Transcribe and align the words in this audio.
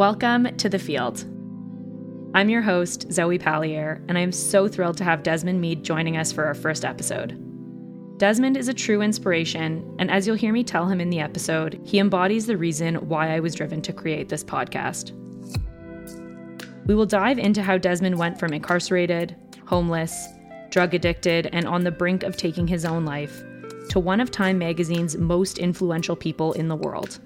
Welcome 0.00 0.56
to 0.56 0.70
The 0.70 0.78
Field. 0.78 1.26
I'm 2.32 2.48
your 2.48 2.62
host, 2.62 3.12
Zoe 3.12 3.38
Pallier, 3.38 4.02
and 4.08 4.16
I 4.16 4.22
am 4.22 4.32
so 4.32 4.66
thrilled 4.66 4.96
to 4.96 5.04
have 5.04 5.22
Desmond 5.22 5.60
Meade 5.60 5.82
joining 5.82 6.16
us 6.16 6.32
for 6.32 6.46
our 6.46 6.54
first 6.54 6.86
episode. 6.86 7.38
Desmond 8.16 8.56
is 8.56 8.68
a 8.68 8.72
true 8.72 9.02
inspiration, 9.02 9.94
and 9.98 10.10
as 10.10 10.26
you'll 10.26 10.36
hear 10.36 10.54
me 10.54 10.64
tell 10.64 10.86
him 10.86 11.02
in 11.02 11.10
the 11.10 11.20
episode, 11.20 11.78
he 11.84 11.98
embodies 11.98 12.46
the 12.46 12.56
reason 12.56 12.94
why 13.10 13.34
I 13.36 13.40
was 13.40 13.54
driven 13.54 13.82
to 13.82 13.92
create 13.92 14.30
this 14.30 14.42
podcast. 14.42 15.12
We 16.86 16.94
will 16.94 17.04
dive 17.04 17.38
into 17.38 17.62
how 17.62 17.76
Desmond 17.76 18.18
went 18.18 18.40
from 18.40 18.54
incarcerated, 18.54 19.36
homeless, 19.66 20.28
drug 20.70 20.94
addicted, 20.94 21.50
and 21.52 21.68
on 21.68 21.84
the 21.84 21.90
brink 21.90 22.22
of 22.22 22.38
taking 22.38 22.66
his 22.66 22.86
own 22.86 23.04
life 23.04 23.42
to 23.90 24.00
one 24.00 24.20
of 24.20 24.30
Time 24.30 24.56
magazine's 24.56 25.18
most 25.18 25.58
influential 25.58 26.16
people 26.16 26.54
in 26.54 26.68
the 26.68 26.76
world. 26.76 27.20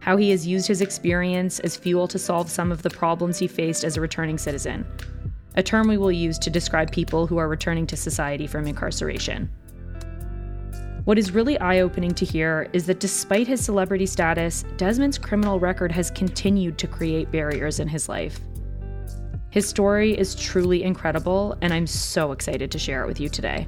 How 0.00 0.16
he 0.16 0.30
has 0.30 0.46
used 0.46 0.66
his 0.66 0.80
experience 0.80 1.60
as 1.60 1.76
fuel 1.76 2.08
to 2.08 2.18
solve 2.18 2.50
some 2.50 2.72
of 2.72 2.82
the 2.82 2.90
problems 2.90 3.38
he 3.38 3.46
faced 3.46 3.84
as 3.84 3.96
a 3.96 4.00
returning 4.00 4.38
citizen, 4.38 4.86
a 5.56 5.62
term 5.62 5.88
we 5.88 5.98
will 5.98 6.12
use 6.12 6.38
to 6.38 6.50
describe 6.50 6.90
people 6.90 7.26
who 7.26 7.36
are 7.36 7.48
returning 7.48 7.86
to 7.88 7.96
society 7.96 8.46
from 8.46 8.66
incarceration. 8.66 9.50
What 11.04 11.18
is 11.18 11.32
really 11.32 11.58
eye 11.58 11.80
opening 11.80 12.14
to 12.14 12.24
hear 12.24 12.68
is 12.72 12.86
that 12.86 13.00
despite 13.00 13.46
his 13.46 13.62
celebrity 13.62 14.06
status, 14.06 14.64
Desmond's 14.76 15.18
criminal 15.18 15.58
record 15.58 15.92
has 15.92 16.10
continued 16.10 16.78
to 16.78 16.86
create 16.86 17.30
barriers 17.30 17.80
in 17.80 17.88
his 17.88 18.08
life. 18.08 18.40
His 19.50 19.68
story 19.68 20.16
is 20.16 20.34
truly 20.34 20.82
incredible, 20.82 21.58
and 21.60 21.74
I'm 21.74 21.86
so 21.86 22.32
excited 22.32 22.70
to 22.70 22.78
share 22.78 23.02
it 23.02 23.06
with 23.06 23.18
you 23.18 23.28
today. 23.28 23.66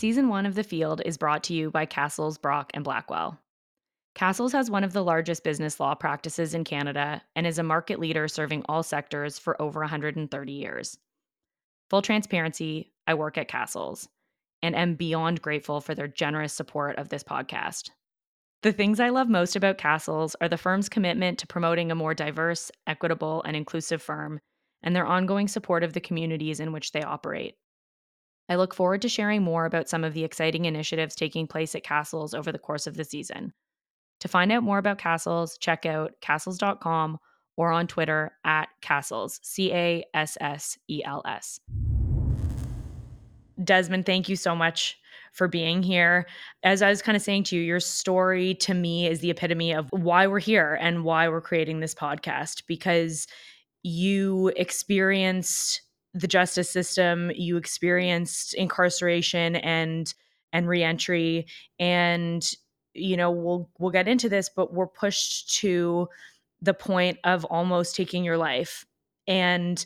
Season 0.00 0.28
one 0.28 0.46
of 0.46 0.54
The 0.54 0.64
Field 0.64 1.02
is 1.04 1.18
brought 1.18 1.42
to 1.44 1.52
you 1.52 1.70
by 1.70 1.84
Cassels, 1.84 2.38
Brock, 2.38 2.70
and 2.72 2.82
Blackwell. 2.82 3.38
Cassels 4.14 4.52
has 4.52 4.70
one 4.70 4.82
of 4.82 4.94
the 4.94 5.04
largest 5.04 5.44
business 5.44 5.78
law 5.78 5.94
practices 5.94 6.54
in 6.54 6.64
Canada 6.64 7.20
and 7.36 7.46
is 7.46 7.58
a 7.58 7.62
market 7.62 8.00
leader 8.00 8.26
serving 8.26 8.64
all 8.66 8.82
sectors 8.82 9.38
for 9.38 9.60
over 9.60 9.80
130 9.80 10.52
years. 10.52 10.96
Full 11.90 12.00
transparency, 12.00 12.94
I 13.06 13.12
work 13.12 13.36
at 13.36 13.48
Cassels 13.48 14.08
and 14.62 14.74
am 14.74 14.94
beyond 14.94 15.42
grateful 15.42 15.82
for 15.82 15.94
their 15.94 16.08
generous 16.08 16.54
support 16.54 16.96
of 16.96 17.10
this 17.10 17.22
podcast. 17.22 17.90
The 18.62 18.72
things 18.72 19.00
I 19.00 19.10
love 19.10 19.28
most 19.28 19.54
about 19.54 19.76
Cassels 19.76 20.34
are 20.40 20.48
the 20.48 20.56
firm's 20.56 20.88
commitment 20.88 21.38
to 21.40 21.46
promoting 21.46 21.90
a 21.90 21.94
more 21.94 22.14
diverse, 22.14 22.70
equitable, 22.86 23.42
and 23.42 23.54
inclusive 23.54 24.00
firm 24.00 24.40
and 24.82 24.96
their 24.96 25.04
ongoing 25.04 25.46
support 25.46 25.84
of 25.84 25.92
the 25.92 26.00
communities 26.00 26.58
in 26.58 26.72
which 26.72 26.92
they 26.92 27.02
operate. 27.02 27.56
I 28.50 28.56
look 28.56 28.74
forward 28.74 29.00
to 29.02 29.08
sharing 29.08 29.42
more 29.42 29.64
about 29.64 29.88
some 29.88 30.02
of 30.02 30.12
the 30.12 30.24
exciting 30.24 30.64
initiatives 30.64 31.14
taking 31.14 31.46
place 31.46 31.76
at 31.76 31.84
Cassels 31.84 32.34
over 32.34 32.50
the 32.50 32.58
course 32.58 32.88
of 32.88 32.96
the 32.96 33.04
season. 33.04 33.52
To 34.18 34.28
find 34.28 34.50
out 34.50 34.64
more 34.64 34.78
about 34.78 34.98
Cassels, 34.98 35.56
check 35.56 35.86
out 35.86 36.14
cassels.com 36.20 37.18
or 37.56 37.70
on 37.70 37.86
Twitter 37.86 38.32
at 38.44 38.68
Cassels, 38.82 39.38
C 39.44 39.72
A 39.72 40.04
S 40.14 40.36
S 40.40 40.76
E 40.88 41.00
L 41.04 41.22
S. 41.24 41.60
Desmond, 43.62 44.04
thank 44.04 44.28
you 44.28 44.34
so 44.34 44.56
much 44.56 44.98
for 45.32 45.46
being 45.46 45.80
here. 45.80 46.26
As 46.64 46.82
I 46.82 46.90
was 46.90 47.02
kind 47.02 47.14
of 47.14 47.22
saying 47.22 47.44
to 47.44 47.56
you, 47.56 47.62
your 47.62 47.78
story 47.78 48.54
to 48.56 48.74
me 48.74 49.06
is 49.06 49.20
the 49.20 49.30
epitome 49.30 49.72
of 49.72 49.88
why 49.90 50.26
we're 50.26 50.40
here 50.40 50.76
and 50.80 51.04
why 51.04 51.28
we're 51.28 51.40
creating 51.40 51.78
this 51.78 51.94
podcast 51.94 52.64
because 52.66 53.28
you 53.84 54.48
experienced 54.56 55.82
the 56.14 56.28
justice 56.28 56.70
system, 56.70 57.30
you 57.34 57.56
experienced 57.56 58.54
incarceration 58.54 59.56
and 59.56 60.12
and 60.52 60.68
reentry 60.68 61.46
and 61.78 62.52
you 62.94 63.16
know, 63.16 63.30
we'll 63.30 63.70
we'll 63.78 63.92
get 63.92 64.08
into 64.08 64.28
this, 64.28 64.50
but 64.54 64.74
we're 64.74 64.86
pushed 64.86 65.54
to 65.60 66.08
the 66.60 66.74
point 66.74 67.18
of 67.24 67.44
almost 67.44 67.96
taking 67.96 68.24
your 68.24 68.36
life. 68.36 68.84
And 69.26 69.84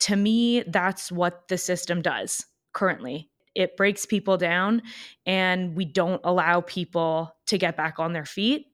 to 0.00 0.16
me, 0.16 0.62
that's 0.66 1.10
what 1.10 1.48
the 1.48 1.58
system 1.58 2.02
does 2.02 2.44
currently. 2.72 3.30
It 3.54 3.76
breaks 3.76 4.04
people 4.04 4.36
down 4.36 4.82
and 5.24 5.74
we 5.74 5.86
don't 5.86 6.20
allow 6.24 6.60
people 6.60 7.34
to 7.46 7.56
get 7.56 7.76
back 7.76 7.98
on 7.98 8.12
their 8.12 8.26
feet. 8.26 8.66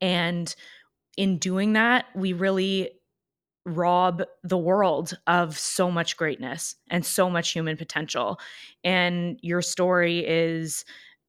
And 0.00 0.54
in 1.16 1.38
doing 1.38 1.72
that, 1.72 2.06
we 2.14 2.32
really 2.32 2.90
rob 3.64 4.22
the 4.42 4.58
world 4.58 5.18
of 5.26 5.58
so 5.58 5.90
much 5.90 6.16
greatness 6.16 6.76
and 6.90 7.04
so 7.04 7.30
much 7.30 7.52
human 7.52 7.76
potential. 7.76 8.38
And 8.82 9.38
your 9.42 9.62
story 9.62 10.24
is 10.26 10.84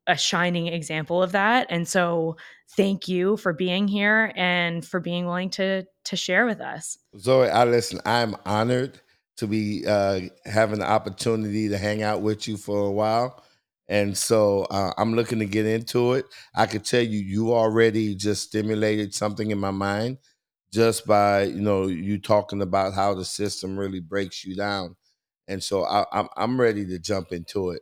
a 0.08 0.18
shining 0.18 0.68
example 0.68 1.22
of 1.22 1.32
that. 1.32 1.68
And 1.70 1.88
so 1.88 2.38
thank 2.76 3.08
you 3.08 3.38
for 3.38 3.54
being 3.54 3.88
here 3.88 4.32
and 4.36 4.86
for 4.86 5.00
being 5.00 5.26
willing 5.26 5.50
to 5.52 5.86
to 6.06 6.16
share 6.18 6.46
with 6.46 6.60
us. 6.60 6.98
Zoe, 7.18 7.48
I 7.48 7.64
listen, 7.64 8.02
I'm 8.06 8.36
honored 8.46 9.00
to 9.38 9.48
be 9.48 9.86
uh, 9.88 10.22
having 10.46 10.80
the 10.80 10.90
opportunity 10.90 11.70
to 11.70 11.78
hang 11.78 12.04
out 12.04 12.22
with 12.22 12.48
you 12.48 12.58
for 12.58 12.88
a 12.88 12.92
while. 12.92 13.42
And 13.88 14.18
so 14.18 14.64
uh, 14.64 14.94
I'm 14.98 15.14
looking 15.14 15.40
to 15.40 15.46
get 15.46 15.66
into 15.66 16.14
it. 16.14 16.26
I 16.56 16.66
could 16.66 16.84
tell 16.84 17.02
you, 17.02 17.20
you 17.20 17.54
already 17.54 18.16
just 18.16 18.44
stimulated 18.44 19.14
something 19.14 19.52
in 19.52 19.60
my 19.60 19.72
mind 19.72 20.18
just 20.73 21.06
by 21.06 21.44
you 21.44 21.61
know 21.61 21.88
you 21.88 22.17
talking 22.17 22.61
about 22.61 22.94
how 22.94 23.13
the 23.13 23.23
system 23.23 23.79
really 23.79 24.01
breaks 24.01 24.44
you 24.44 24.56
down 24.56 24.95
and 25.47 25.63
so 25.63 25.85
I, 25.85 26.06
I'm 26.11 26.28
I'm 26.35 26.59
ready 26.59 26.85
to 26.88 27.00
jump 27.00 27.31
into 27.31 27.72
it. 27.72 27.81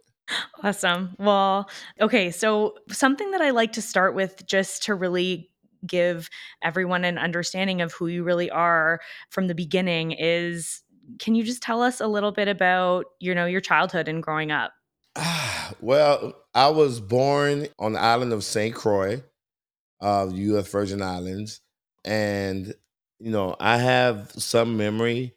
Awesome. 0.64 1.16
Well, 1.20 1.70
okay. 2.00 2.32
So 2.32 2.76
something 2.90 3.32
that 3.32 3.42
I 3.42 3.50
like 3.50 3.74
to 3.74 3.82
start 3.82 4.16
with, 4.16 4.46
just 4.46 4.84
to 4.84 4.96
really 4.96 5.50
give 5.86 6.30
everyone 6.62 7.04
an 7.04 7.18
understanding 7.18 7.82
of 7.82 7.92
who 7.94 8.08
you 8.08 8.24
really 8.24 8.50
are 8.50 9.02
from 9.30 9.48
the 9.48 9.56
beginning, 9.56 10.12
is 10.12 10.84
can 11.20 11.36
you 11.36 11.44
just 11.44 11.62
tell 11.62 11.82
us 11.82 12.00
a 12.00 12.08
little 12.08 12.32
bit 12.32 12.48
about 12.48 13.06
you 13.20 13.36
know 13.36 13.46
your 13.46 13.62
childhood 13.62 14.08
and 14.08 14.24
growing 14.24 14.52
up? 14.52 14.72
well, 15.82 16.34
I 16.54 16.70
was 16.70 17.00
born 17.00 17.68
on 17.78 17.94
the 17.94 18.00
island 18.00 18.34
of 18.34 18.44
St. 18.44 18.74
Croix, 18.74 19.22
uh, 20.00 20.30
U.S. 20.32 20.72
Virgin 20.72 21.02
Islands, 21.02 21.62
and 22.06 22.74
you 23.22 23.32
know, 23.32 23.56
I 23.60 23.78
have 23.78 24.32
some 24.32 24.78
memory 24.78 25.36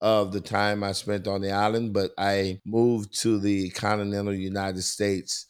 of 0.00 0.32
the 0.32 0.40
time 0.40 0.84
I 0.84 0.92
spent 0.92 1.26
on 1.26 1.40
the 1.40 1.50
island, 1.50 1.92
but 1.92 2.12
I 2.18 2.60
moved 2.64 3.18
to 3.22 3.38
the 3.38 3.70
continental 3.70 4.34
United 4.34 4.82
States 4.82 5.46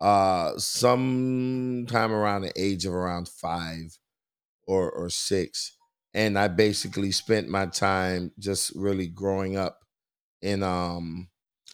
uh 0.00 0.56
sometime 0.56 2.10
around 2.10 2.40
the 2.42 2.52
age 2.56 2.86
of 2.86 2.94
around 2.94 3.28
five 3.28 3.98
or 4.66 4.90
or 4.90 5.10
six. 5.10 5.76
And 6.14 6.38
I 6.38 6.48
basically 6.48 7.12
spent 7.12 7.48
my 7.48 7.66
time 7.66 8.32
just 8.38 8.72
really 8.74 9.06
growing 9.08 9.56
up 9.56 9.80
in 10.42 10.62
um 10.62 11.28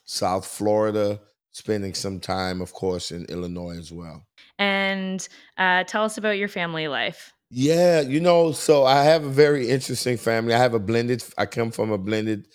South 0.06 0.46
Florida, 0.46 1.20
spending 1.52 1.94
some 1.94 2.20
time, 2.20 2.60
of 2.60 2.72
course, 2.72 3.10
in 3.12 3.24
Illinois 3.26 3.78
as 3.78 3.92
well. 3.92 4.26
And 4.58 5.26
uh, 5.58 5.84
tell 5.84 6.04
us 6.04 6.18
about 6.18 6.38
your 6.38 6.48
family 6.48 6.88
life. 6.88 7.32
Yeah, 7.50 8.00
you 8.00 8.20
know, 8.20 8.50
so 8.52 8.84
I 8.84 9.04
have 9.04 9.24
a 9.24 9.28
very 9.30 9.68
interesting 9.68 10.16
family. 10.16 10.52
I 10.54 10.58
have 10.58 10.74
a 10.74 10.80
blended 10.80 11.22
I 11.38 11.46
come 11.46 11.70
from 11.70 11.90
a 11.92 11.98
blended 11.98 12.48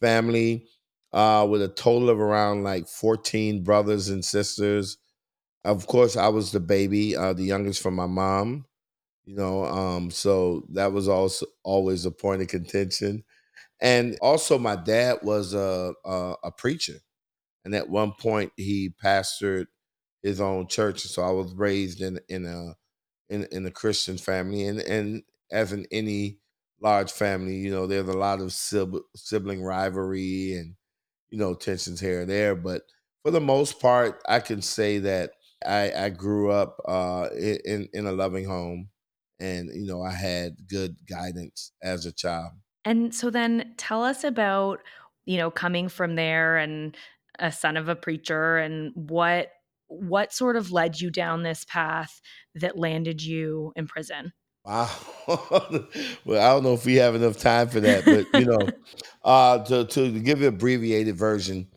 family 0.00 0.66
uh 1.12 1.46
with 1.48 1.62
a 1.62 1.68
total 1.68 2.08
of 2.10 2.18
around 2.20 2.62
like 2.64 2.88
14 2.88 3.62
brothers 3.62 4.08
and 4.08 4.24
sisters. 4.24 4.96
Of 5.64 5.86
course, 5.88 6.16
I 6.16 6.28
was 6.28 6.52
the 6.52 6.60
baby, 6.60 7.16
uh 7.16 7.34
the 7.34 7.44
youngest 7.44 7.82
from 7.82 7.94
my 7.96 8.06
mom, 8.06 8.66
you 9.26 9.36
know, 9.36 9.64
um 9.66 10.10
so 10.10 10.66
that 10.74 10.92
was 10.92 11.08
also 11.08 11.46
always 11.64 12.06
a 12.06 12.12
point 12.12 12.42
of 12.42 12.48
contention. 12.48 13.24
And 13.80 14.18
also 14.22 14.58
my 14.58 14.76
dad 14.76 15.18
was 15.22 15.54
a 15.54 15.94
a, 16.04 16.34
a 16.44 16.52
preacher. 16.52 17.00
And 17.64 17.74
at 17.74 17.88
one 17.90 18.12
point 18.20 18.52
he 18.56 18.94
pastored 19.04 19.66
his 20.22 20.40
own 20.40 20.68
church, 20.68 21.02
so 21.02 21.22
I 21.22 21.32
was 21.32 21.54
raised 21.54 22.02
in 22.02 22.20
in 22.28 22.46
a 22.46 22.74
in 23.30 23.46
in 23.52 23.66
a 23.66 23.70
Christian 23.70 24.18
family, 24.18 24.64
and 24.64 24.80
and 24.80 25.22
as 25.50 25.72
in 25.72 25.86
any 25.90 26.38
large 26.80 27.10
family, 27.10 27.56
you 27.56 27.70
know, 27.70 27.86
there's 27.86 28.08
a 28.08 28.12
lot 28.12 28.40
of 28.40 28.52
sibling 28.52 29.62
rivalry 29.62 30.52
and 30.52 30.74
you 31.30 31.38
know 31.38 31.54
tensions 31.54 32.00
here 32.00 32.20
and 32.20 32.30
there. 32.30 32.54
But 32.54 32.82
for 33.22 33.30
the 33.30 33.40
most 33.40 33.80
part, 33.80 34.22
I 34.28 34.40
can 34.40 34.62
say 34.62 34.98
that 34.98 35.32
I, 35.66 35.92
I 35.92 36.08
grew 36.10 36.50
up 36.50 36.76
uh, 36.86 37.28
in 37.34 37.88
in 37.92 38.06
a 38.06 38.12
loving 38.12 38.44
home, 38.44 38.88
and 39.40 39.68
you 39.74 39.86
know, 39.86 40.02
I 40.02 40.12
had 40.12 40.68
good 40.68 40.96
guidance 41.08 41.72
as 41.82 42.06
a 42.06 42.12
child. 42.12 42.52
And 42.84 43.14
so 43.14 43.30
then, 43.30 43.74
tell 43.76 44.04
us 44.04 44.24
about 44.24 44.80
you 45.26 45.36
know 45.36 45.50
coming 45.50 45.88
from 45.88 46.14
there 46.14 46.56
and 46.56 46.96
a 47.38 47.52
son 47.52 47.76
of 47.76 47.88
a 47.88 47.96
preacher 47.96 48.56
and 48.56 48.92
what 48.94 49.50
what 49.88 50.32
sort 50.32 50.56
of 50.56 50.72
led 50.72 51.00
you 51.00 51.10
down 51.10 51.42
this 51.42 51.64
path 51.64 52.20
that 52.54 52.78
landed 52.78 53.22
you 53.22 53.72
in 53.76 53.86
prison? 53.86 54.32
Wow. 54.64 54.90
well, 56.24 56.40
I 56.40 56.52
don't 56.52 56.62
know 56.64 56.74
if 56.74 56.84
we 56.84 56.96
have 56.96 57.14
enough 57.14 57.38
time 57.38 57.68
for 57.68 57.80
that, 57.80 58.08
but 58.08 58.28
you 58.34 58.44
know, 58.44 58.72
uh, 59.24 59.64
to 59.64 59.84
to 59.86 60.20
give 60.20 60.40
you 60.40 60.48
an 60.48 60.54
abbreviated 60.54 61.16
version, 61.16 61.68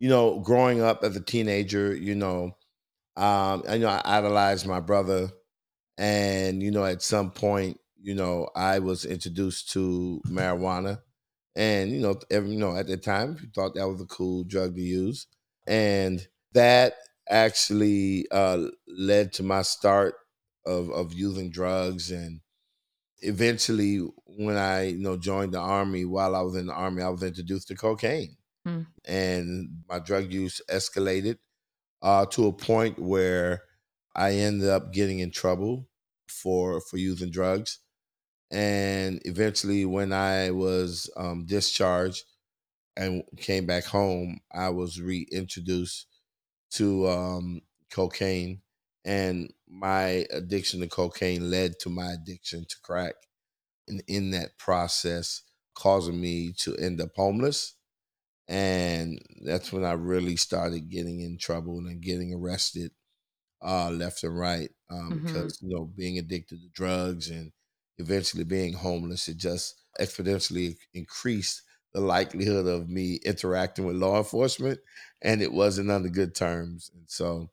you 0.00 0.08
know, 0.08 0.40
growing 0.40 0.82
up 0.82 1.04
as 1.04 1.16
a 1.16 1.22
teenager, 1.22 1.94
you 1.94 2.14
know, 2.14 2.56
Um, 3.16 3.64
I 3.68 3.78
know 3.78 3.88
I 3.88 4.02
idolized 4.04 4.66
my 4.66 4.80
brother, 4.80 5.30
and 5.98 6.62
you 6.62 6.70
know, 6.72 6.84
at 6.86 7.02
some 7.02 7.32
point, 7.32 7.80
you 8.02 8.14
know, 8.14 8.48
I 8.56 8.80
was 8.80 9.04
introduced 9.06 9.70
to 9.72 10.22
marijuana, 10.28 11.02
and 11.56 11.90
you 11.92 12.00
know, 12.00 12.16
every, 12.30 12.50
you 12.52 12.58
know, 12.58 12.76
at 12.76 12.86
the 12.88 12.96
time, 12.98 13.38
you 13.42 13.48
thought 13.54 13.74
that 13.74 13.88
was 13.88 14.00
a 14.00 14.06
cool 14.06 14.44
drug 14.44 14.76
to 14.76 14.82
use, 14.82 15.26
and 15.66 16.26
that 16.52 16.94
actually 17.28 18.26
uh, 18.30 18.68
led 18.86 19.32
to 19.34 19.42
my 19.42 19.62
start 19.62 20.14
of 20.64 20.90
of 20.90 21.12
using 21.14 21.50
drugs, 21.50 22.10
and 22.10 22.40
eventually, 23.20 23.98
when 24.26 24.56
I 24.56 24.88
you 24.88 24.98
know 24.98 25.16
joined 25.16 25.54
the 25.54 25.60
army, 25.60 26.04
while 26.04 26.34
I 26.36 26.42
was 26.42 26.56
in 26.56 26.66
the 26.66 26.74
army, 26.74 27.02
I 27.02 27.08
was 27.10 27.22
introduced 27.22 27.68
to 27.68 27.76
cocaine, 27.76 28.36
Mm. 28.66 28.86
and 29.04 29.84
my 29.88 29.98
drug 30.00 30.32
use 30.32 30.60
escalated 30.70 31.38
uh, 32.02 32.26
to 32.28 32.48
a 32.48 32.52
point 32.54 32.98
where 32.98 33.62
I 34.14 34.32
ended 34.34 34.68
up 34.68 34.92
getting 34.92 35.20
in 35.20 35.30
trouble 35.32 35.88
for 36.28 36.80
for 36.80 36.98
using 36.98 37.30
drugs. 37.30 37.80
And 38.50 39.20
eventually, 39.24 39.84
when 39.84 40.12
I 40.12 40.50
was 40.52 41.10
um, 41.16 41.46
discharged 41.46 42.24
and 42.96 43.24
came 43.38 43.66
back 43.66 43.84
home, 43.84 44.40
I 44.52 44.70
was 44.70 45.00
reintroduced 45.00 46.06
to 46.76 47.08
um, 47.08 47.62
cocaine, 47.90 48.62
and 49.04 49.52
my 49.68 50.26
addiction 50.32 50.80
to 50.80 50.88
cocaine 50.88 51.50
led 51.50 51.78
to 51.80 51.90
my 51.90 52.12
addiction 52.12 52.64
to 52.68 52.76
crack. 52.82 53.14
And 53.88 54.02
in 54.08 54.30
that 54.32 54.58
process, 54.58 55.42
causing 55.74 56.20
me 56.20 56.52
to 56.58 56.76
end 56.76 57.00
up 57.00 57.10
homeless. 57.16 57.74
And 58.48 59.20
that's 59.44 59.72
when 59.72 59.84
I 59.84 59.92
really 59.92 60.36
started 60.36 60.90
getting 60.90 61.20
in 61.20 61.38
trouble 61.38 61.78
and 61.86 62.02
getting 62.02 62.34
arrested 62.34 62.92
uh, 63.62 63.90
left 63.90 64.22
and 64.24 64.38
right 64.38 64.70
um, 64.90 65.18
Mhm. 65.18 65.22
because 65.24 65.58
you 65.60 65.74
know 65.74 65.84
being 65.86 66.18
addicted 66.18 66.60
to 66.60 66.68
drugs 66.70 67.30
and 67.30 67.52
eventually 67.98 68.44
being 68.44 68.74
homeless 68.74 69.28
it 69.28 69.36
just 69.38 69.74
exponentially 70.00 70.76
increased 70.92 71.62
the 71.96 72.02
likelihood 72.02 72.66
of 72.66 72.90
me 72.90 73.16
interacting 73.24 73.86
with 73.86 73.96
law 73.96 74.18
enforcement 74.18 74.78
and 75.22 75.40
it 75.42 75.50
wasn't 75.52 75.90
under 75.90 76.10
good 76.10 76.34
terms 76.34 76.90
and 76.94 77.04
so 77.08 77.48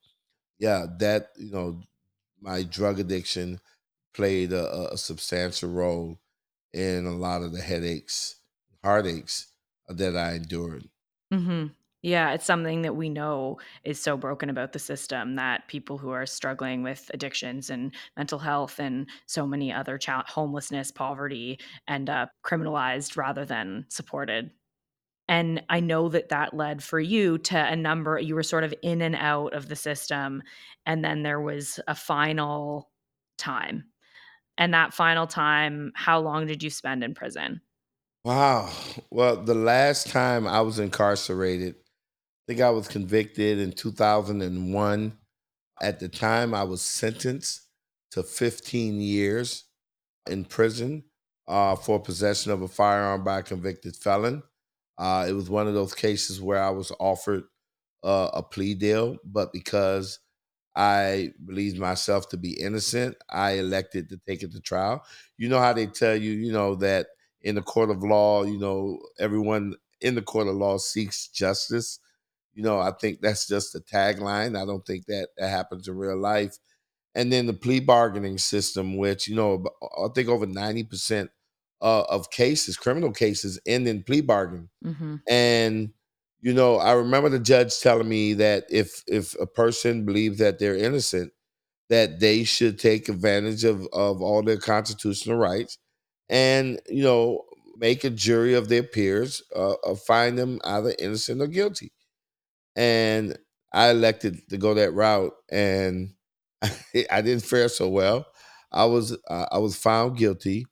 yeah 0.60 0.86
that 1.00 1.30
you 1.38 1.52
know 1.52 1.82
my 2.42 2.64
drug 2.64 3.00
addiction 3.00 3.60
played 4.14 4.52
a, 4.54 4.92
a 4.94 4.98
substantial 4.98 5.70
role 5.70 6.20
in 6.74 7.06
a 7.06 7.12
lot 7.16 7.42
of 7.42 7.54
the 7.54 7.62
headaches 7.62 8.42
heartaches 8.84 9.48
that 9.88 10.18
i 10.18 10.34
endured 10.34 10.90
Mhm. 11.32 11.72
Yeah, 12.04 12.34
it's 12.34 12.46
something 12.46 12.82
that 12.82 12.98
we 12.98 13.08
know 13.10 13.60
is 13.86 13.98
so 13.98 14.18
broken 14.18 14.50
about 14.50 14.74
the 14.74 14.80
system 14.80 15.38
that 15.38 15.70
people 15.70 15.98
who 15.98 16.10
are 16.10 16.26
struggling 16.26 16.84
with 16.84 17.10
addictions 17.14 17.70
and 17.70 17.96
mental 18.18 18.40
health 18.40 18.78
and 18.78 19.10
so 19.26 19.48
many 19.48 19.72
other 19.72 19.98
chal 19.98 20.24
homelessness, 20.28 20.92
poverty, 20.92 21.60
end 21.88 22.10
up 22.10 22.32
criminalized 22.44 23.16
rather 23.16 23.46
than 23.46 23.86
supported. 23.88 24.52
And 25.30 25.64
I 25.70 25.80
know 25.80 26.10
that 26.10 26.30
that 26.30 26.54
led 26.54 26.84
for 26.84 27.00
you 27.00 27.38
to 27.40 27.58
a 27.58 27.76
number 27.76 28.20
you 28.20 28.36
were 28.36 28.44
sort 28.44 28.66
of 28.66 28.74
in 28.84 29.02
and 29.02 29.16
out 29.16 29.54
of 29.54 29.70
the 29.70 29.76
system, 29.78 30.44
and 30.86 31.06
then 31.06 31.24
there 31.24 31.42
was 31.42 31.80
a 31.88 31.96
final 31.96 32.92
time. 33.38 33.86
And 34.58 34.74
that 34.74 34.94
final 34.94 35.28
time, 35.28 35.94
how 35.96 36.20
long 36.20 36.48
did 36.48 36.64
you 36.64 36.70
spend 36.70 37.04
in 37.04 37.16
prison? 37.16 37.62
wow 38.24 38.72
well 39.10 39.36
the 39.44 39.56
last 39.56 40.08
time 40.08 40.48
i 40.48 40.62
was 40.62 40.80
incarcerated 40.80 41.76
think 42.48 42.62
I 42.62 42.70
was 42.70 42.88
convicted 42.88 43.60
in 43.60 43.72
2001. 43.72 45.18
At 45.82 46.00
the 46.00 46.10
time, 46.10 46.54
I 46.54 46.64
was 46.64 46.82
sentenced 46.82 47.68
to 48.12 48.24
15 48.24 49.02
years 49.02 49.66
in 50.30 50.46
prison 50.46 51.04
uh, 51.48 51.76
for 51.76 52.00
possession 52.02 52.52
of 52.52 52.62
a 52.62 52.68
firearm 52.68 53.24
by 53.24 53.40
a 53.40 53.44
convicted 53.44 53.96
felon. 53.96 54.44
Uh, 54.98 55.26
it 55.28 55.34
was 55.34 55.50
one 55.50 55.68
of 55.68 55.74
those 55.74 55.94
cases 55.94 56.42
where 56.42 56.62
I 56.64 56.70
was 56.70 56.92
offered 57.00 57.44
uh, 58.04 58.32
a 58.34 58.44
plea 58.44 58.76
deal, 58.76 59.18
but 59.26 59.54
because 59.54 60.20
I 60.76 61.34
believed 61.46 61.78
myself 61.80 62.30
to 62.30 62.38
be 62.38 62.60
innocent, 62.60 63.18
I 63.30 63.54
elected 63.54 64.10
to 64.10 64.18
take 64.28 64.44
it 64.44 64.52
to 64.54 64.62
trial. 64.62 65.06
You 65.38 65.50
know 65.50 65.60
how 65.60 65.74
they 65.74 65.86
tell 65.88 66.16
you, 66.16 66.32
you 66.32 66.52
know, 66.52 66.76
that 66.76 67.08
in 67.42 67.56
the 67.56 67.62
court 67.62 67.92
of 67.92 68.04
law, 68.04 68.44
you 68.44 68.58
know, 68.58 69.00
everyone 69.20 69.76
in 70.02 70.16
the 70.16 70.22
court 70.22 70.48
of 70.48 70.56
law 70.56 70.78
seeks 70.78 71.28
justice 71.28 72.00
you 72.54 72.64
know, 72.64 72.80
I 72.80 72.92
think 72.92 73.22
that's 73.22 73.48
just 73.48 73.76
a 73.76 73.80
tagline. 73.80 74.62
I 74.62 74.66
don't 74.66 74.86
think 74.86 75.06
that 75.08 75.30
that 75.38 75.50
happens 75.50 75.88
in 75.88 75.98
real 75.98 76.18
life. 76.18 76.58
And 77.16 77.32
then 77.32 77.46
the 77.46 77.54
plea 77.54 77.80
bargaining 77.80 78.38
system, 78.40 78.98
which 78.98 79.28
you 79.28 79.36
know, 79.36 79.64
I 80.04 80.08
think 80.14 80.30
over 80.30 80.46
ninety 80.46 80.84
percent 80.84 81.32
uh, 81.82 82.04
of 82.10 82.32
cases, 82.32 82.78
criminal 82.78 83.12
cases, 83.12 83.60
end 83.66 83.88
in 83.88 84.04
plea 84.04 84.22
bargain. 84.22 84.70
Mhm. 84.86 85.22
And 85.30 85.94
you 86.42 86.54
know, 86.54 86.78
I 86.78 86.94
remember 86.94 87.30
the 87.30 87.40
judge 87.40 87.80
telling 87.80 88.10
me 88.10 88.34
that 88.36 88.66
if 88.70 89.04
if 89.08 89.36
a 89.40 89.48
person 89.48 90.06
believes 90.06 90.40
that 90.40 90.60
they're 90.60 90.76
innocent, 90.78 91.34
that 91.90 92.20
they 92.20 92.44
should 92.44 92.80
take 92.80 93.10
advantage 93.10 93.64
of 93.64 93.88
of 93.94 94.22
all 94.22 94.44
their 94.44 94.58
constitutional 94.58 95.38
rights, 95.38 95.78
and 96.30 96.82
you 96.90 97.04
know, 97.04 97.44
make 97.78 98.04
a 98.04 98.10
jury 98.10 98.54
of 98.56 98.70
their 98.70 98.84
peers, 98.84 99.42
uh, 99.56 99.76
find 100.08 100.38
them 100.38 100.60
either 100.66 100.96
innocent 101.00 101.42
or 101.42 101.48
guilty 101.48 101.92
and 102.76 103.38
I 103.74 103.90
elected 103.90 104.48
to 104.50 104.58
go 104.58 104.74
that 104.76 104.94
route, 104.94 105.34
and 105.52 106.14
I 107.12 107.22
didn't 107.22 107.46
fare 107.46 107.70
so 107.70 107.90
well. 107.90 108.26
I 108.72 108.86
was 108.86 109.18
uh, 109.30 109.46
I 109.52 109.60
was 109.60 109.76
found 109.76 110.18
guilty, 110.18 110.66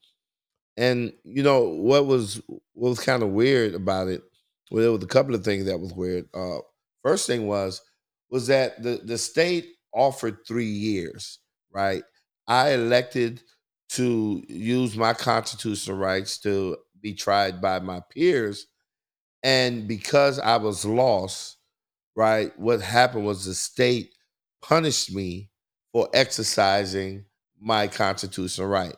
and 0.77 1.13
you 1.23 1.43
know 1.43 1.61
what 1.63 2.05
was 2.05 2.41
what 2.73 2.89
was 2.89 2.99
kind 2.99 3.23
of 3.23 3.29
weird 3.29 3.75
about 3.75 4.07
it? 4.07 4.21
Well, 4.71 4.81
there 4.83 4.91
was 4.91 5.03
a 5.03 5.07
couple 5.07 5.35
of 5.35 5.43
things 5.43 5.65
that 5.65 5.79
was 5.79 5.93
weird. 5.93 6.25
Uh, 6.33 6.59
first 7.03 7.27
thing 7.27 7.47
was 7.47 7.81
was 8.29 8.47
that 8.47 8.81
the 8.81 9.01
the 9.03 9.17
state 9.17 9.67
offered 9.93 10.37
three 10.47 10.65
years, 10.65 11.39
right? 11.71 12.03
I 12.47 12.71
elected 12.73 13.41
to 13.89 14.41
use 14.47 14.95
my 14.95 15.13
constitutional 15.13 15.97
rights 15.97 16.37
to 16.39 16.77
be 17.01 17.13
tried 17.13 17.61
by 17.61 17.79
my 17.79 18.01
peers, 18.11 18.67
and 19.43 19.87
because 19.87 20.39
I 20.39 20.57
was 20.57 20.85
lost 20.85 21.57
right? 22.15 22.57
What 22.59 22.81
happened 22.81 23.25
was 23.25 23.45
the 23.45 23.53
state 23.53 24.11
punished 24.61 25.13
me 25.13 25.49
for 25.91 26.09
exercising 26.13 27.25
my 27.59 27.87
constitutional 27.87 28.67
right. 28.67 28.95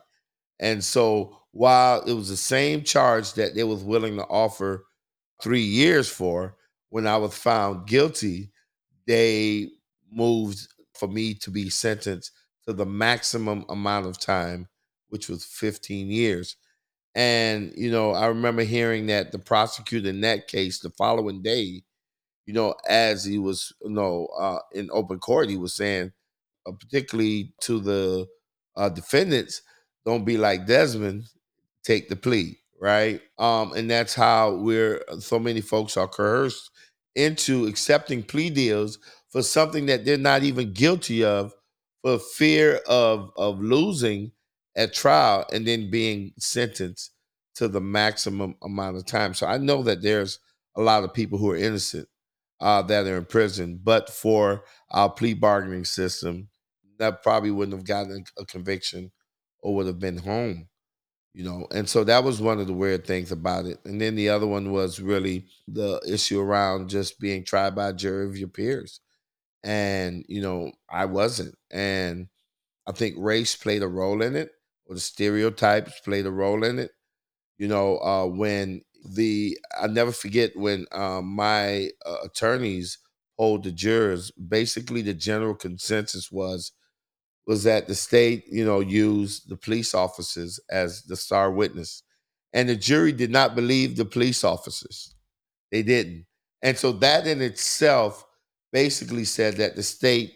And 0.60 0.82
so 0.82 1.36
while 1.52 2.00
it 2.02 2.12
was 2.12 2.28
the 2.28 2.36
same 2.36 2.82
charge 2.82 3.34
that 3.34 3.54
they 3.54 3.64
was 3.64 3.82
willing 3.82 4.16
to 4.16 4.24
offer 4.24 4.84
three 5.42 5.62
years 5.62 6.08
for, 6.08 6.56
when 6.90 7.06
I 7.06 7.16
was 7.16 7.36
found 7.36 7.86
guilty, 7.86 8.50
they 9.06 9.68
moved 10.10 10.66
for 10.94 11.08
me 11.08 11.34
to 11.34 11.50
be 11.50 11.68
sentenced 11.70 12.30
to 12.66 12.72
the 12.72 12.86
maximum 12.86 13.64
amount 13.68 14.06
of 14.06 14.18
time, 14.18 14.68
which 15.08 15.28
was 15.28 15.44
15 15.44 16.08
years. 16.08 16.56
And, 17.14 17.72
you 17.76 17.90
know, 17.90 18.12
I 18.12 18.26
remember 18.26 18.62
hearing 18.62 19.06
that 19.06 19.32
the 19.32 19.38
prosecutor 19.38 20.08
in 20.08 20.20
that 20.22 20.48
case 20.48 20.80
the 20.80 20.90
following 20.90 21.42
day 21.42 21.82
you 22.46 22.52
know, 22.54 22.74
as 22.88 23.24
he 23.24 23.38
was, 23.38 23.72
you 23.82 23.90
know, 23.90 24.26
uh, 24.38 24.58
in 24.72 24.90
open 24.92 25.18
court, 25.18 25.48
he 25.48 25.56
was 25.56 25.74
saying, 25.74 26.12
uh, 26.66 26.72
particularly 26.72 27.52
to 27.62 27.80
the 27.80 28.26
uh, 28.76 28.88
defendants, 28.88 29.62
don't 30.04 30.24
be 30.24 30.36
like 30.36 30.66
Desmond, 30.66 31.24
take 31.84 32.08
the 32.08 32.16
plea, 32.16 32.58
right? 32.80 33.20
Um, 33.38 33.72
and 33.72 33.90
that's 33.90 34.14
how 34.14 34.54
we're 34.56 35.02
uh, 35.08 35.18
so 35.18 35.38
many 35.38 35.60
folks 35.60 35.96
are 35.96 36.08
coerced 36.08 36.70
into 37.14 37.66
accepting 37.66 38.22
plea 38.22 38.50
deals 38.50 38.98
for 39.30 39.42
something 39.42 39.86
that 39.86 40.04
they're 40.04 40.18
not 40.18 40.42
even 40.42 40.72
guilty 40.72 41.24
of 41.24 41.54
for 42.02 42.18
fear 42.18 42.76
of 42.88 43.30
of 43.36 43.60
losing 43.60 44.32
at 44.76 44.92
trial 44.92 45.46
and 45.52 45.66
then 45.66 45.90
being 45.90 46.32
sentenced 46.38 47.12
to 47.54 47.68
the 47.68 47.80
maximum 47.80 48.56
amount 48.62 48.96
of 48.96 49.06
time. 49.06 49.32
So 49.34 49.46
I 49.46 49.58
know 49.58 49.82
that 49.84 50.02
there's 50.02 50.40
a 50.76 50.82
lot 50.82 51.04
of 51.04 51.14
people 51.14 51.38
who 51.38 51.50
are 51.50 51.56
innocent 51.56 52.08
uh, 52.64 52.82
that 52.84 53.06
are 53.06 53.18
in 53.18 53.26
prison, 53.26 53.80
but 53.84 54.10
for 54.10 54.64
our 54.90 55.10
plea 55.10 55.34
bargaining 55.34 55.86
system, 55.86 56.50
that 56.98 57.22
probably 57.22 57.52
wouldn't 57.52 57.76
have 57.78 57.86
gotten 57.86 58.24
a 58.38 58.46
conviction 58.46 59.12
or 59.60 59.76
would 59.76 59.86
have 59.88 60.00
been 60.00 60.18
home 60.18 60.68
you 61.32 61.44
know? 61.44 61.66
And 61.72 61.88
so 61.88 62.04
that 62.04 62.24
was 62.24 62.40
one 62.40 62.60
of 62.60 62.66
the 62.66 62.72
weird 62.72 63.06
things 63.06 63.32
about 63.32 63.66
it. 63.66 63.78
And 63.84 64.00
then 64.00 64.14
the 64.14 64.28
other 64.28 64.46
one 64.46 64.72
was 64.72 65.00
really 65.00 65.46
the 65.66 66.00
issue 66.08 66.40
around 66.40 66.90
just 66.90 67.18
being 67.20 67.44
tried 67.44 67.74
by 67.74 67.92
jury 67.92 68.26
of 68.26 68.38
your 68.38 68.48
peers. 68.48 69.00
And 69.64 70.24
you 70.28 70.42
know 70.42 70.72
i 70.90 71.06
wasn't. 71.06 71.56
And 71.70 72.28
i 72.88 72.92
think 72.92 73.16
race 73.18 73.56
played 73.56 73.82
a 73.82 73.88
role 73.88 74.22
in 74.22 74.36
it 74.36 74.52
or 74.86 74.94
the 74.96 75.00
stereotypes 75.00 76.00
played 76.00 76.26
a 76.26 76.30
role 76.32 76.64
in 76.64 76.78
it 76.80 76.92
you 77.58 77.68
know 77.68 77.98
uh 78.00 78.26
when 78.26 78.82
the 79.04 79.58
i 79.80 79.86
never 79.86 80.12
forget 80.12 80.56
when 80.56 80.86
um 80.92 81.26
my 81.26 81.90
uh, 82.06 82.16
attorneys 82.24 82.98
polled 83.36 83.64
the 83.64 83.72
jurors, 83.72 84.30
basically 84.32 85.02
the 85.02 85.14
general 85.14 85.54
consensus 85.54 86.30
was 86.30 86.72
was 87.46 87.64
that 87.64 87.88
the 87.88 87.94
state, 87.94 88.44
you 88.50 88.64
know, 88.64 88.80
used 88.80 89.48
the 89.48 89.56
police 89.56 89.94
officers 89.94 90.60
as 90.70 91.02
the 91.02 91.16
star 91.16 91.50
witness. 91.50 92.02
And 92.54 92.68
the 92.68 92.76
jury 92.76 93.12
did 93.12 93.30
not 93.30 93.54
believe 93.54 93.96
the 93.96 94.04
police 94.04 94.44
officers. 94.44 95.14
They 95.72 95.82
didn't. 95.82 96.26
And 96.62 96.78
so 96.78 96.92
that 96.92 97.26
in 97.26 97.42
itself 97.42 98.24
basically 98.72 99.24
said 99.24 99.56
that 99.56 99.76
the 99.76 99.82
state 99.82 100.32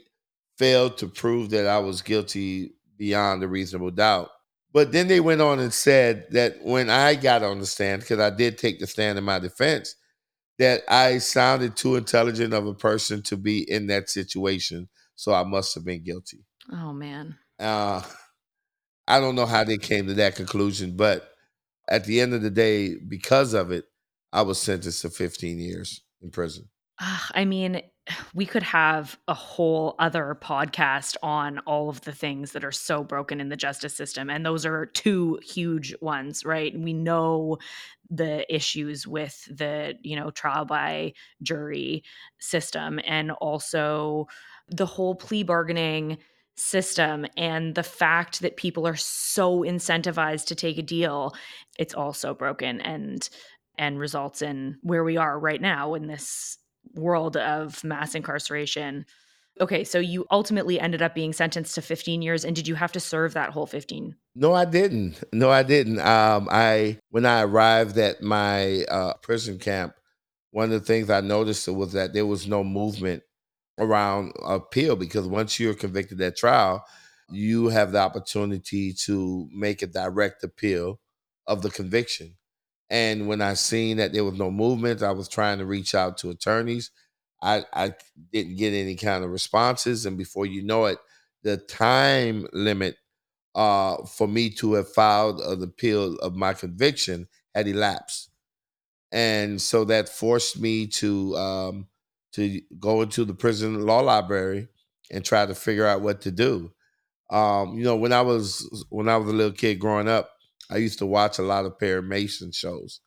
failed 0.59 0.99
to 0.99 1.09
prove 1.09 1.51
that 1.51 1.67
I 1.67 1.79
was 1.79 2.03
guilty 2.03 2.73
beyond 2.99 3.43
a 3.43 3.49
reasonable 3.49 3.91
doubt. 3.93 4.31
But 4.73 4.93
then 4.93 5.09
they 5.09 5.21
went 5.21 5.41
on 5.41 5.59
and 5.61 5.73
said 5.73 6.27
that 6.31 6.63
when 6.63 6.91
I 6.91 7.15
got 7.15 7.43
on 7.43 7.59
the 7.59 7.67
stand, 7.67 8.03
because 8.03 8.21
I 8.21 8.31
did 8.31 8.59
take 8.59 8.79
the 8.79 8.87
stand 8.87 9.19
in 9.19 9.25
my 9.25 9.39
defense, 9.39 9.95
that 10.59 10.83
I 10.89 11.19
sounded 11.19 11.77
too 11.77 11.97
intelligent 11.97 12.53
of 12.53 12.67
a 12.67 12.75
person 12.75 13.23
to 13.25 13.37
be 13.37 13.71
in 13.71 13.87
that 13.87 14.11
situation. 14.11 14.89
So 15.15 15.33
I 15.33 15.45
must 15.45 15.75
have 15.75 15.85
been 15.85 16.05
guilty. 16.05 16.45
Oh, 16.71 16.93
man. 16.93 17.37
Uh, 17.59 18.03
I 19.07 19.21
don't 19.21 19.35
know 19.35 19.47
how 19.47 19.65
they 19.65 19.79
came 19.79 20.07
to 20.07 20.15
that 20.15 20.37
conclusion, 20.37 20.97
but 20.97 21.31
at 21.89 22.05
the 22.05 22.21
end 22.21 22.35
of 22.35 22.43
the 22.43 22.51
day, 22.51 22.97
because 22.97 23.55
of 23.55 23.73
it, 23.73 23.87
I 24.33 24.43
was 24.43 24.61
sentenced 24.61 25.03
to 25.03 25.11
15 25.11 25.59
years 25.59 26.03
in 26.21 26.31
prison. 26.31 26.69
I 27.01 27.45
mean, 27.45 27.81
we 28.35 28.47
could 28.47 28.63
have 28.63 29.19
a 29.29 29.35
whole 29.35 29.95
other 29.99 30.37
podcast 30.41 31.17
on 31.23 31.59
all 31.61 31.89
of 31.89 32.01
the 32.03 32.13
things 32.13 32.53
that 32.53 32.65
are 32.65 32.73
so 32.73 33.03
broken 33.03 33.41
in 33.41 33.49
the 33.49 33.57
justice 33.57 33.95
system. 33.95 34.31
And 34.31 34.45
those 34.45 34.65
are 34.67 34.87
two 34.87 35.39
huge 35.43 35.95
ones, 36.01 36.45
right? 36.45 36.79
We 36.79 36.93
know 36.93 37.59
the 38.11 38.53
issues 38.55 39.07
with 39.07 39.45
the, 39.51 39.95
you 40.03 40.17
know, 40.17 40.31
trial 40.31 40.65
by 40.65 41.13
jury 41.43 42.05
system 42.39 43.01
and 43.05 43.31
also 43.33 44.29
the 44.69 44.87
whole 44.87 45.15
plea 45.15 45.43
bargaining 45.43 46.19
system 46.57 47.25
and 47.37 47.75
the 47.75 47.83
fact 47.83 48.41
that 48.41 48.57
people 48.57 48.87
are 48.87 48.97
so 48.97 49.61
incentivized 49.61 50.47
to 50.47 50.57
take 50.57 50.77
a 50.77 50.83
deal 50.83 51.33
it's 51.79 51.95
also 51.95 52.35
broken 52.35 52.81
and 52.81 53.29
and 53.79 54.01
results 54.01 54.43
in 54.43 54.77
where 54.83 55.05
we 55.05 55.17
are 55.17 55.39
right 55.39 55.61
now 55.61 55.95
in 55.95 56.09
this 56.09 56.59
world 56.99 57.37
of 57.37 57.83
mass 57.85 58.15
incarceration. 58.15 59.07
Okay, 59.61 59.83
so 59.85 59.99
you 59.99 60.27
ultimately 60.31 60.79
ended 60.79 61.03
up 61.03 61.15
being 61.15 61.33
sentenced 61.33 61.75
to 61.75 61.83
15 61.83 62.23
years 62.23 62.45
and 62.45 62.55
did 62.55 62.69
you 62.69 62.77
have 62.77 62.93
to 62.93 63.01
serve 63.01 63.35
that 63.35 63.51
whole 63.51 63.67
15? 63.67 64.15
No, 64.37 64.55
I 64.55 64.65
didn't. 64.65 65.23
No, 65.33 65.51
I 65.51 65.63
didn't. 65.65 65.99
Um, 66.01 66.49
I 66.51 66.99
when 67.11 67.27
I 67.27 67.43
arrived 67.43 67.99
at 67.99 68.23
my 68.23 68.85
uh, 68.85 69.15
prison 69.15 69.59
camp, 69.59 69.95
one 70.51 70.67
of 70.67 70.71
the 70.71 70.81
things 70.81 71.11
I 71.11 71.21
noticed 71.21 71.67
was 71.69 71.93
that 71.93 72.13
there 72.13 72.27
was 72.27 72.47
no 72.47 72.63
movement 72.63 73.23
around 73.79 74.33
appeal 74.45 74.97
because 74.97 75.27
once 75.27 75.59
you're 75.59 75.75
convicted 75.75 76.21
at 76.21 76.37
trial, 76.37 76.85
you 77.31 77.69
have 77.69 77.93
the 77.93 77.99
opportunity 77.99 78.93
to 78.93 79.49
make 79.53 79.83
a 79.83 79.87
direct 79.87 80.43
appeal 80.43 81.01
of 81.47 81.63
the 81.63 81.71
conviction. 81.71 82.38
And 82.91 83.29
when 83.29 83.43
I 83.43 83.55
seen 83.55 83.99
that 83.99 84.13
there 84.13 84.25
was 84.25 84.39
no 84.39 84.51
movement, 84.51 85.03
I 85.03 85.13
was 85.13 85.29
trying 85.29 85.59
to 85.59 85.67
reach 85.67 85.95
out 85.95 86.19
to 86.19 86.31
attorneys. 86.31 86.91
I, 87.43 87.65
I 87.73 87.95
didn't 88.33 88.57
get 88.57 88.73
any 88.73 88.95
kind 88.97 89.25
of 89.25 89.31
responses. 89.31 90.07
And 90.07 90.17
before 90.17 90.47
you 90.47 90.63
know 90.63 90.87
it, 90.87 90.99
the 91.43 91.57
time 91.57 92.47
limit 92.53 92.97
uh, 93.55 94.05
for 94.07 94.29
me 94.29 94.51
to 94.51 94.75
have 94.75 94.93
filed 94.93 95.41
an 95.41 95.63
appeal 95.63 96.17
of 96.17 96.35
my 96.37 96.55
conviction 96.55 97.29
had 97.55 97.69
elapsed. 97.69 98.31
And 99.11 99.61
so 99.61 99.85
that 99.87 100.09
forced 100.09 100.61
me 100.61 100.87
to 100.89 101.37
um, 101.37 101.89
to 102.33 102.61
go 102.79 103.03
into 103.03 103.25
the 103.25 103.35
prison 103.35 103.87
law 103.87 104.01
library 104.01 104.69
and 105.11 105.25
try 105.25 105.47
to 105.47 105.55
figure 105.55 105.87
out 105.87 106.03
what 106.03 106.21
to 106.23 106.31
do. 106.31 106.73
Um, 107.31 107.79
you 107.79 107.85
know, 107.85 107.97
when 107.97 108.13
I 108.13 108.23
was 108.23 108.87
when 108.91 109.09
I 109.09 109.17
was 109.19 109.29
a 109.31 109.37
little 109.37 109.53
kid 109.53 109.77
growing 109.77 110.09
up, 110.09 110.31
I 110.71 110.79
used 110.79 110.99
to 111.01 111.07
watch 111.07 111.39
a 111.39 111.43
lot 111.43 111.65
of 111.65 111.79
Perry 111.79 112.03
Mason 112.03 112.53
shows, 112.53 113.01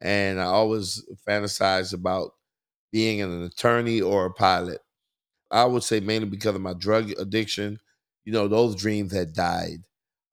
and 0.00 0.40
I 0.40 0.44
always 0.44 1.04
fantasized 1.28 1.94
about 1.94 2.32
being 2.92 3.22
an 3.22 3.42
attorney 3.44 4.00
or 4.00 4.26
a 4.26 4.32
pilot. 4.32 4.80
I 5.50 5.64
would 5.64 5.82
say 5.82 6.00
mainly 6.00 6.28
because 6.28 6.54
of 6.54 6.60
my 6.60 6.74
drug 6.74 7.10
addiction. 7.18 7.78
You 8.24 8.32
know, 8.32 8.48
those 8.48 8.76
dreams 8.76 9.12
had 9.12 9.34
died. 9.34 9.84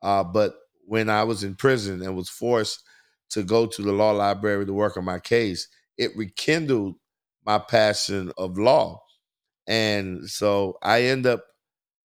Uh, 0.01 0.23
but 0.23 0.55
when 0.85 1.09
I 1.09 1.23
was 1.23 1.43
in 1.43 1.55
prison 1.55 2.01
and 2.01 2.15
was 2.15 2.29
forced 2.29 2.83
to 3.31 3.43
go 3.43 3.65
to 3.65 3.81
the 3.81 3.91
law 3.91 4.11
library 4.11 4.65
to 4.65 4.73
work 4.73 4.97
on 4.97 5.05
my 5.05 5.19
case, 5.19 5.67
it 5.97 6.15
rekindled 6.15 6.95
my 7.45 7.59
passion 7.59 8.31
of 8.37 8.57
law. 8.57 9.01
And 9.67 10.29
so 10.29 10.77
I 10.83 11.03
end 11.03 11.25
up 11.25 11.45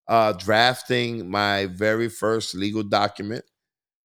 uh, 0.08 0.32
drafting 0.32 1.30
my 1.30 1.66
very 1.66 2.08
first 2.08 2.54
legal 2.54 2.82
document 2.82 3.44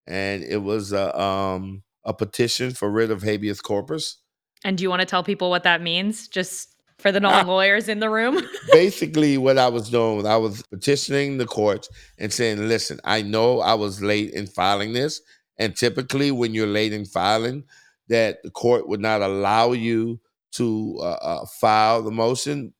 and 0.09 0.43
it 0.43 0.57
was 0.57 0.91
a 0.91 1.17
um, 1.19 1.83
a 2.03 2.13
petition 2.13 2.71
for 2.71 2.89
writ 2.89 3.11
of 3.11 3.21
habeas 3.21 3.61
corpus. 3.61 4.17
And 4.65 4.77
do 4.77 4.81
you 4.81 4.89
want 4.89 5.01
to 5.01 5.05
tell 5.05 5.23
people 5.23 5.49
what 5.49 5.63
that 5.63 5.81
means, 5.81 6.27
just 6.27 6.75
for 6.97 7.11
the 7.11 7.19
non 7.19 7.47
lawyers 7.47 7.87
in 7.87 7.99
the 7.99 8.09
room? 8.09 8.41
Basically, 8.73 9.37
what 9.37 9.57
I 9.57 9.69
was 9.69 9.89
doing 9.89 10.17
was 10.17 10.25
I 10.25 10.35
was 10.35 10.63
petitioning 10.63 11.37
the 11.37 11.45
courts 11.45 11.87
and 12.17 12.33
saying, 12.33 12.67
"Listen, 12.67 12.99
I 13.05 13.21
know 13.21 13.59
I 13.61 13.75
was 13.75 14.01
late 14.01 14.31
in 14.31 14.47
filing 14.47 14.93
this, 14.93 15.21
and 15.57 15.75
typically 15.75 16.31
when 16.31 16.53
you're 16.53 16.67
late 16.67 16.91
in 16.91 17.05
filing, 17.05 17.63
that 18.09 18.41
the 18.43 18.51
court 18.51 18.89
would 18.89 18.99
not 18.99 19.21
allow 19.21 19.71
you 19.71 20.19
to 20.53 20.97
uh, 20.99 21.19
uh, 21.21 21.45
file 21.45 22.01
the 22.01 22.11
motion, 22.11 22.73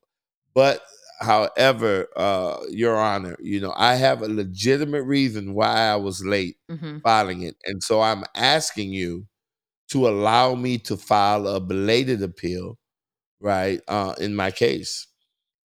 but." 0.53 0.81
However, 1.19 2.07
uh, 2.15 2.57
Your 2.69 2.97
Honor, 2.97 3.35
you 3.41 3.59
know, 3.59 3.73
I 3.75 3.95
have 3.95 4.21
a 4.21 4.27
legitimate 4.27 5.03
reason 5.03 5.53
why 5.53 5.89
I 5.89 5.95
was 5.97 6.23
late 6.23 6.57
mm-hmm. 6.71 6.99
filing 6.99 7.41
it. 7.41 7.55
And 7.65 7.83
so 7.83 8.01
I'm 8.01 8.23
asking 8.35 8.93
you 8.93 9.27
to 9.89 10.07
allow 10.07 10.55
me 10.55 10.77
to 10.77 10.95
file 10.95 11.47
a 11.47 11.59
belated 11.59 12.23
appeal, 12.23 12.77
right, 13.41 13.81
uh, 13.88 14.15
in 14.19 14.35
my 14.35 14.51
case. 14.51 15.07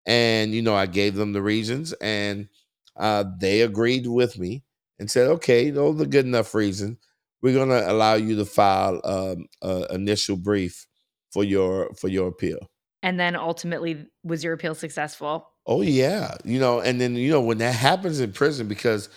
And, 0.07 0.53
you 0.53 0.63
know, 0.63 0.75
I 0.75 0.87
gave 0.87 1.15
them 1.15 1.33
the 1.33 1.43
reasons 1.43 1.93
and 1.95 2.49
uh, 2.97 3.25
they 3.41 3.63
agreed 3.63 4.07
with 4.07 4.39
me 4.39 4.65
and 4.99 5.11
said, 5.11 5.29
okay, 5.29 5.71
those 5.71 6.01
are 6.01 6.07
good 6.07 6.27
enough 6.27 6.55
reasons. 6.55 6.99
We're 7.43 7.55
going 7.55 7.69
to 7.69 7.91
allow 7.91 8.15
you 8.15 8.37
to 8.37 8.45
file 8.45 9.01
um, 9.05 9.47
an 9.63 9.87
initial 9.91 10.37
brief 10.37 10.87
for 11.33 11.45
your 11.45 11.93
for 11.95 12.09
your 12.09 12.29
appeal 12.29 12.71
and 13.05 13.21
then 13.21 13.37
ultimately 13.37 14.07
was 14.25 14.43
your 14.43 14.55
appeal 14.55 14.75
successful? 14.75 15.51
Oh 15.67 15.83
yeah 15.83 16.35
you 16.45 16.59
know 16.59 16.81
and 16.81 17.01
then 17.01 17.15
you 17.15 17.31
know 17.31 17.41
when 17.41 17.59
that 17.59 17.75
happens 17.75 18.21
in 18.21 18.33
prison 18.33 18.69
because 18.69 19.09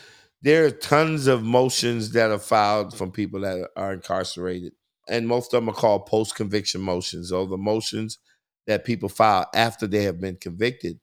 there 0.41 0.65
are 0.65 0.72
tons 0.72 1.27
of 1.27 1.44
motions 1.44 2.12
that 2.12 2.32
are 2.32 2.39
filed 2.39 2.96
from 2.96 3.12
people 3.12 3.41
that 3.41 3.70
are 3.75 3.94
incarcerated 3.94 4.74
and 5.08 5.27
most 5.27 5.53
of 5.53 5.62
them 5.62 5.70
are 5.70 5.74
called 5.74 6.06
post-conviction 6.06 6.82
motions. 6.82 7.32
Or 7.32 7.48
the 7.48 7.58
motions 7.58 8.20
that 8.65 8.86
people 8.86 9.10
file 9.10 9.48
after 9.56 9.88
they 9.88 10.03
have 10.03 10.20
been 10.20 10.36
convicted. 10.36 11.00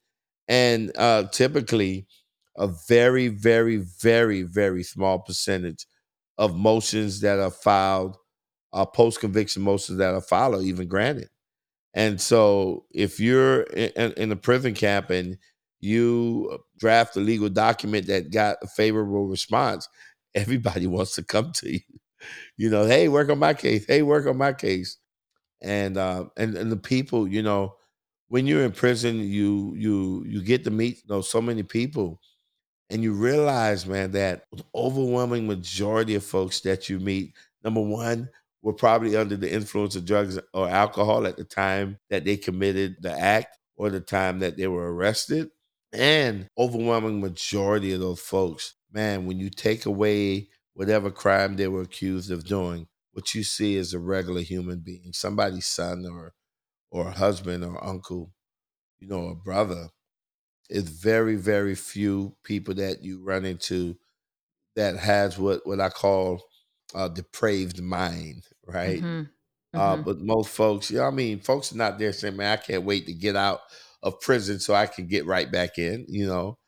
And 0.46 0.92
uh, 0.96 1.24
typically 1.32 2.06
a 2.56 2.68
very 2.88 3.28
very 3.28 3.78
very 3.78 4.42
very 4.42 4.84
small 4.84 5.18
percentage 5.18 5.86
of 6.38 6.56
motions 6.56 7.20
that 7.20 7.40
are 7.40 7.50
filed 7.50 8.16
uh, 8.72 8.84
post-conviction 8.84 9.62
motions 9.62 9.98
that 9.98 10.14
are 10.14 10.20
filed 10.20 10.54
are 10.54 10.62
even 10.62 10.86
granted 10.86 11.28
and 11.94 12.20
so 12.20 12.84
if 12.90 13.20
you're 13.20 13.62
in, 13.62 14.12
in 14.12 14.32
a 14.32 14.36
prison 14.36 14.74
camp 14.74 15.10
and 15.10 15.38
you 15.80 16.58
draft 16.78 17.16
a 17.16 17.20
legal 17.20 17.48
document 17.48 18.06
that 18.06 18.30
got 18.32 18.56
a 18.62 18.66
favorable 18.66 19.26
response, 19.28 19.88
everybody 20.34 20.86
wants 20.86 21.14
to 21.16 21.22
come 21.22 21.52
to 21.52 21.72
you. 21.72 21.80
You 22.56 22.70
know, 22.70 22.86
hey, 22.86 23.08
work 23.08 23.28
on 23.30 23.38
my 23.38 23.54
case. 23.54 23.84
Hey, 23.86 24.02
work 24.02 24.26
on 24.26 24.38
my 24.38 24.52
case. 24.52 24.96
And 25.62 25.96
uh, 25.96 26.26
and 26.36 26.56
and 26.56 26.70
the 26.72 26.76
people, 26.76 27.28
you 27.28 27.42
know, 27.42 27.76
when 28.28 28.46
you're 28.46 28.64
in 28.64 28.72
prison, 28.72 29.18
you 29.18 29.74
you 29.76 30.24
you 30.26 30.42
get 30.42 30.64
to 30.64 30.70
meet 30.70 30.96
you 30.96 31.14
know 31.14 31.20
so 31.22 31.40
many 31.40 31.62
people, 31.62 32.20
and 32.90 33.02
you 33.02 33.12
realize, 33.12 33.86
man, 33.86 34.12
that 34.12 34.44
the 34.52 34.64
overwhelming 34.74 35.46
majority 35.46 36.14
of 36.14 36.24
folks 36.24 36.60
that 36.60 36.88
you 36.88 37.00
meet, 37.00 37.34
number 37.64 37.80
one, 37.80 38.28
were 38.64 38.72
probably 38.72 39.14
under 39.14 39.36
the 39.36 39.52
influence 39.52 39.94
of 39.94 40.06
drugs 40.06 40.40
or 40.54 40.70
alcohol 40.70 41.26
at 41.26 41.36
the 41.36 41.44
time 41.44 41.98
that 42.08 42.24
they 42.24 42.38
committed 42.38 42.96
the 43.02 43.12
act 43.12 43.58
or 43.76 43.90
the 43.90 44.00
time 44.00 44.38
that 44.38 44.56
they 44.56 44.66
were 44.66 44.92
arrested. 44.92 45.50
And 45.92 46.48
overwhelming 46.56 47.20
majority 47.20 47.92
of 47.92 48.00
those 48.00 48.20
folks, 48.20 48.74
man, 48.90 49.26
when 49.26 49.38
you 49.38 49.50
take 49.50 49.84
away 49.84 50.48
whatever 50.72 51.10
crime 51.10 51.56
they 51.56 51.68
were 51.68 51.82
accused 51.82 52.30
of 52.30 52.46
doing, 52.46 52.88
what 53.12 53.34
you 53.34 53.44
see 53.44 53.76
is 53.76 53.92
a 53.92 53.98
regular 53.98 54.40
human 54.40 54.80
being, 54.80 55.12
somebody's 55.12 55.66
son 55.66 56.06
or 56.10 56.32
or 56.90 57.10
husband 57.10 57.64
or 57.64 57.84
uncle, 57.84 58.32
you 58.98 59.08
know, 59.08 59.28
a 59.28 59.34
brother. 59.34 59.88
It's 60.70 60.88
very, 60.88 61.36
very 61.36 61.74
few 61.74 62.36
people 62.44 62.74
that 62.76 63.02
you 63.04 63.22
run 63.22 63.44
into 63.44 63.96
that 64.76 64.96
has 64.96 65.38
what 65.38 65.66
what 65.66 65.80
I 65.80 65.90
call 65.90 66.42
a 66.94 67.10
depraved 67.10 67.82
mind, 67.82 68.44
right? 68.66 69.00
Mm-hmm. 69.00 69.78
Uh, 69.78 69.94
mm-hmm. 69.94 70.02
but 70.02 70.20
most 70.20 70.50
folks, 70.50 70.90
you 70.90 70.98
know, 70.98 71.04
I 71.04 71.10
mean, 71.10 71.40
folks 71.40 71.72
are 71.72 71.76
not 71.76 71.98
there 71.98 72.12
saying, 72.12 72.36
"Man, 72.36 72.52
I 72.52 72.56
can't 72.56 72.84
wait 72.84 73.06
to 73.06 73.12
get 73.12 73.34
out 73.36 73.60
of 74.02 74.20
prison 74.20 74.60
so 74.60 74.74
I 74.74 74.86
can 74.86 75.06
get 75.06 75.26
right 75.26 75.50
back 75.50 75.78
in. 75.78 76.06
You 76.08 76.26
know, 76.26 76.58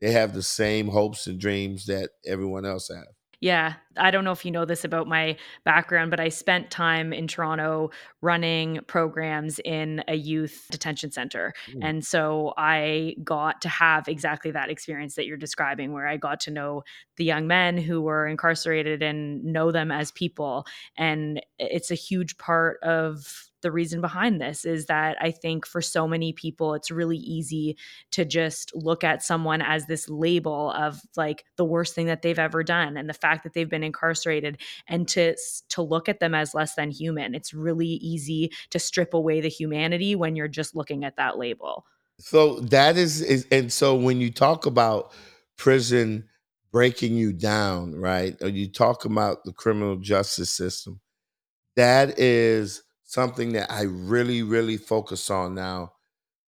they 0.00 0.12
have 0.12 0.34
the 0.34 0.42
same 0.42 0.88
hopes 0.88 1.26
and 1.26 1.38
dreams 1.38 1.86
that 1.86 2.10
everyone 2.26 2.64
else 2.64 2.88
has. 2.88 3.06
Yeah. 3.40 3.74
I 3.98 4.10
don't 4.10 4.24
know 4.24 4.32
if 4.32 4.44
you 4.44 4.50
know 4.50 4.64
this 4.64 4.84
about 4.84 5.06
my 5.06 5.36
background, 5.64 6.10
but 6.10 6.20
I 6.20 6.28
spent 6.30 6.70
time 6.70 7.12
in 7.12 7.26
Toronto 7.26 7.90
running 8.22 8.80
programs 8.86 9.58
in 9.58 10.02
a 10.08 10.14
youth 10.14 10.66
detention 10.70 11.10
center. 11.10 11.52
Mm. 11.70 11.78
And 11.82 12.04
so 12.04 12.54
I 12.56 13.16
got 13.22 13.60
to 13.62 13.68
have 13.68 14.08
exactly 14.08 14.50
that 14.52 14.70
experience 14.70 15.14
that 15.14 15.26
you're 15.26 15.36
describing, 15.36 15.92
where 15.92 16.06
I 16.06 16.16
got 16.16 16.40
to 16.40 16.50
know 16.50 16.82
the 17.16 17.24
young 17.24 17.46
men 17.46 17.76
who 17.78 18.00
were 18.00 18.26
incarcerated 18.26 19.02
and 19.02 19.44
know 19.44 19.70
them 19.70 19.90
as 19.90 20.10
people. 20.12 20.66
And 20.96 21.40
it's 21.58 21.90
a 21.90 21.94
huge 21.94 22.38
part 22.38 22.82
of 22.82 23.45
the 23.62 23.72
reason 23.72 24.00
behind 24.00 24.40
this 24.40 24.64
is 24.64 24.86
that 24.86 25.16
I 25.20 25.30
think 25.30 25.66
for 25.66 25.80
so 25.80 26.06
many 26.06 26.32
people, 26.32 26.74
it's 26.74 26.90
really 26.90 27.16
easy 27.16 27.76
to 28.12 28.24
just 28.24 28.74
look 28.74 29.02
at 29.02 29.22
someone 29.22 29.62
as 29.62 29.86
this 29.86 30.08
label 30.08 30.70
of 30.72 31.00
like 31.16 31.44
the 31.56 31.64
worst 31.64 31.94
thing 31.94 32.06
that 32.06 32.22
they've 32.22 32.38
ever 32.38 32.62
done 32.62 32.96
and 32.96 33.08
the 33.08 33.14
fact 33.14 33.44
that 33.44 33.54
they've 33.54 33.68
been 33.68 33.82
incarcerated 33.82 34.58
and 34.86 35.08
to 35.08 35.34
to 35.68 35.82
look 35.82 36.08
at 36.08 36.20
them 36.20 36.34
as 36.34 36.54
less 36.54 36.74
than 36.74 36.90
human. 36.90 37.34
It's 37.34 37.54
really 37.54 37.86
easy 37.86 38.52
to 38.70 38.78
strip 38.78 39.14
away 39.14 39.40
the 39.40 39.48
humanity 39.48 40.14
when 40.14 40.36
you're 40.36 40.48
just 40.48 40.76
looking 40.76 41.04
at 41.04 41.16
that 41.16 41.38
label. 41.38 41.86
So 42.18 42.60
that 42.60 42.96
is, 42.96 43.20
is 43.20 43.46
and 43.50 43.72
so 43.72 43.94
when 43.94 44.20
you 44.20 44.30
talk 44.30 44.66
about 44.66 45.12
prison 45.56 46.28
breaking 46.72 47.16
you 47.16 47.32
down, 47.32 47.94
right? 47.94 48.36
Or 48.42 48.48
you 48.48 48.68
talk 48.68 49.04
about 49.04 49.44
the 49.44 49.52
criminal 49.52 49.96
justice 49.96 50.50
system, 50.50 51.00
that 51.76 52.18
is 52.18 52.82
something 53.06 53.54
that 53.54 53.72
I 53.72 53.82
really, 53.84 54.42
really 54.44 54.78
focus 54.78 55.30
on 55.30 55.54
now 55.54 55.94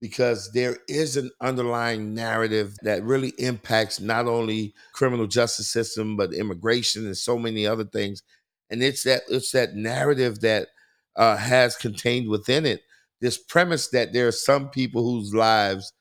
because 0.01 0.53
there 0.53 0.79
is 0.89 1.17
an 1.17 1.31
underlying 1.41 2.15
narrative 2.15 2.77
that 2.83 3.03
really 3.03 3.31
impacts 3.39 4.01
not 4.01 4.27
only 4.27 4.75
criminal 4.93 5.27
justice 5.27 5.69
system 5.69 6.17
but 6.17 6.35
immigration 6.35 7.07
and 7.07 7.17
so 7.17 7.39
many 7.39 7.67
other 7.67 7.85
things. 7.85 8.23
And 8.71 8.83
it's 8.83 9.05
that 9.05 9.23
it's 9.29 9.53
that 9.53 9.75
narrative 9.75 10.41
that 10.41 10.69
uh, 11.17 11.37
has 11.37 11.77
contained 11.77 12.29
within 12.29 12.67
it 12.67 12.83
this 13.21 13.39
premise 13.39 13.89
that 13.89 14.13
there 14.13 14.29
are 14.29 14.33
some 14.33 14.71
people 14.71 15.03
whose 15.03 15.35
lives 15.35 15.93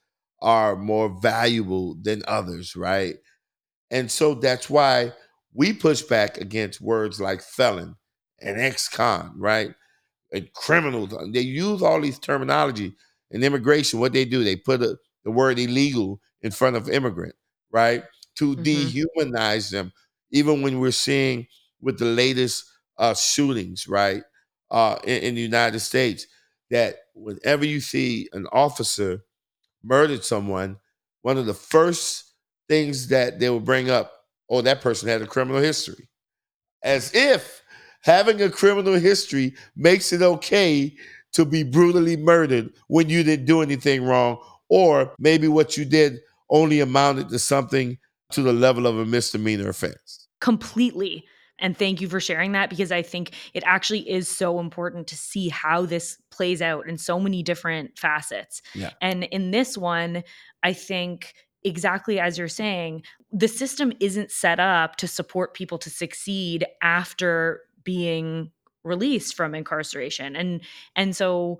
are 0.41 0.75
more 0.75 1.09
valuable 1.21 1.95
than 2.03 2.21
others 2.27 2.75
right? 2.75 3.15
And 3.91 4.11
so 4.11 4.33
that's 4.33 4.69
why 4.69 5.13
we 5.53 5.73
push 5.73 6.01
back 6.01 6.37
against 6.37 6.81
words 6.81 7.19
like 7.21 7.41
felon 7.41 7.95
and 8.41 8.59
ex-con 8.59 9.33
right 9.37 9.73
and 10.31 10.51
criminals. 10.53 11.13
They 11.33 11.41
use 11.41 11.81
all 11.81 12.01
these 12.01 12.19
terminology 12.19 12.93
in 13.31 13.43
immigration. 13.43 13.99
What 13.99 14.13
they 14.13 14.25
do, 14.25 14.43
they 14.43 14.55
put 14.55 14.81
a, 14.81 14.97
the 15.23 15.31
word 15.31 15.59
illegal 15.59 16.19
in 16.41 16.51
front 16.51 16.75
of 16.75 16.89
immigrant, 16.89 17.35
right? 17.71 18.03
To 18.35 18.55
Mhm. 18.55 18.63
dehumanize 18.63 19.71
them. 19.71 19.91
Even 20.31 20.61
when 20.61 20.79
we're 20.79 20.91
seeing 20.91 21.47
with 21.81 21.99
the 21.99 22.05
latest 22.05 22.65
uh, 22.97 23.13
shootings, 23.13 23.87
right, 23.87 24.23
uh, 24.71 24.97
in, 25.03 25.21
in 25.23 25.35
the 25.35 25.41
United 25.41 25.79
States, 25.79 26.25
that 26.69 26.95
whenever 27.13 27.65
you 27.65 27.79
see 27.79 28.27
an 28.33 28.47
officer 28.51 29.23
murdered 29.83 30.23
someone, 30.23 30.77
one 31.21 31.37
of 31.37 31.45
the 31.45 31.53
first 31.53 32.33
things 32.67 33.07
that 33.09 33.39
they 33.39 33.49
will 33.49 33.59
bring 33.59 33.89
up, 33.89 34.13
oh, 34.49 34.61
that 34.61 34.81
person 34.81 35.07
had 35.09 35.21
a 35.21 35.27
criminal 35.27 35.61
history. 35.61 36.09
As 36.83 37.13
if 37.15 37.63
having 38.07 38.41
a 38.41 38.49
criminal 38.49 38.93
history 38.95 39.53
makes 39.75 40.11
it 40.13 40.21
okay 40.21 40.95
to 41.33 41.45
be 41.45 41.61
brutally 41.63 42.15
murdered 42.17 42.71
when 42.87 43.09
you 43.09 43.21
didn't 43.21 43.45
do 43.45 43.61
anything 43.61 44.03
wrong, 44.03 44.39
or 44.69 45.13
maybe 45.19 45.47
what 45.47 45.77
you 45.77 45.85
did 45.85 46.19
only 46.49 46.79
amounted 46.79 47.27
to 47.29 47.37
something 47.37 47.97
to 48.31 48.41
the 48.41 48.53
level 48.53 48.87
of 48.87 48.97
a 48.97 49.05
misdemeanor 49.05 49.69
offense. 49.69 50.27
completely 50.39 51.23
and 51.59 51.75
thank 51.75 51.99
you 52.01 52.07
for 52.07 52.19
sharing 52.19 52.51
that 52.51 52.69
because 52.69 52.91
i 52.91 53.01
think 53.01 53.31
it 53.53 53.63
actually 53.65 54.07
is 54.09 54.27
so 54.27 54.59
important 54.59 55.07
to 55.07 55.15
see 55.15 55.49
how 55.49 55.85
this 55.85 56.17
plays 56.29 56.61
out 56.61 56.87
in 56.87 56.97
so 56.97 57.19
many 57.19 57.41
different 57.41 57.97
facets 57.97 58.61
Yeah. 58.75 58.91
and 59.01 59.23
in 59.25 59.51
this 59.51 59.77
one 59.77 60.23
i 60.63 60.73
think 60.73 61.33
exactly 61.63 62.19
as 62.19 62.37
you're 62.37 62.47
saying 62.47 63.01
the 63.31 63.47
system 63.47 63.91
isn't 63.99 64.29
set 64.31 64.59
up 64.59 64.95
to 64.97 65.07
support 65.07 65.53
people 65.53 65.77
to 65.79 65.89
succeed 65.89 66.65
after 66.81 67.61
being 67.87 68.51
released 68.83 69.33
from 69.33 69.55
incarceration. 69.55 70.35
And 70.35 70.61
and 70.95 71.15
so 71.15 71.59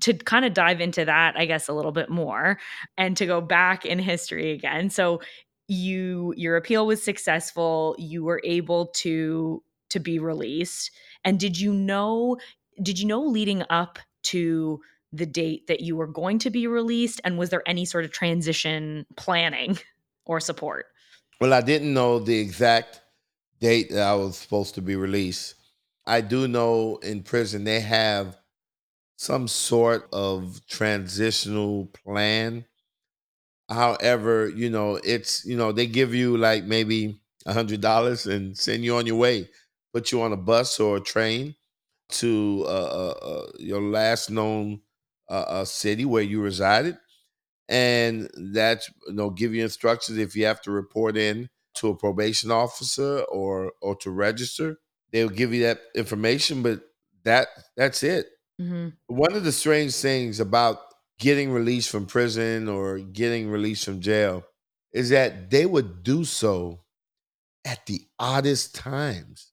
to 0.00 0.14
kind 0.14 0.44
of 0.44 0.54
dive 0.54 0.80
into 0.80 1.04
that 1.04 1.36
i 1.36 1.44
guess 1.44 1.68
a 1.68 1.72
little 1.72 1.90
bit 1.90 2.08
more 2.08 2.58
and 2.96 3.16
to 3.16 3.26
go 3.26 3.40
back 3.40 3.84
in 3.84 3.98
history 3.98 4.52
again. 4.52 4.88
So 4.88 5.20
you 5.66 6.32
your 6.36 6.56
appeal 6.56 6.86
was 6.86 7.02
successful. 7.02 7.96
You 7.98 8.24
were 8.24 8.40
able 8.44 8.86
to 9.02 9.62
to 9.90 10.00
be 10.00 10.18
released. 10.18 10.92
And 11.24 11.38
did 11.38 11.58
you 11.58 11.72
know 11.72 12.36
did 12.82 12.98
you 12.98 13.06
know 13.06 13.22
leading 13.22 13.64
up 13.68 13.98
to 14.22 14.80
the 15.12 15.26
date 15.26 15.66
that 15.66 15.80
you 15.80 15.96
were 15.96 16.06
going 16.06 16.38
to 16.40 16.50
be 16.50 16.66
released? 16.68 17.20
And 17.24 17.36
was 17.36 17.50
there 17.50 17.62
any 17.66 17.84
sort 17.84 18.04
of 18.04 18.12
transition 18.12 19.06
planning 19.16 19.78
or 20.24 20.40
support? 20.40 20.86
Well, 21.40 21.52
I 21.52 21.62
didn't 21.62 21.92
know 21.92 22.18
the 22.18 22.38
exact 22.38 23.00
date 23.60 23.90
that 23.90 24.06
I 24.06 24.14
was 24.14 24.36
supposed 24.38 24.74
to 24.76 24.82
be 24.82 24.96
released. 24.96 25.54
I 26.06 26.20
do 26.22 26.48
know 26.48 26.96
in 26.98 27.22
prison 27.22 27.64
they 27.64 27.80
have 27.80 28.36
some 29.16 29.48
sort 29.48 30.08
of 30.12 30.60
transitional 30.68 31.86
plan. 31.88 32.66
However, 33.68 34.48
you 34.48 34.68
know, 34.68 34.96
it's, 35.04 35.44
you 35.44 35.56
know, 35.56 35.70
they 35.72 35.86
give 35.86 36.14
you 36.14 36.36
like 36.36 36.64
maybe 36.64 37.20
a 37.46 37.52
hundred 37.52 37.80
dollars 37.80 38.26
and 38.26 38.56
send 38.58 38.84
you 38.84 38.96
on 38.96 39.06
your 39.06 39.16
way, 39.16 39.48
put 39.94 40.10
you 40.10 40.22
on 40.22 40.32
a 40.32 40.36
bus 40.36 40.80
or 40.80 40.96
a 40.96 41.00
train 41.00 41.54
to 42.10 42.64
uh, 42.66 42.70
uh, 42.70 43.26
uh, 43.26 43.52
your 43.58 43.82
last 43.82 44.30
known 44.30 44.80
uh, 45.30 45.44
uh, 45.48 45.64
city 45.64 46.04
where 46.04 46.22
you 46.22 46.42
resided. 46.42 46.98
And 47.68 48.30
that's, 48.54 48.90
you 49.08 49.14
know, 49.14 49.30
give 49.30 49.54
you 49.54 49.64
instructions 49.64 50.18
if 50.18 50.36
you 50.36 50.46
have 50.46 50.62
to 50.62 50.72
report 50.72 51.16
in 51.16 51.50
to 51.74 51.88
a 51.88 51.96
probation 51.96 52.50
officer 52.50 53.20
or 53.22 53.72
or 53.80 53.96
to 53.96 54.10
register. 54.10 54.78
They'll 55.12 55.28
give 55.28 55.52
you 55.52 55.64
that 55.64 55.80
information, 55.94 56.62
but 56.62 56.82
that 57.24 57.48
that's 57.76 58.02
it. 58.02 58.26
mm-hmm. 58.60 58.88
One 59.06 59.34
of 59.34 59.44
the 59.44 59.52
strange 59.52 59.94
things 59.94 60.40
about 60.40 60.78
getting 61.18 61.52
released 61.52 61.90
from 61.90 62.06
prison 62.06 62.68
or 62.68 62.98
getting 62.98 63.50
released 63.50 63.84
from 63.84 64.00
jail 64.00 64.44
is 64.92 65.10
that 65.10 65.50
they 65.50 65.66
would 65.66 66.02
do 66.02 66.24
so 66.24 66.80
at 67.64 67.84
the 67.86 68.00
oddest 68.18 68.74
times, 68.74 69.52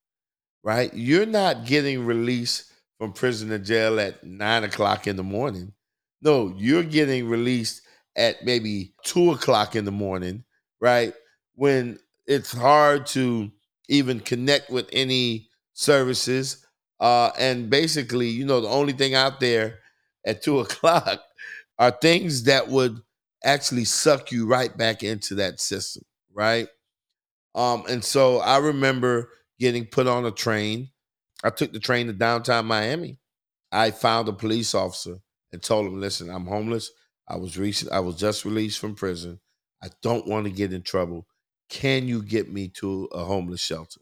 right? 0.63 0.93
You're 0.93 1.25
not 1.25 1.65
getting 1.65 2.05
released 2.05 2.71
from 2.97 3.13
prison 3.13 3.51
or 3.51 3.59
jail 3.59 3.99
at 3.99 4.23
nine 4.23 4.63
o'clock 4.63 5.07
in 5.07 5.15
the 5.15 5.23
morning. 5.23 5.73
No, 6.21 6.53
you're 6.57 6.83
getting 6.83 7.27
released 7.27 7.81
at 8.15 8.43
maybe 8.43 8.93
two 9.03 9.31
o'clock 9.31 9.75
in 9.75 9.85
the 9.85 9.91
morning, 9.91 10.43
right? 10.81 11.13
When 11.53 11.99
it's 12.27 12.51
hard 12.53 13.05
to 13.07 13.51
even 13.89 14.19
connect 14.19 14.69
with 14.69 14.87
any 14.91 15.49
services. 15.73 16.65
Uh, 16.99 17.31
and 17.37 17.69
basically, 17.69 18.27
you 18.29 18.45
know, 18.45 18.61
the 18.61 18.67
only 18.67 18.93
thing 18.93 19.15
out 19.15 19.39
there 19.39 19.79
at 20.25 20.41
two 20.41 20.59
o'clock 20.61 21.21
are 21.79 21.91
things 21.91 22.43
that 22.43 22.67
would 22.67 22.99
actually 23.43 23.85
suck 23.85 24.31
you 24.31 24.47
right 24.47 24.75
back 24.77 25.03
into 25.03 25.35
that 25.35 25.59
system, 25.59 26.03
right? 26.33 26.67
Um, 27.55 27.83
and 27.89 28.03
so 28.03 28.37
I 28.39 28.57
remember 28.57 29.29
getting 29.59 29.85
put 29.85 30.07
on 30.07 30.25
a 30.25 30.31
train. 30.31 30.89
I 31.43 31.49
took 31.49 31.71
the 31.73 31.79
train 31.79 32.07
to 32.07 32.13
downtown 32.13 32.65
Miami. 32.65 33.17
I 33.71 33.91
found 33.91 34.27
a 34.29 34.33
police 34.33 34.73
officer 34.75 35.17
and 35.51 35.61
told 35.61 35.87
him, 35.87 35.99
"Listen, 35.99 36.29
I'm 36.29 36.45
homeless. 36.45 36.91
I 37.27 37.37
was 37.37 37.57
recent. 37.57 37.91
I 37.91 37.99
was 37.99 38.15
just 38.15 38.45
released 38.45 38.79
from 38.79 38.95
prison. 38.95 39.39
I 39.83 39.89
don't 40.01 40.27
want 40.27 40.45
to 40.45 40.51
get 40.51 40.73
in 40.73 40.81
trouble. 40.81 41.27
Can 41.69 42.07
you 42.07 42.23
get 42.23 42.51
me 42.51 42.67
to 42.79 43.05
a 43.11 43.23
homeless 43.25 43.61
shelter?" 43.61 44.01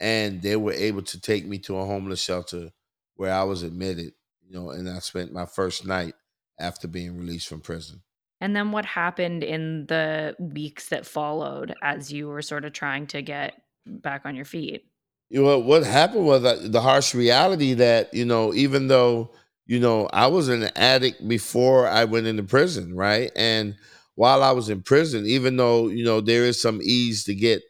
And 0.00 0.42
they 0.42 0.56
were 0.56 0.72
able 0.72 1.02
to 1.02 1.20
take 1.20 1.46
me 1.46 1.58
to 1.60 1.76
a 1.78 1.86
homeless 1.86 2.20
shelter 2.22 2.70
where 3.16 3.32
I 3.32 3.44
was 3.44 3.62
admitted. 3.62 4.14
You 4.42 4.52
know, 4.54 4.70
and 4.70 4.88
I 4.88 4.98
spent 4.98 5.32
my 5.32 5.46
first 5.46 5.86
night 5.86 6.14
after 6.58 6.86
being 6.88 7.16
released 7.16 7.48
from 7.48 7.60
prison. 7.60 8.02
and 8.40 8.54
then 8.54 8.72
what 8.72 8.84
happened 8.84 9.42
in 9.42 9.86
the 9.86 10.36
weeks 10.38 10.88
that 10.88 11.06
followed 11.06 11.74
as 11.82 12.12
you 12.12 12.28
were 12.28 12.42
sort 12.42 12.64
of 12.64 12.72
trying 12.72 13.06
to 13.08 13.22
get 13.22 13.54
back 13.86 14.22
on 14.26 14.34
your 14.36 14.44
feet 14.44 14.84
You 15.30 15.42
know 15.42 15.58
what 15.58 15.84
happened 15.84 16.26
was 16.26 16.44
uh, 16.44 16.58
the 16.62 16.80
harsh 16.80 17.14
reality 17.14 17.74
that 17.74 18.12
you 18.14 18.24
know, 18.24 18.52
even 18.54 18.88
though 18.88 19.32
you 19.66 19.80
know 19.80 20.06
I 20.12 20.26
was 20.28 20.48
an 20.48 20.64
addict 20.76 21.26
before 21.26 21.86
I 21.88 22.04
went 22.04 22.26
into 22.26 22.42
prison, 22.42 22.94
right? 22.94 23.30
And 23.34 23.76
while 24.16 24.42
I 24.42 24.52
was 24.52 24.68
in 24.68 24.82
prison, 24.82 25.26
even 25.26 25.56
though 25.56 25.88
you 25.88 26.04
know 26.04 26.20
there 26.20 26.44
is 26.44 26.60
some 26.60 26.80
ease 26.82 27.24
to 27.24 27.34
get 27.34 27.62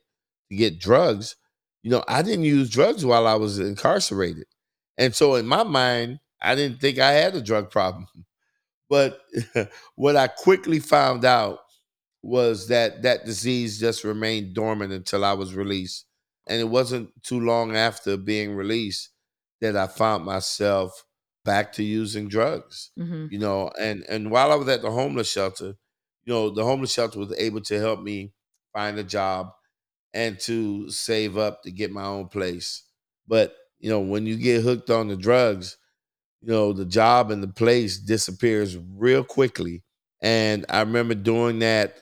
to 0.51 0.57
get 0.57 0.79
drugs, 0.81 1.37
you 1.83 1.91
know 1.91 2.05
I 2.09 2.23
didn't 2.23 2.45
use 2.45 2.71
drugs 2.71 3.05
while 3.05 3.27
I 3.27 3.35
was 3.35 3.59
incarcerated, 3.59 4.47
and 4.99 5.15
so 5.15 5.35
in 5.37 5.47
my 5.47 5.63
mind, 5.65 6.21
I 6.41 6.55
didn't 6.55 6.81
think 6.81 6.99
I 6.99 7.13
had 7.13 7.35
a 7.35 7.43
drug 7.43 7.71
problem. 7.71 8.07
But 8.91 9.21
what 9.97 10.17
I 10.17 10.29
quickly 10.29 10.79
found 10.79 11.25
out 11.25 11.61
was 12.23 12.69
that 12.69 13.03
that 13.03 13.25
disease 13.25 13.79
just 13.79 14.05
remained 14.05 14.55
dormant 14.55 14.93
until 14.93 15.25
I 15.25 15.33
was 15.35 15.55
released. 15.55 16.07
And 16.47 16.61
it 16.61 16.69
wasn't 16.69 17.11
too 17.23 17.41
long 17.41 17.77
after 17.77 18.17
being 18.17 18.55
released 18.55 19.11
that 19.61 19.77
I 19.77 19.87
found 19.87 20.25
myself 20.25 21.05
back 21.45 21.73
to 21.75 21.83
using 21.83 22.29
drugs. 22.29 22.91
hmm 22.97 23.27
You 23.31 23.39
know, 23.39 23.71
and 23.81 24.05
and 24.09 24.31
while 24.31 24.53
I 24.53 24.57
was 24.57 24.69
at 24.69 24.83
the 24.83 24.91
homeless 24.91 25.31
shelter, 25.31 25.75
you 26.25 26.33
know, 26.33 26.51
the 26.51 26.65
homeless 26.65 26.93
shelter 26.93 27.19
was 27.19 27.35
able 27.39 27.61
to 27.63 27.79
help 27.79 28.01
me 28.01 28.35
find 28.73 28.99
a 28.99 29.05
job 29.05 29.53
and 30.13 30.39
to 30.41 30.91
save 30.91 31.37
up 31.39 31.63
to 31.63 31.71
get 31.73 31.91
my 31.93 32.05
own 32.05 32.29
place. 32.29 32.85
But, 33.27 33.57
you 33.79 33.91
know, 33.91 34.01
when 34.01 34.27
you 34.27 34.37
get 34.37 34.63
hooked 34.63 34.91
on 34.91 35.09
the 35.09 35.17
drugs, 35.17 35.77
you 36.43 36.49
know, 36.49 36.73
the 36.73 36.85
job 36.87 37.31
and 37.31 37.43
the 37.43 37.49
place 37.49 37.99
disappears 37.99 38.77
real 38.79 39.25
quickly. 39.25 39.85
And 40.23 40.67
I 40.69 40.81
remember 40.81 41.15
doing 41.15 41.61
that 41.61 41.99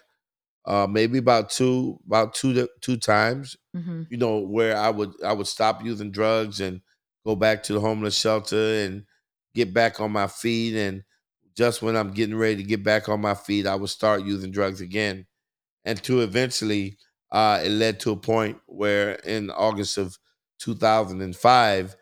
uh, 0.65 0.87
maybe 0.89 1.19
about 1.19 1.51
two, 1.51 1.99
about 2.07 2.35
two 2.35 2.55
to 2.55 2.71
two 2.81 2.97
times. 2.97 3.57
hmm 3.75 4.03
You 4.11 4.19
know, 4.19 4.39
where 4.41 4.77
I 4.77 4.91
would 4.91 5.13
I 5.25 5.33
would 5.33 5.47
stop 5.47 5.83
using 5.85 6.11
drugs 6.11 6.61
and 6.61 6.83
go 7.27 7.35
back 7.37 7.63
to 7.65 7.73
the 7.73 7.81
homeless 7.81 8.19
shelter 8.19 8.57
and 8.85 9.05
get 9.55 9.73
back 9.73 10.01
on 10.01 10.13
my 10.13 10.27
feet. 10.27 10.75
And 10.77 11.05
just 11.57 11.83
when 11.83 11.97
I'm 11.97 12.13
getting 12.13 12.37
ready 12.37 12.57
to 12.57 12.63
get 12.63 12.83
back 12.83 13.09
on 13.09 13.21
my 13.21 13.35
feet, 13.35 13.67
I 13.67 13.75
would 13.75 13.91
start 13.91 14.23
using 14.23 14.51
drugs 14.51 14.81
again. 14.81 15.27
And 15.85 16.03
to 16.05 16.21
eventually, 16.21 16.99
uh, 17.31 17.61
it 17.63 17.71
led 17.71 18.01
to 18.01 18.13
a 18.13 18.17
point 18.17 18.59
where 18.67 19.13
in 19.13 19.51
August 19.51 19.99
of 19.99 20.17
2005, 20.61 21.97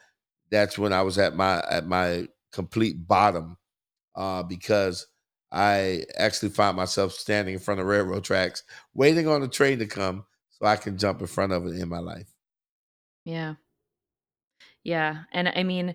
that's 0.50 0.78
when 0.78 0.92
I 0.92 1.02
was 1.02 1.18
at 1.18 1.36
my 1.36 1.62
at 1.70 1.86
my 1.86 2.28
complete 2.52 3.06
bottom 3.06 3.56
uh, 4.16 4.42
because 4.42 5.06
I 5.52 6.04
actually 6.16 6.50
found 6.50 6.76
myself 6.76 7.12
standing 7.12 7.54
in 7.54 7.60
front 7.60 7.80
of 7.80 7.86
railroad 7.86 8.24
tracks, 8.24 8.62
waiting 8.94 9.28
on 9.28 9.40
the 9.40 9.48
train 9.48 9.78
to 9.78 9.86
come 9.86 10.24
so 10.50 10.66
I 10.66 10.76
can 10.76 10.98
jump 10.98 11.20
in 11.20 11.26
front 11.26 11.52
of 11.52 11.66
it 11.66 11.76
in 11.76 11.88
my 11.88 11.98
life. 11.98 12.32
Yeah. 13.24 13.54
Yeah. 14.84 15.22
And 15.32 15.48
I 15.48 15.62
mean, 15.62 15.94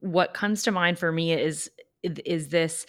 what 0.00 0.34
comes 0.34 0.62
to 0.62 0.70
mind 0.70 0.98
for 0.98 1.12
me 1.12 1.32
is 1.32 1.70
is 2.02 2.48
this 2.48 2.86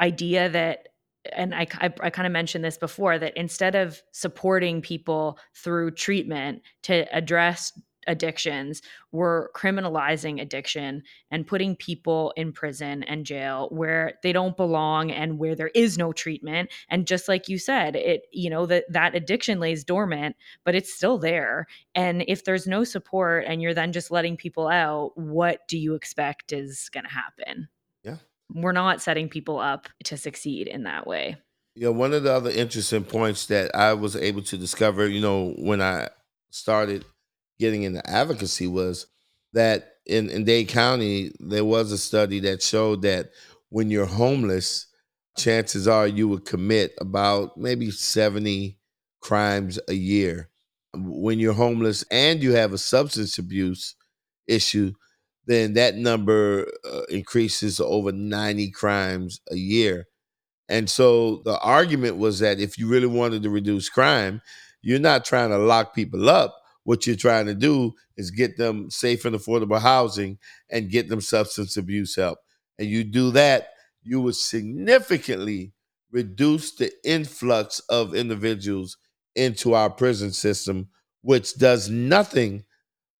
idea 0.00 0.48
that 0.48 0.88
and 1.32 1.54
I, 1.54 1.66
I, 1.80 1.92
I 2.00 2.10
kind 2.10 2.26
of 2.26 2.32
mentioned 2.32 2.64
this 2.64 2.78
before 2.78 3.18
that 3.18 3.36
instead 3.36 3.74
of 3.74 4.00
supporting 4.12 4.80
people 4.80 5.38
through 5.56 5.92
treatment 5.92 6.62
to 6.84 7.12
address 7.14 7.72
addictions, 8.06 8.82
we're 9.12 9.50
criminalizing 9.52 10.40
addiction 10.40 11.02
and 11.30 11.46
putting 11.46 11.76
people 11.76 12.32
in 12.36 12.52
prison 12.52 13.02
and 13.04 13.26
jail 13.26 13.68
where 13.70 14.14
they 14.22 14.32
don't 14.32 14.56
belong 14.56 15.10
and 15.10 15.38
where 15.38 15.54
there 15.54 15.70
is 15.74 15.98
no 15.98 16.12
treatment. 16.12 16.70
And 16.88 17.06
just 17.06 17.28
like 17.28 17.48
you 17.48 17.58
said, 17.58 17.96
it, 17.96 18.22
you 18.32 18.50
know, 18.50 18.66
that 18.66 18.84
that 18.90 19.14
addiction 19.14 19.60
lays 19.60 19.84
dormant, 19.84 20.36
but 20.64 20.74
it's 20.74 20.92
still 20.92 21.18
there. 21.18 21.66
And 21.94 22.24
if 22.28 22.44
there's 22.44 22.66
no 22.66 22.84
support 22.84 23.44
and 23.46 23.60
you're 23.60 23.74
then 23.74 23.92
just 23.92 24.10
letting 24.10 24.36
people 24.36 24.68
out, 24.68 25.12
what 25.16 25.66
do 25.68 25.78
you 25.78 25.94
expect 25.94 26.52
is 26.52 26.88
going 26.90 27.04
to 27.04 27.10
happen? 27.10 27.68
Yeah. 28.02 28.16
we're 28.54 28.72
not 28.72 29.02
setting 29.02 29.28
people 29.28 29.58
up 29.58 29.88
to 30.04 30.16
succeed 30.16 30.68
in 30.68 30.84
that 30.84 31.06
way. 31.06 31.36
Yeah, 31.74 31.90
one 31.90 32.14
of 32.14 32.22
the 32.22 32.32
other 32.32 32.50
interesting 32.50 33.04
points 33.04 33.46
that 33.46 33.74
I 33.74 33.92
was 33.92 34.16
able 34.16 34.42
to 34.42 34.56
discover, 34.56 35.06
you 35.06 35.20
know, 35.20 35.54
when 35.58 35.82
I 35.82 36.08
started 36.50 37.04
getting 37.58 37.82
into 37.82 38.08
advocacy 38.08 38.66
was 38.66 39.06
that 39.52 39.94
in, 40.06 40.30
in 40.30 40.44
Dade 40.44 40.68
County, 40.68 41.32
there 41.40 41.64
was 41.64 41.92
a 41.92 41.98
study 41.98 42.40
that 42.40 42.62
showed 42.62 43.02
that 43.02 43.30
when 43.70 43.90
you're 43.90 44.06
homeless, 44.06 44.86
chances 45.36 45.88
are 45.88 46.06
you 46.06 46.28
would 46.28 46.44
commit 46.44 46.94
about 47.00 47.56
maybe 47.56 47.90
70 47.90 48.78
crimes 49.20 49.78
a 49.88 49.94
year. 49.94 50.50
When 50.94 51.38
you're 51.38 51.52
homeless 51.52 52.04
and 52.10 52.42
you 52.42 52.52
have 52.52 52.72
a 52.72 52.78
substance 52.78 53.38
abuse 53.38 53.94
issue, 54.46 54.92
then 55.46 55.74
that 55.74 55.96
number 55.96 56.66
uh, 56.84 57.02
increases 57.08 57.76
to 57.76 57.84
over 57.84 58.12
90 58.12 58.70
crimes 58.70 59.40
a 59.50 59.56
year. 59.56 60.06
And 60.68 60.90
so 60.90 61.42
the 61.44 61.58
argument 61.60 62.16
was 62.16 62.40
that 62.40 62.58
if 62.58 62.78
you 62.78 62.88
really 62.88 63.06
wanted 63.06 63.42
to 63.44 63.50
reduce 63.50 63.88
crime, 63.88 64.42
you're 64.82 64.98
not 64.98 65.24
trying 65.24 65.50
to 65.50 65.58
lock 65.58 65.94
people 65.94 66.28
up. 66.28 66.56
What 66.86 67.04
you're 67.04 67.16
trying 67.16 67.46
to 67.46 67.54
do 67.54 67.94
is 68.16 68.30
get 68.30 68.56
them 68.56 68.90
safe 68.90 69.24
and 69.24 69.34
affordable 69.34 69.80
housing 69.80 70.38
and 70.70 70.88
get 70.88 71.08
them 71.08 71.20
substance 71.20 71.76
abuse 71.76 72.14
help. 72.14 72.38
And 72.78 72.88
you 72.88 73.02
do 73.02 73.32
that, 73.32 73.70
you 74.04 74.20
would 74.20 74.36
significantly 74.36 75.72
reduce 76.12 76.76
the 76.76 76.92
influx 77.04 77.80
of 77.90 78.14
individuals 78.14 78.98
into 79.34 79.74
our 79.74 79.90
prison 79.90 80.30
system, 80.30 80.86
which 81.22 81.56
does 81.56 81.90
nothing 81.90 82.62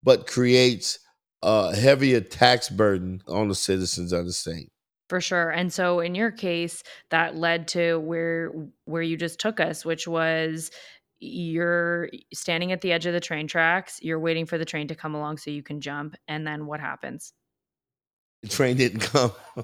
but 0.00 0.29
creates 0.29 1.00
a 1.42 1.74
heavier 1.74 2.20
tax 2.20 2.68
burden 2.68 3.20
on 3.26 3.48
the 3.48 3.55
citizens 3.57 4.12
of 4.12 4.26
the 4.26 4.33
state. 4.33 4.70
For 5.09 5.20
sure. 5.20 5.50
And 5.50 5.72
so 5.72 5.98
in 5.98 6.14
your 6.14 6.31
case, 6.31 6.85
that 7.11 7.37
led 7.37 7.68
to 7.68 7.98
where 7.98 8.52
where 8.85 9.02
you 9.02 9.16
just 9.16 9.38
took 9.38 9.59
us, 9.61 9.85
which 9.85 10.09
was 10.09 10.70
you're 11.20 12.09
standing 12.33 12.72
at 12.72 12.81
the 12.81 12.92
edge 12.92 13.07
of 13.07 13.12
the 13.12 13.20
train 13.20 13.46
tracks, 13.46 13.98
you're 14.02 14.20
waiting 14.20 14.46
for 14.46 14.59
the 14.59 14.64
train 14.64 14.88
to 14.88 14.94
come 14.94 15.14
along 15.14 15.38
so 15.38 15.50
you 15.50 15.62
can 15.62 15.81
jump, 15.81 16.16
and 16.29 16.46
then 16.46 16.66
what 16.66 16.81
happens? 16.81 17.33
The 18.42 18.48
train 18.48 18.76
didn't 18.76 19.00
come. 19.00 19.33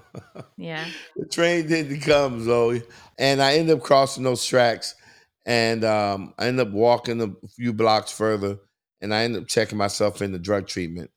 Yeah. 0.57 0.87
the 1.17 1.27
train 1.27 1.67
didn't 1.67 2.01
come, 2.01 2.43
Zoe. 2.45 2.83
And 3.19 3.43
I 3.43 3.55
end 3.55 3.69
up 3.71 3.83
crossing 3.83 4.23
those 4.23 4.45
tracks 4.45 4.95
and 5.45 5.85
um, 5.85 6.35
I 6.39 6.47
end 6.47 6.61
up 6.61 6.71
walking 6.71 7.21
a 7.21 7.49
few 7.49 7.73
blocks 7.73 8.13
further 8.13 8.59
and 9.01 9.13
I 9.13 9.25
end 9.25 9.37
up 9.37 9.49
checking 9.49 9.79
myself 9.79 10.23
into 10.23 10.39
drug 10.39 10.69
treatment. 10.69 11.11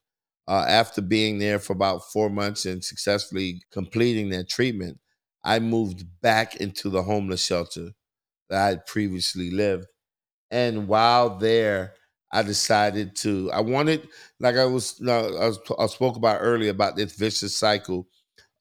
Uh, 0.48 0.66
after 0.68 1.02
being 1.02 1.38
there 1.38 1.60
for 1.60 1.74
about 1.74 2.12
four 2.12 2.30
months 2.30 2.66
and 2.66 2.84
successfully 2.84 3.62
completing 3.72 4.30
that 4.30 4.50
treatment, 4.50 5.00
I 5.44 5.60
moved 5.60 6.06
back 6.22 6.56
into 6.56 6.90
the 6.90 7.04
homeless 7.04 7.44
shelter 7.44 7.92
that 8.50 8.62
I 8.62 8.68
had 8.70 8.86
previously 8.86 9.52
lived. 9.52 9.86
And 10.52 10.88
while 10.88 11.38
there, 11.38 11.96
I 12.32 12.44
decided 12.44 13.16
to. 13.18 13.52
I 13.52 13.62
wanted, 13.62 14.10
like 14.40 14.56
I 14.56 14.66
was, 14.66 15.00
I 15.08 15.22
was, 15.48 15.60
I 15.80 15.88
spoke 15.88 16.16
about 16.18 16.40
earlier 16.42 16.72
about 16.72 16.96
this 16.96 17.16
vicious 17.16 17.58
cycle 17.58 18.08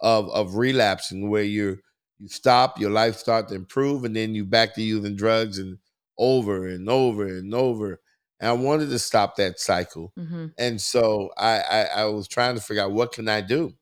of 0.00 0.28
of 0.30 0.56
relapsing, 0.56 1.30
where 1.30 1.42
you 1.44 1.78
you 2.18 2.28
stop, 2.28 2.78
your 2.80 2.90
life 2.90 3.16
start 3.16 3.48
to 3.48 3.54
improve, 3.54 4.04
and 4.04 4.14
then 4.16 4.34
you 4.34 4.44
back 4.44 4.74
to 4.74 4.82
using 4.82 5.16
drugs 5.16 5.58
and 5.58 5.78
over 6.18 6.68
and 6.68 6.88
over 6.88 7.26
and 7.26 7.54
over. 7.54 8.00
And 8.40 8.48
I 8.50 8.52
wanted 8.52 8.90
to 8.90 8.98
stop 8.98 9.36
that 9.36 9.58
cycle, 9.60 10.12
Mhm. 10.18 10.52
and 10.58 10.80
so 10.80 11.30
I 11.36 11.60
I, 11.60 11.82
I 12.02 12.04
was 12.06 12.28
trying 12.28 12.54
to 12.56 12.60
figure 12.62 12.82
out 12.84 12.92
what 12.92 13.12
can 13.12 13.28
I 13.28 13.40
do. 13.40 13.74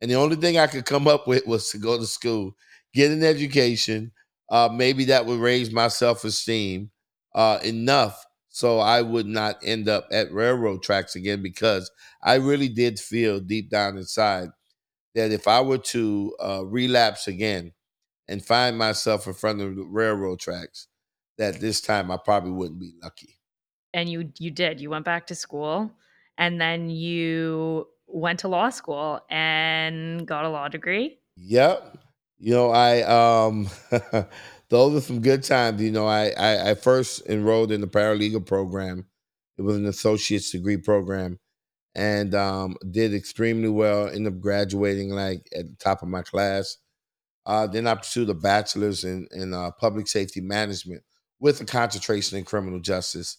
And 0.00 0.10
the 0.10 0.16
only 0.16 0.36
thing 0.36 0.58
I 0.58 0.66
could 0.66 0.86
come 0.86 1.08
up 1.08 1.26
with 1.26 1.46
was 1.46 1.70
to 1.70 1.78
go 1.78 1.98
to 1.98 2.06
school, 2.06 2.54
get 2.94 3.10
an 3.10 3.24
education. 3.24 4.12
Uh, 4.50 4.68
maybe 4.72 5.04
that 5.06 5.26
would 5.26 5.40
raise 5.40 5.70
my 5.72 5.88
self 5.88 6.24
esteem 6.24 6.90
uh, 7.38 7.60
enough 7.62 8.26
so 8.48 8.80
I 8.80 9.02
would 9.02 9.26
not 9.26 9.60
end 9.62 9.88
up 9.88 10.08
at 10.10 10.32
railroad 10.32 10.82
tracks 10.82 11.14
again 11.14 11.42
because 11.42 11.90
I 12.20 12.34
really 12.34 12.68
did 12.68 12.98
feel 12.98 13.38
deep 13.38 13.70
down 13.70 13.96
inside 13.96 14.48
that 15.14 15.30
if 15.30 15.46
I 15.46 15.60
were 15.60 15.78
to 15.78 16.34
uh, 16.40 16.66
relapse 16.66 17.28
again 17.28 17.72
and 18.26 18.44
find 18.44 18.76
myself 18.76 19.28
in 19.28 19.34
front 19.34 19.60
of 19.60 19.76
the 19.76 19.84
railroad 19.84 20.40
tracks, 20.40 20.88
that 21.36 21.60
this 21.60 21.80
time 21.80 22.10
I 22.10 22.16
probably 22.16 22.50
wouldn't 22.50 22.80
be 22.80 22.94
lucky. 23.00 23.38
And 23.94 24.08
you 24.08 24.32
you 24.38 24.50
did. 24.50 24.80
You 24.80 24.90
went 24.90 25.04
back 25.04 25.28
to 25.28 25.36
school 25.36 25.92
and 26.36 26.60
then 26.60 26.90
you 26.90 27.86
went 28.08 28.40
to 28.40 28.48
law 28.48 28.70
school 28.70 29.20
and 29.30 30.26
got 30.26 30.44
a 30.44 30.48
law 30.48 30.66
degree? 30.66 31.20
Yep. 31.36 31.96
You 32.38 32.54
know, 32.54 32.70
I 32.70 33.02
um 33.02 33.68
those 34.70 34.96
are 34.96 35.06
some 35.06 35.20
good 35.20 35.42
times. 35.42 35.80
You 35.82 35.90
know, 35.92 36.06
I, 36.06 36.30
I 36.30 36.70
I 36.70 36.74
first 36.74 37.26
enrolled 37.26 37.72
in 37.72 37.80
the 37.80 37.86
paralegal 37.86 38.46
program. 38.46 39.06
It 39.56 39.62
was 39.62 39.76
an 39.76 39.86
associate's 39.86 40.50
degree 40.50 40.76
program 40.76 41.38
and 41.94 42.34
um 42.34 42.76
did 42.90 43.14
extremely 43.14 43.68
well. 43.68 44.08
Ended 44.08 44.34
up 44.34 44.40
graduating 44.40 45.10
like 45.10 45.48
at 45.56 45.66
the 45.66 45.76
top 45.78 46.02
of 46.02 46.08
my 46.08 46.22
class. 46.22 46.78
Uh, 47.46 47.66
then 47.66 47.86
I 47.86 47.94
pursued 47.94 48.28
a 48.28 48.34
bachelor's 48.34 49.04
in, 49.04 49.26
in 49.32 49.54
uh, 49.54 49.70
public 49.72 50.06
safety 50.06 50.40
management 50.40 51.02
with 51.40 51.60
a 51.60 51.64
concentration 51.64 52.38
in 52.38 52.44
criminal 52.44 52.80
justice. 52.80 53.38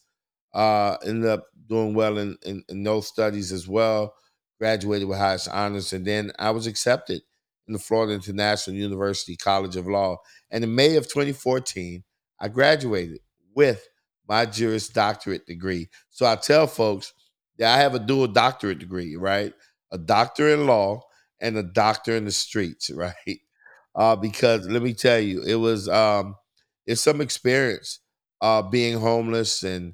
Uh, 0.54 0.98
ended 1.06 1.30
up 1.30 1.48
doing 1.68 1.94
well 1.94 2.18
in, 2.18 2.38
in, 2.44 2.64
in 2.70 2.84
those 2.84 3.08
studies 3.08 3.52
as 3.52 3.68
well. 3.68 4.16
Graduated 4.60 5.08
with 5.08 5.18
highest 5.20 5.48
honors, 5.50 5.94
and 5.94 6.06
then 6.06 6.32
I 6.40 6.52
was 6.52 6.68
accepted 6.68 7.22
in 7.70 7.74
the 7.74 7.80
Florida 7.80 8.14
International 8.14 8.76
University 8.76 9.38
College 9.38 9.76
of 9.78 9.88
Law. 9.88 10.18
And 10.52 10.64
in 10.64 10.76
May 10.76 10.96
of 10.98 11.06
2014, 11.08 12.04
I 12.42 12.48
graduated 12.50 13.20
with 13.56 13.88
my 14.28 14.46
Juris 14.46 14.90
Doctorate 14.90 15.46
degree. 15.46 15.88
So 16.10 16.26
I 16.26 16.36
tell 16.36 16.68
folks 16.68 17.14
that 17.58 17.74
I 17.74 17.82
have 17.82 17.96
a 17.96 18.00
dual 18.00 18.28
doctorate 18.28 18.80
degree, 18.80 19.16
right? 19.16 19.54
A 19.92 19.98
doctor 19.98 20.50
in 20.50 20.66
law 20.68 21.02
and 21.40 21.58
a 21.58 21.64
doctor 21.64 22.16
in 22.16 22.26
the 22.26 22.32
streets, 22.32 22.90
right? 22.94 23.40
Uh, 23.96 24.16
because 24.16 24.68
let 24.68 24.82
me 24.82 24.94
tell 24.94 25.20
you, 25.20 25.44
it 25.44 25.56
was 25.56 25.88
um, 25.88 26.36
it's 26.86 27.02
some 27.02 27.22
experience 27.22 28.00
uh, 28.42 28.62
being 28.62 28.98
homeless 29.00 29.64
and 29.64 29.94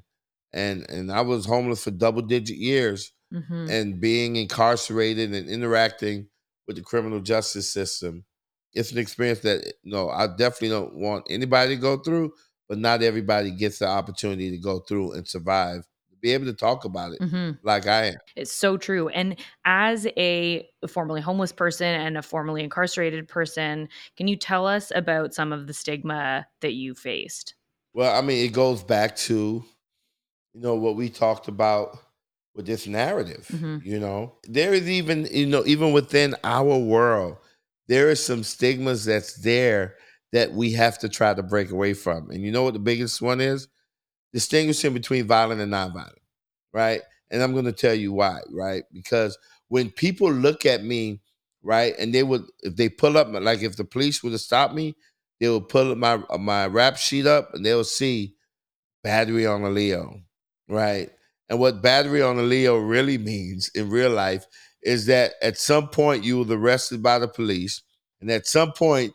and 0.52 0.88
and 0.88 1.10
I 1.12 1.20
was 1.22 1.44
homeless 1.44 1.84
for 1.84 1.90
double 1.90 2.22
digit 2.22 2.56
years 2.56 3.12
Mhm. 3.34 3.68
and 3.68 4.00
being 4.00 4.36
incarcerated 4.36 5.34
and 5.34 5.48
interacting 5.50 6.28
with 6.66 6.76
the 6.76 6.82
criminal 6.82 7.20
justice 7.20 7.70
system. 7.70 8.24
It's 8.72 8.92
an 8.92 8.98
experience 8.98 9.40
that 9.40 9.74
no, 9.84 10.10
I 10.10 10.26
definitely 10.26 10.70
don't 10.70 10.96
want 10.96 11.26
anybody 11.30 11.74
to 11.76 11.80
go 11.80 11.98
through, 11.98 12.32
but 12.68 12.78
not 12.78 13.02
everybody 13.02 13.50
gets 13.50 13.78
the 13.78 13.86
opportunity 13.88 14.50
to 14.50 14.58
go 14.58 14.80
through 14.80 15.12
and 15.12 15.26
survive, 15.26 15.86
be 16.20 16.32
able 16.32 16.46
to 16.46 16.54
talk 16.54 16.84
about 16.84 17.12
it 17.12 17.20
Mhm. 17.20 17.58
like 17.62 17.86
I 17.86 18.06
am. 18.06 18.14
It's 18.34 18.52
so 18.52 18.76
true. 18.76 19.08
And 19.08 19.38
as 19.64 20.06
a 20.18 20.68
formerly 20.88 21.20
homeless 21.22 21.52
person 21.52 21.86
and 21.86 22.18
a 22.18 22.22
formerly 22.22 22.62
incarcerated 22.62 23.28
person, 23.28 23.88
can 24.16 24.28
you 24.28 24.36
tell 24.36 24.66
us 24.66 24.92
about 24.94 25.34
some 25.34 25.52
of 25.52 25.66
the 25.66 25.72
stigma 25.72 26.46
that 26.60 26.74
you 26.74 26.94
faced? 26.94 27.54
Well, 27.94 28.14
I 28.16 28.20
mean, 28.24 28.44
it 28.44 28.52
goes 28.52 28.82
back 28.82 29.16
to 29.16 29.64
you 30.54 30.60
know 30.60 30.76
what 30.76 30.96
we 30.96 31.10
talked 31.10 31.48
about 31.48 31.98
with 32.56 32.66
this 32.66 32.86
narrative. 32.86 33.48
Mhm. 33.52 33.84
You 33.84 34.00
know, 34.00 34.38
there 34.44 34.74
is 34.74 34.88
even 34.88 35.26
you 35.30 35.46
know 35.46 35.64
even 35.66 35.92
within 35.92 36.34
our 36.44 36.78
world, 36.78 37.38
there 37.88 38.10
is 38.10 38.24
some 38.24 38.42
stigmas 38.44 39.04
that's 39.04 39.34
there 39.42 39.96
that 40.32 40.52
we 40.52 40.72
have 40.72 40.98
to 41.00 41.08
try 41.08 41.34
to 41.34 41.42
break 41.42 41.70
away 41.70 41.94
from. 41.94 42.30
And 42.30 42.42
you 42.42 42.50
know 42.52 42.64
what 42.64 42.74
the 42.74 42.80
biggest 42.80 43.22
one 43.22 43.40
is? 43.40 43.68
Distinguishing 44.32 44.92
between 44.94 45.26
violent 45.26 45.60
and 45.60 45.72
nonviolent, 45.72 46.18
right? 46.72 47.02
And 47.30 47.42
I'm 47.42 47.52
going 47.52 47.64
to 47.66 47.72
tell 47.72 47.94
you 47.94 48.12
why, 48.12 48.40
right? 48.50 48.84
Because 48.92 49.38
when 49.68 49.90
people 49.90 50.30
look 50.32 50.66
at 50.66 50.84
me, 50.84 51.22
right, 51.62 51.94
and 51.98 52.14
they 52.14 52.22
would 52.22 52.42
if 52.62 52.76
they 52.76 52.88
pull 52.88 53.16
up 53.18 53.28
like 53.32 53.62
if 53.62 53.76
the 53.76 53.84
police 53.84 54.22
would 54.22 54.32
have 54.32 54.40
stopped 54.40 54.74
me, 54.74 54.96
they 55.40 55.48
would 55.48 55.68
pull 55.68 55.92
up 55.92 55.98
my 55.98 56.18
my 56.38 56.66
rap 56.66 56.96
sheet 56.98 57.26
up 57.26 57.54
and 57.54 57.64
they'll 57.64 57.84
see 57.84 58.34
battery 59.02 59.46
on 59.46 59.62
a 59.62 59.70
Leo, 59.70 60.20
right? 60.68 61.10
And 61.48 61.58
what 61.60 61.82
battery 61.82 62.22
on 62.22 62.38
a 62.38 62.42
Leo 62.42 62.76
really 62.76 63.18
means 63.18 63.68
in 63.74 63.90
real 63.90 64.10
life 64.10 64.46
is 64.82 65.06
that 65.06 65.34
at 65.42 65.58
some 65.58 65.88
point 65.88 66.24
you 66.24 66.42
were 66.42 66.56
arrested 66.56 67.02
by 67.02 67.18
the 67.18 67.28
police, 67.28 67.82
and 68.20 68.30
at 68.30 68.46
some 68.46 68.72
point 68.72 69.12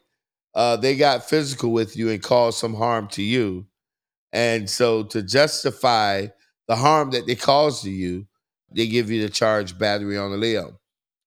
uh, 0.56 0.78
they 0.78 0.96
got 0.96 1.28
physical 1.28 1.72
with 1.72 1.96
you 1.96 2.10
and 2.10 2.22
caused 2.22 2.58
some 2.58 2.74
harm 2.74 3.08
to 3.10 3.22
you. 3.22 3.66
And 4.34 4.70
so 4.70 5.04
to 5.04 5.22
justify 5.22 6.28
the 6.68 6.76
harm 6.76 7.12
that 7.12 7.28
they 7.28 7.36
caused 7.36 7.84
to 7.84 7.90
you, 7.90 8.28
they 8.74 8.88
give 8.88 9.12
you 9.12 9.22
the 9.22 9.30
charge 9.30 9.78
battery 9.78 10.18
on 10.18 10.32
a 10.32 10.38
Leo, 10.38 10.80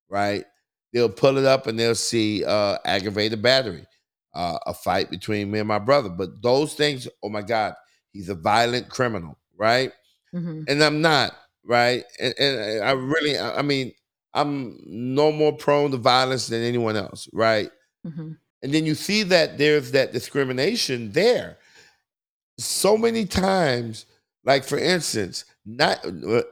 right? 0.08 0.44
They'll 0.92 1.10
pull 1.10 1.38
it 1.38 1.44
up 1.44 1.66
and 1.66 1.78
they'll 1.78 1.94
see 1.94 2.44
uh, 2.44 2.78
aggravated 2.84 3.42
battery, 3.42 3.86
uh, 4.34 4.58
a 4.66 4.72
fight 4.72 5.10
between 5.10 5.50
me 5.50 5.58
and 5.58 5.68
my 5.68 5.78
brother. 5.78 6.08
But 6.08 6.42
those 6.42 6.74
things, 6.74 7.08
oh 7.22 7.28
my 7.28 7.42
God, 7.42 7.74
he's 8.12 8.28
a 8.28 8.34
violent 8.34 8.88
criminal, 8.88 9.38
right? 9.56 9.92
Mhm. 10.34 10.64
And 10.68 10.82
I'm 10.82 11.00
not, 11.00 11.36
right? 11.64 12.04
And, 12.20 12.34
and 12.38 12.84
I 12.84 12.90
really, 12.92 13.38
I 13.38 13.62
mean, 13.62 13.92
I'm 14.34 14.78
no 14.84 15.30
more 15.30 15.52
prone 15.56 15.92
to 15.92 15.96
violence 15.96 16.48
than 16.48 16.62
anyone 16.62 16.96
else, 16.96 17.28
right? 17.32 17.70
Mhm. 18.06 18.36
And 18.62 18.74
then 18.74 18.84
you 18.86 18.94
see 18.94 19.22
that 19.24 19.58
there's 19.58 19.92
that 19.92 20.12
discrimination 20.12 21.12
there. 21.12 21.58
So 22.58 22.96
many 22.96 23.26
times, 23.26 24.06
like 24.44 24.64
for 24.64 24.78
instance, 24.78 25.44
not, 25.66 25.98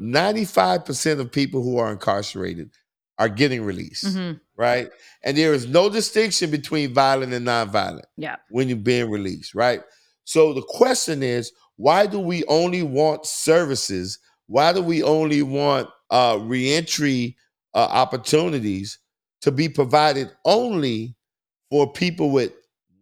95% 0.01 1.21
of 1.21 1.31
people 1.33 1.63
who 1.63 1.79
are 1.79 1.93
incarcerated 1.93 2.71
are 3.19 3.29
getting 3.29 3.63
released, 3.65 4.05
Mhm. 4.05 4.41
right? 4.57 4.91
And 5.23 5.37
there 5.37 5.53
is 5.53 5.67
no 5.67 5.89
distinction 5.89 6.51
between 6.51 6.95
violent 6.95 7.33
and 7.33 7.47
nonviolent 7.47 8.05
Yeah. 8.17 8.37
when 8.51 8.69
you're 8.69 8.79
being 8.79 9.11
released, 9.11 9.55
right? 9.55 9.83
So 10.25 10.53
the 10.55 10.63
question 10.63 11.23
is, 11.23 11.53
why 11.77 12.07
do 12.07 12.19
we 12.19 12.45
only 12.45 12.83
want 12.83 13.27
services? 13.27 14.19
Why 14.47 14.73
do 14.73 14.83
we 14.83 15.03
only 15.03 15.43
want 15.43 15.89
uh, 16.11 16.39
reentry 16.43 17.37
uh, 17.75 17.89
opportunities 17.91 18.99
to 19.43 19.51
be 19.51 19.69
provided 19.69 20.31
only 20.45 21.17
for 21.71 21.93
people 21.93 22.31
with 22.31 22.53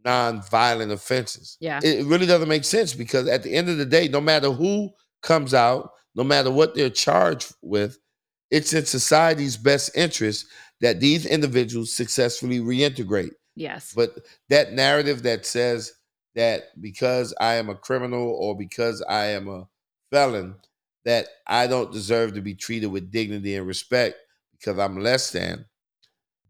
non-violent 0.04 0.92
offenses? 0.92 1.56
Yeah. 1.60 1.80
It 1.82 2.06
really 2.06 2.26
doesn't 2.26 2.48
make 2.48 2.64
sense 2.64 2.94
because 2.94 3.28
at 3.28 3.42
the 3.42 3.54
end 3.54 3.68
of 3.68 3.78
the 3.78 3.84
day, 3.84 4.08
no 4.08 4.20
matter 4.20 4.50
who 4.50 4.90
comes 5.22 5.54
out, 5.54 5.90
no 6.14 6.24
matter 6.24 6.50
what 6.50 6.74
they're 6.74 6.90
charged 6.90 7.54
with, 7.62 7.98
it's 8.50 8.72
in 8.72 8.84
society's 8.84 9.56
best 9.56 9.96
interest 9.96 10.46
that 10.80 11.00
these 11.00 11.26
individuals 11.26 11.92
successfully 11.92 12.58
reintegrate. 12.58 13.32
Yes. 13.54 13.92
But 13.94 14.18
that 14.48 14.72
narrative 14.72 15.22
that 15.24 15.44
says 15.46 15.92
that 16.34 16.80
because 16.80 17.34
I 17.40 17.54
am 17.54 17.68
a 17.68 17.74
criminal 17.74 18.36
or 18.38 18.56
because 18.56 19.02
I 19.02 19.26
am 19.26 19.48
a 19.48 19.68
felon, 20.10 20.56
that 21.04 21.26
I 21.46 21.66
don't 21.66 21.92
deserve 21.92 22.34
to 22.34 22.42
be 22.42 22.54
treated 22.54 22.88
with 22.88 23.10
dignity 23.10 23.56
and 23.56 23.66
respect 23.66 24.16
because 24.52 24.78
I'm 24.78 25.00
less 25.00 25.30
than, 25.30 25.64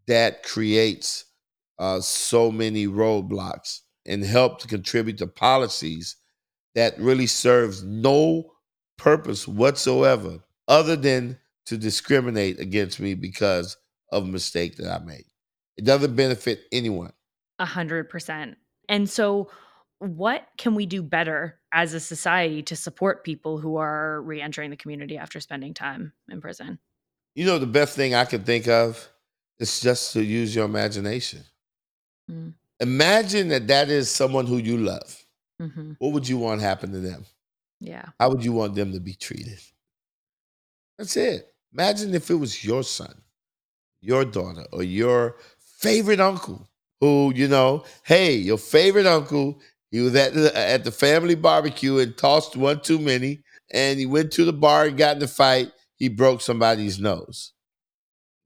that 0.07 0.43
creates 0.43 1.25
uh, 1.79 2.01
so 2.01 2.51
many 2.51 2.87
roadblocks 2.87 3.81
and 4.07 4.25
help 4.25 4.61
to 4.61 4.69
contribute 4.69 5.19
to 5.19 5.27
policies 5.27 6.17
that 6.75 6.99
really 6.99 7.27
serves 7.27 7.83
no 7.83 8.53
purpose 8.99 9.47
whatsoever 9.47 10.41
other 10.69 10.97
than 10.97 11.39
to 11.67 11.79
discriminate 11.79 12.59
against 12.59 13.01
me 13.01 13.15
because 13.15 13.77
of 14.13 14.25
a 14.25 14.27
mistake 14.27 14.77
that 14.77 14.91
I 14.91 15.05
made. 15.05 15.25
It 15.77 15.85
doesn't 15.85 16.17
benefit 16.17 16.63
anyone. 16.73 17.13
A 17.59 17.65
hundred 17.65 18.11
percent. 18.11 18.59
And 18.89 19.09
so, 19.09 19.49
what 20.01 20.49
can 20.57 20.75
we 20.75 20.87
do 20.87 21.03
better 21.03 21.61
as 21.73 21.95
a 21.95 22.01
society 22.01 22.63
to 22.65 22.75
support 22.75 23.23
people 23.23 23.59
who 23.59 23.77
are 23.77 24.23
reentering 24.23 24.71
the 24.71 24.77
community 24.77 25.17
after 25.17 25.41
spending 25.41 25.75
time 25.75 26.13
in 26.31 26.41
prison? 26.41 26.79
You 27.35 27.45
know, 27.45 27.59
the 27.59 27.67
best 27.67 27.95
thing 27.95 28.15
I 28.15 28.25
can 28.25 28.43
think 28.43 28.67
of 28.67 29.09
is 29.59 29.81
just 29.81 30.15
to 30.15 30.25
use 30.25 30.55
your 30.55 30.65
imagination. 30.65 31.45
Mm. 32.31 32.55
Imagine 32.81 33.49
that 33.49 33.67
that 33.69 33.91
is 33.91 34.11
someone 34.11 34.47
who 34.47 34.57
you 34.57 34.79
love. 34.79 35.27
Mhm. 35.61 35.97
What 35.99 36.13
would 36.13 36.27
you 36.27 36.39
want 36.39 36.63
happen 36.63 36.93
to 36.93 36.99
them? 36.99 37.27
Yeah. 37.79 38.07
How 38.19 38.31
would 38.31 38.43
you 38.43 38.53
want 38.53 38.75
them 38.75 38.93
to 38.93 39.01
be 39.01 39.15
treated? 39.15 39.61
That's 40.97 41.17
it. 41.17 41.55
Imagine 41.73 42.15
if 42.15 42.31
it 42.31 42.35
was 42.35 42.65
your 42.65 42.83
son, 42.83 43.23
your 44.01 44.25
daughter, 44.25 44.67
or 44.73 44.83
your 44.83 45.37
favorite 45.59 46.21
uncle 46.21 46.69
who, 47.01 47.33
you 47.35 47.49
know, 47.49 47.85
hey, 48.03 48.35
your 48.35 48.59
favorite 48.59 49.07
uncle, 49.07 49.61
he 49.91 50.01
was 50.01 50.15
at 50.15 50.35
the, 50.35 50.57
at 50.57 50.85
the 50.85 50.93
family 50.93 51.35
barbecue 51.35 51.99
and 51.99 52.17
tossed 52.17 52.57
one 52.57 52.81
too 52.81 52.99
many, 52.99 53.43
and 53.73 53.99
he 53.99 54.07
went 54.07 54.33
to 54.33 54.45
the 54.45 54.53
bar 54.53 54.87
and 54.87 54.97
got 54.97 55.17
in 55.17 55.23
a 55.23 55.29
fight. 55.29 55.73
He 55.97 56.09
broke 56.09 56.41
somebody's 56.41 56.99
nose. 56.99 57.53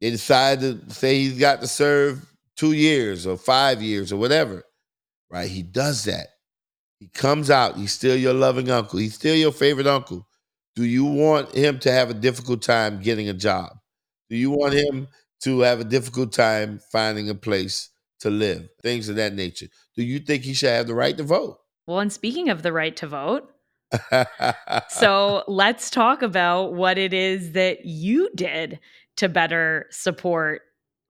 They 0.00 0.11
decided 0.11 0.88
to 0.88 0.94
say 0.94 1.18
he's 1.20 1.38
got 1.38 1.61
to 1.61 1.66
serve 1.66 2.26
two 2.57 2.72
years 2.72 3.26
or 3.26 3.37
five 3.37 3.83
years 3.83 4.12
or 4.12 4.16
whatever, 4.16 4.64
right? 5.30 5.48
He 5.48 5.62
does 5.62 6.04
that. 6.04 6.28
He 6.98 7.09
comes 7.09 7.50
out. 7.50 7.76
He's 7.76 7.92
still 7.92 8.16
your 8.16 8.35
loving 8.35 8.70
uncle. 8.70 8.98
He's 8.98 9.14
still 9.14 9.35
your 9.35 9.52
favorite 9.52 9.87
uncle. 9.87 10.26
Do 10.76 10.85
you 10.85 11.04
want 11.04 11.54
him 11.54 11.78
to 11.80 11.92
have 11.92 12.11
a 12.11 12.14
difficult 12.14 12.62
time 12.62 13.00
getting 13.00 13.28
a 13.28 13.35
job? 13.35 13.70
Do 14.28 14.37
you 14.37 14.50
want 14.50 14.74
him 14.74 15.09
to 15.42 15.61
have 15.61 15.80
a 15.80 15.85
difficult 15.85 16.33
time 16.33 16.80
finding 16.90 17.28
a 17.28 17.35
place 17.35 17.90
to 18.25 18.31
live? 18.31 18.69
Things 18.83 19.09
of 19.09 19.17
that 19.17 19.35
nature. 19.35 19.69
Do 19.97 20.03
you 20.03 20.19
think 20.19 20.43
he 20.43 20.53
should 20.53 20.71
have 20.71 20.87
the 20.87 20.95
right 20.95 21.17
to 21.17 21.23
vote? 21.23 21.59
Well, 21.87 22.01
and 22.01 22.13
speaking 22.13 22.49
of 22.49 22.63
the 22.63 22.73
right 22.73 22.97
to 22.97 23.07
vote, 23.07 23.51
so 24.89 25.45
let's 25.47 25.91
talk 25.91 26.23
about 26.23 26.75
what 26.75 26.99
it 26.99 27.15
is 27.15 27.53
that 27.53 27.85
you 27.85 28.31
did 28.35 28.81
to 29.19 29.29
better 29.29 29.87
support 29.91 30.63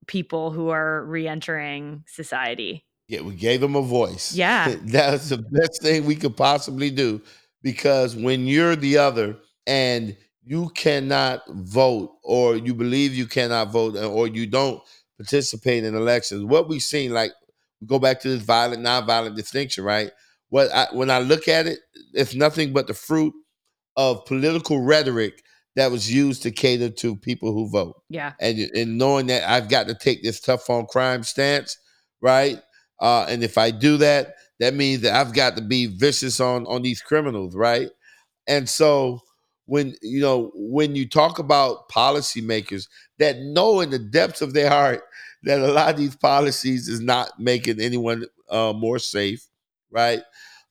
people 0.07 0.51
who 0.51 0.69
are 0.69 1.05
reentering 1.07 2.05
society. 2.07 2.85
Yeah, 3.09 3.21
we 3.21 3.35
gave 3.35 3.61
them 3.61 3.77
a 3.77 3.83
voice. 3.83 4.35
Yeah. 4.35 4.75
That's 4.85 5.29
the 5.29 5.39
best 5.39 5.83
thing 5.83 6.05
we 6.05 6.17
could 6.17 6.37
possibly 6.37 6.91
do 6.91 7.23
because 7.63 8.17
when 8.17 8.47
you're 8.47 8.77
the 8.77 8.99
other 8.99 9.37
and 9.67 10.17
you 10.43 10.69
cannot 10.71 11.43
vote 11.49 12.13
or 12.23 12.57
you 12.57 12.75
believe 12.75 13.15
you 13.15 13.27
cannot 13.27 13.71
vote 13.71 13.97
or 13.97 14.29
you 14.29 14.47
don't 14.47 14.83
participate 15.17 15.85
in 15.85 15.95
elections, 15.95 16.45
what 16.45 16.69
we've 16.69 16.83
seen, 16.83 17.13
like, 17.13 17.33
we 17.81 17.87
go 17.87 17.99
back 17.99 18.21
to 18.21 18.29
this 18.29 18.43
violent, 18.43 18.83
non-violent 18.83 19.37
distinction, 19.37 19.85
right? 19.85 20.11
What 20.49 20.71
I, 20.73 20.87
when 20.93 21.11
I 21.11 21.19
look 21.19 21.49
at 21.49 21.67
it, 21.67 21.81
it's 22.13 22.35
nothing 22.35 22.73
but 22.73 22.87
the 22.87 22.95
fruit 22.95 23.35
of 23.97 24.25
political 24.27 24.81
rhetoric 24.83 25.43
that 25.77 25.91
was 25.91 26.13
used 26.13 26.43
to 26.45 26.51
cater 26.51 26.89
to 26.89 27.17
people 27.17 27.53
who 27.53 27.69
vote 27.69 28.01
Yeah. 28.09 28.33
and 28.41 28.59
and 28.75 28.97
knowing 28.97 29.27
that 29.27 29.49
I've 29.49 29.69
got 29.69 29.89
to 29.89 29.95
take 29.95 30.23
this 30.23 30.41
tough 30.41 30.71
on 30.71 30.87
crime 30.87 31.25
stance, 31.25 31.77
right? 32.21 32.61
Uh, 33.01 33.27
and 33.29 33.43
if 33.43 33.59
I 33.59 33.71
do 33.73 33.97
that, 33.97 34.35
that 34.61 34.75
means 34.75 35.03
that 35.03 35.15
I've 35.15 35.33
got 35.35 35.57
to 35.57 35.63
be 35.63 35.87
vicious 35.87 36.39
on 36.41 36.67
on 36.67 36.83
these 36.83 37.03
criminals, 37.03 37.57
right? 37.57 37.89
And 38.47 38.69
so 38.69 39.21
when 39.67 39.95
you 40.03 40.21
know 40.21 40.53
when 40.55 40.95
you 40.95 41.09
talk 41.09 41.39
about 41.41 41.89
policymakers 41.89 42.87
that 43.19 43.39
know 43.39 43.81
in 43.81 43.91
the 43.91 43.99
depths 43.99 44.43
of 44.43 44.53
their 44.55 44.69
heart 44.71 45.03
that 45.45 45.61
a 45.61 45.73
lot 45.73 45.91
of 45.91 45.97
these 45.99 46.17
policies 46.17 46.89
is 46.89 47.01
not 47.01 47.39
making 47.39 47.81
anyone 47.81 48.25
uh, 48.51 48.73
more 48.75 48.99
safe, 48.99 49.47
right? 49.91 50.21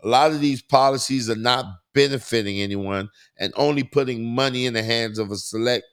A 0.03 0.07
lot 0.07 0.31
of 0.31 0.41
these 0.41 0.61
policies 0.61 1.29
are 1.29 1.35
not 1.35 1.65
benefiting 1.93 2.59
anyone 2.59 3.09
and 3.37 3.53
only 3.55 3.83
putting 3.83 4.25
money 4.35 4.65
in 4.65 4.73
the 4.73 4.83
hands 4.83 5.19
of 5.19 5.31
a 5.31 5.37
select 5.37 5.85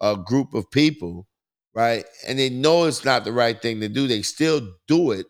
uh, 0.00 0.14
group 0.14 0.54
of 0.54 0.70
people, 0.70 1.26
right? 1.74 2.04
And 2.26 2.38
they 2.38 2.50
know 2.50 2.84
it's 2.84 3.04
not 3.04 3.24
the 3.24 3.32
right 3.32 3.60
thing 3.60 3.80
to 3.80 3.88
do. 3.88 4.06
They 4.06 4.22
still 4.22 4.60
do 4.86 5.12
it 5.12 5.26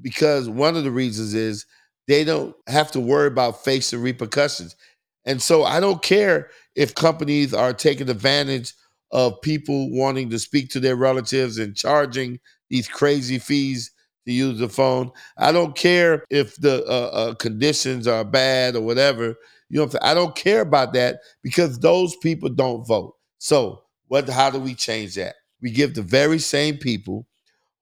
because 0.00 0.48
one 0.48 0.76
of 0.76 0.84
the 0.84 0.90
reasons 0.90 1.34
is 1.34 1.66
they 2.08 2.24
don't 2.24 2.54
have 2.68 2.90
to 2.92 3.00
worry 3.00 3.28
about 3.28 3.64
facing 3.64 4.00
repercussions. 4.00 4.76
And 5.24 5.42
so 5.42 5.64
I 5.64 5.80
don't 5.80 6.02
care 6.02 6.50
if 6.74 6.94
companies 6.94 7.52
are 7.52 7.72
taking 7.72 8.08
advantage 8.08 8.74
of 9.12 9.40
people 9.42 9.90
wanting 9.90 10.30
to 10.30 10.38
speak 10.38 10.70
to 10.70 10.80
their 10.80 10.96
relatives 10.96 11.58
and 11.58 11.76
charging 11.76 12.40
these 12.68 12.88
crazy 12.88 13.38
fees 13.38 13.90
to 14.26 14.32
use 14.32 14.58
the 14.58 14.68
phone. 14.68 15.10
I 15.38 15.52
don't 15.52 15.76
care 15.76 16.24
if 16.30 16.56
the 16.56 16.84
uh, 16.86 17.10
uh, 17.12 17.34
conditions 17.34 18.06
are 18.06 18.24
bad 18.24 18.76
or 18.76 18.82
whatever. 18.82 19.36
You 19.68 19.84
know? 19.84 19.90
I 20.02 20.14
don't 20.14 20.34
care 20.34 20.60
about 20.60 20.92
that 20.94 21.20
because 21.42 21.78
those 21.78 22.16
people 22.16 22.48
don't 22.48 22.86
vote. 22.86 23.14
So, 23.38 23.82
what? 24.08 24.28
How 24.28 24.50
do 24.50 24.58
we 24.58 24.74
change 24.74 25.14
that? 25.14 25.36
We 25.60 25.70
give 25.70 25.94
the 25.94 26.02
very 26.02 26.38
same 26.38 26.76
people 26.76 27.26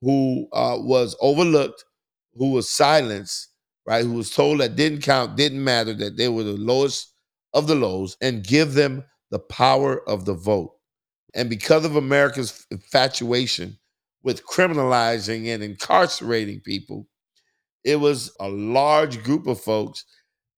who 0.01 0.49
uh, 0.53 0.79
was 0.81 1.17
overlooked, 1.21 1.85
who 2.35 2.53
was 2.53 2.69
silenced, 2.69 3.49
right? 3.87 4.05
Who 4.05 4.13
was 4.13 4.31
told 4.31 4.61
that 4.61 4.77
didn't 4.77 5.03
count, 5.03 5.37
didn't 5.37 5.63
matter, 5.63 5.95
that 5.95 6.17
they 6.17 6.29
were 6.29 6.45
the 6.45 6.53
lowest 6.53 7.13
of 7.53 7.67
the 7.67 7.75
lows, 7.75 8.17
and 8.21 8.47
give 8.47 8.75
them 8.75 9.05
the 9.31 9.39
power 9.39 10.07
of 10.09 10.25
the 10.25 10.35
vote. 10.35 10.74
And 11.35 11.51
because 11.51 11.85
of 11.85 11.97
America's 11.97 12.67
infatuation 12.71 13.79
with 14.23 14.47
criminalizing 14.47 15.49
and 15.49 15.63
incarcerating 15.63 16.61
people, 16.61 17.07
it 17.83 17.97
was 17.97 18.35
a 18.41 18.49
large 18.49 19.23
group 19.23 19.47
of 19.47 19.61
folks 19.61 20.05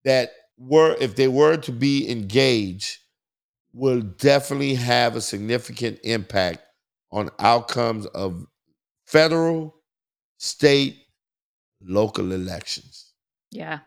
that 0.03 0.31
were, 0.57 0.95
if 0.99 1.15
they 1.15 1.27
were 1.27 1.57
to 1.57 1.71
be 1.71 2.09
engaged, 2.09 2.99
will 3.73 4.01
definitely 4.01 4.75
have 4.75 5.15
a 5.15 5.21
significant 5.21 5.99
impact 6.03 6.59
on 7.11 7.29
outcomes 7.39 8.05
of 8.07 8.45
federal, 9.05 9.75
state, 10.37 10.97
local 11.81 12.31
elections. 12.31 13.13
Yeah. 13.51 13.79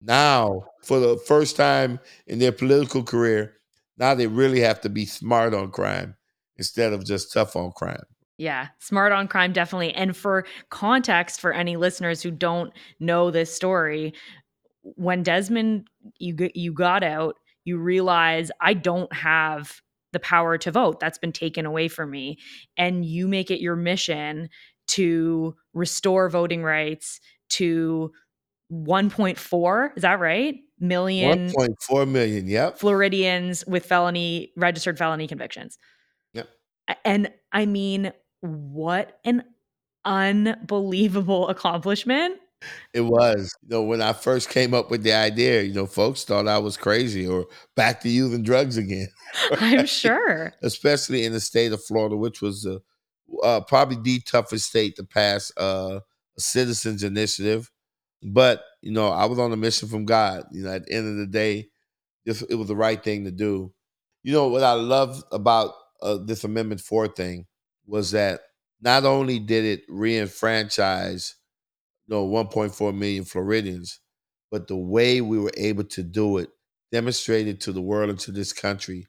Now, 0.00 0.64
for 0.82 0.98
the 0.98 1.16
first 1.18 1.56
time 1.56 2.00
in 2.26 2.38
their 2.38 2.52
political 2.52 3.02
career, 3.02 3.59
now 4.00 4.14
they 4.14 4.26
really 4.26 4.60
have 4.60 4.80
to 4.80 4.88
be 4.88 5.04
smart 5.04 5.54
on 5.54 5.70
crime 5.70 6.16
instead 6.56 6.92
of 6.92 7.04
just 7.04 7.32
tough 7.32 7.54
on 7.54 7.70
crime. 7.72 8.02
Yeah, 8.38 8.68
smart 8.78 9.12
on 9.12 9.28
crime, 9.28 9.52
definitely. 9.52 9.92
And 9.92 10.16
for 10.16 10.46
context, 10.70 11.40
for 11.40 11.52
any 11.52 11.76
listeners 11.76 12.22
who 12.22 12.30
don't 12.30 12.72
know 12.98 13.30
this 13.30 13.54
story, 13.54 14.14
when 14.82 15.22
Desmond 15.22 15.88
you 16.18 16.34
you 16.54 16.72
got 16.72 17.04
out, 17.04 17.36
you 17.64 17.76
realize 17.76 18.50
I 18.62 18.72
don't 18.72 19.12
have 19.12 19.82
the 20.12 20.20
power 20.20 20.56
to 20.56 20.70
vote. 20.70 20.98
That's 20.98 21.18
been 21.18 21.32
taken 21.32 21.66
away 21.66 21.88
from 21.88 22.10
me, 22.10 22.38
and 22.78 23.04
you 23.04 23.28
make 23.28 23.50
it 23.50 23.60
your 23.60 23.76
mission 23.76 24.48
to 24.88 25.54
restore 25.74 26.30
voting 26.30 26.62
rights 26.62 27.20
to 27.50 28.10
1.4 28.72 29.90
is 29.96 30.02
that 30.02 30.20
right 30.20 30.56
million 30.80 31.50
1.4 31.50 32.08
million 32.08 32.46
yep. 32.46 32.78
Floridians 32.78 33.64
with 33.66 33.86
felony 33.86 34.52
registered 34.56 34.98
felony 34.98 35.26
convictions. 35.26 35.78
Yep. 36.34 36.48
And 37.04 37.30
i 37.52 37.66
mean 37.66 38.12
what 38.40 39.20
an 39.24 39.44
unbelievable 40.04 41.48
accomplishment. 41.48 42.38
It 42.94 43.02
was. 43.02 43.54
You 43.62 43.68
know 43.70 43.82
when 43.82 44.02
i 44.02 44.12
first 44.12 44.48
came 44.48 44.74
up 44.74 44.90
with 44.90 45.02
the 45.02 45.12
idea 45.12 45.62
you 45.62 45.74
know 45.74 45.86
folks 45.86 46.24
thought 46.24 46.48
i 46.48 46.58
was 46.58 46.76
crazy 46.76 47.26
or 47.26 47.46
back 47.76 48.00
to 48.02 48.08
using 48.08 48.42
drugs 48.42 48.76
again 48.76 49.08
right? 49.50 49.78
i'm 49.80 49.86
sure. 49.86 50.52
Especially 50.62 51.24
in 51.24 51.32
the 51.32 51.40
state 51.40 51.72
of 51.72 51.82
florida 51.82 52.16
which 52.16 52.42
was 52.42 52.66
uh, 52.66 52.78
uh, 53.42 53.60
probably 53.62 53.96
the 54.02 54.20
toughest 54.20 54.68
state 54.68 54.96
to 54.96 55.04
pass 55.04 55.52
uh, 55.56 56.00
a 56.36 56.40
citizens 56.40 57.02
initiative. 57.02 57.70
But 58.22 58.62
you 58.82 58.92
know, 58.92 59.08
I 59.08 59.26
was 59.26 59.38
on 59.38 59.52
a 59.52 59.56
mission 59.56 59.88
from 59.88 60.04
God. 60.04 60.44
You 60.52 60.64
know, 60.64 60.72
at 60.72 60.86
the 60.86 60.92
end 60.92 61.08
of 61.08 61.16
the 61.16 61.26
day, 61.26 61.68
this 62.24 62.42
it 62.42 62.54
was 62.54 62.68
the 62.68 62.76
right 62.76 63.02
thing 63.02 63.24
to 63.24 63.30
do. 63.30 63.72
You 64.22 64.32
know 64.32 64.48
what 64.48 64.62
I 64.62 64.72
love 64.74 65.22
about 65.32 65.72
uh, 66.02 66.18
this 66.24 66.44
Amendment 66.44 66.80
Four 66.80 67.08
thing 67.08 67.46
was 67.86 68.12
that 68.12 68.40
not 68.80 69.04
only 69.04 69.38
did 69.38 69.64
it 69.64 69.82
re-enfranchise, 69.88 71.36
you 72.06 72.14
know, 72.14 72.26
1.4 72.26 72.96
million 72.96 73.24
Floridians, 73.24 74.00
but 74.50 74.68
the 74.68 74.76
way 74.76 75.20
we 75.20 75.38
were 75.38 75.52
able 75.56 75.84
to 75.84 76.02
do 76.02 76.38
it 76.38 76.50
demonstrated 76.92 77.60
to 77.60 77.72
the 77.72 77.82
world 77.82 78.10
and 78.10 78.18
to 78.20 78.32
this 78.32 78.52
country 78.52 79.06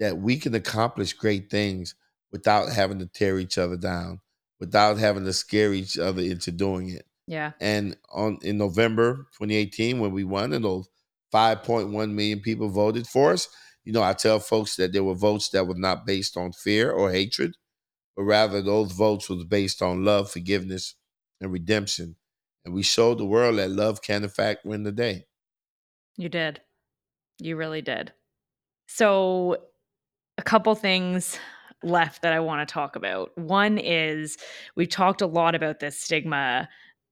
that 0.00 0.18
we 0.18 0.36
can 0.36 0.54
accomplish 0.54 1.12
great 1.12 1.50
things 1.50 1.94
without 2.32 2.70
having 2.70 2.98
to 2.98 3.06
tear 3.06 3.38
each 3.38 3.58
other 3.58 3.76
down, 3.76 4.20
without 4.60 4.98
having 4.98 5.24
to 5.24 5.32
scare 5.32 5.72
each 5.72 5.98
other 5.98 6.22
into 6.22 6.50
doing 6.50 6.88
it. 6.88 7.06
Yeah. 7.32 7.52
And 7.62 7.96
on 8.10 8.40
in 8.42 8.58
November 8.58 9.26
2018, 9.38 10.00
when 10.00 10.12
we 10.12 10.22
won, 10.22 10.52
and 10.52 10.66
those 10.66 10.86
5.1 11.32 11.90
million 12.12 12.40
people 12.40 12.68
voted 12.68 13.06
for 13.06 13.32
us, 13.32 13.48
you 13.84 13.92
know, 13.94 14.02
I 14.02 14.12
tell 14.12 14.38
folks 14.38 14.76
that 14.76 14.92
there 14.92 15.02
were 15.02 15.14
votes 15.14 15.48
that 15.48 15.66
were 15.66 15.74
not 15.74 16.04
based 16.04 16.36
on 16.36 16.52
fear 16.52 16.90
or 16.92 17.10
hatred, 17.10 17.56
but 18.14 18.24
rather 18.24 18.60
those 18.60 18.92
votes 18.92 19.30
was 19.30 19.44
based 19.44 19.80
on 19.80 20.04
love, 20.04 20.30
forgiveness, 20.30 20.94
and 21.40 21.50
redemption. 21.50 22.16
And 22.66 22.74
we 22.74 22.82
showed 22.82 23.16
the 23.16 23.24
world 23.24 23.56
that 23.56 23.70
love 23.70 24.02
can 24.02 24.24
in 24.24 24.28
fact 24.28 24.66
win 24.66 24.82
the 24.82 24.92
day. 24.92 25.24
You 26.18 26.28
did. 26.28 26.60
You 27.38 27.56
really 27.56 27.80
did. 27.80 28.12
So 28.88 29.56
a 30.36 30.42
couple 30.42 30.74
things 30.74 31.38
left 31.82 32.20
that 32.20 32.34
I 32.34 32.40
want 32.40 32.68
to 32.68 32.70
talk 32.70 32.94
about. 32.94 33.30
One 33.38 33.78
is 33.78 34.36
we've 34.76 34.90
talked 34.90 35.22
a 35.22 35.26
lot 35.26 35.54
about 35.54 35.80
this 35.80 35.98
stigma 35.98 36.68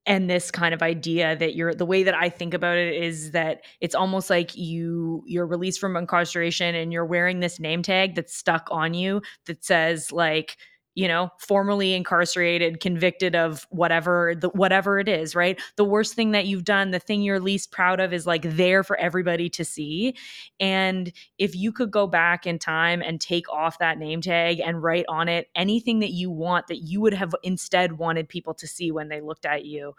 and 0.07 0.31
this 0.31 0.51
kind 0.51 0.75
of 0.75 0.83
idea 0.83 1.37
that 1.37 1.55
you're 1.55 1.75
the 1.75 1.87
way 1.87 2.03
that 2.03 2.15
I 2.15 2.29
think 2.29 2.55
about 2.55 2.77
it 2.77 2.95
is 2.95 3.33
that 3.33 3.63
it's 3.81 3.95
almost 3.95 4.31
like 4.31 4.57
you 4.57 5.23
you're 5.27 5.47
released 5.47 5.81
from 5.81 5.97
incarceration 5.97 6.75
and 6.75 6.93
you're 6.93 7.05
wearing 7.05 7.41
this 7.41 7.61
name 7.61 7.83
tag 7.83 8.15
that's 8.15 8.35
stuck 8.35 8.67
on 8.71 8.95
you 8.95 9.23
that 9.47 9.65
says 9.65 10.11
like 10.11 10.57
you 11.01 11.09
know 11.09 11.31
formerly 11.39 11.95
incarcerated 11.95 12.79
convicted 12.79 13.35
of 13.35 13.67
whatever 13.71 14.35
the 14.39 14.51
whatever 14.51 14.99
it 14.99 15.09
is 15.09 15.35
right? 15.35 15.59
The 15.77 15.85
worst 15.85 16.13
thing 16.13 16.33
that 16.33 16.45
you've 16.45 16.65
done 16.65 16.91
the 16.91 16.99
thing 16.99 17.23
you're 17.23 17.41
least 17.41 17.73
proud 17.73 18.01
of 18.01 18.13
is 18.13 18.27
like 18.27 18.43
there 18.43 18.85
for 18.85 18.99
everybody 18.99 19.49
to 19.51 19.65
see. 19.65 20.15
And 20.61 21.11
if 21.39 21.57
you 21.57 21.73
could 21.73 21.91
go 21.91 22.07
back 22.07 22.47
in 22.47 22.59
time 22.59 23.01
and 23.01 23.19
take 23.19 23.51
off 23.51 23.79
that 23.79 23.97
name 23.97 24.21
tag 24.21 24.61
and 24.61 24.83
write 24.83 25.07
on 25.09 25.27
it 25.27 25.49
anything 25.55 26.01
that 26.01 26.11
you 26.11 26.31
want 26.31 26.67
that 26.67 26.83
you 26.83 27.01
would 27.01 27.15
have 27.15 27.35
instead 27.43 27.97
wanted 27.97 28.29
people 28.29 28.53
to 28.53 28.67
see 28.67 28.93
when 28.93 29.09
they 29.09 29.23
looked 29.23 29.47
at 29.47 29.65
you 29.65 29.95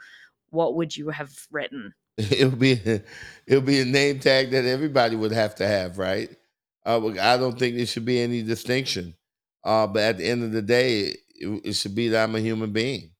what 0.51 0.75
would 0.75 0.95
you 0.95 1.09
have 1.09 1.47
written? 1.49 1.95
It 2.17 2.45
would 2.45 2.59
be 2.59 2.73
it 2.73 3.05
would 3.49 3.65
be 3.65 3.79
a 3.79 3.85
name 3.85 4.19
tag 4.19 4.51
that 4.51 4.65
everybody 4.65 5.15
would 5.15 5.31
have 5.31 5.55
to 5.55 5.67
have 5.67 5.97
right? 5.97 6.29
Uh, 6.85 6.99
i 7.21 7.37
don't 7.37 7.59
think 7.59 7.75
there 7.75 7.85
should 7.85 8.05
be 8.05 8.19
any 8.19 8.41
distinction 8.41 9.13
uh, 9.63 9.87
but 9.87 10.01
at 10.03 10.17
the 10.17 10.25
end 10.27 10.43
of 10.43 10.51
the 10.51 10.61
day, 10.61 11.15
it, 11.35 11.61
it 11.65 11.73
should 11.73 11.95
be 11.95 12.09
that 12.09 12.23
I'm 12.23 12.35
a 12.35 12.39
human 12.39 12.71
being. 12.71 13.11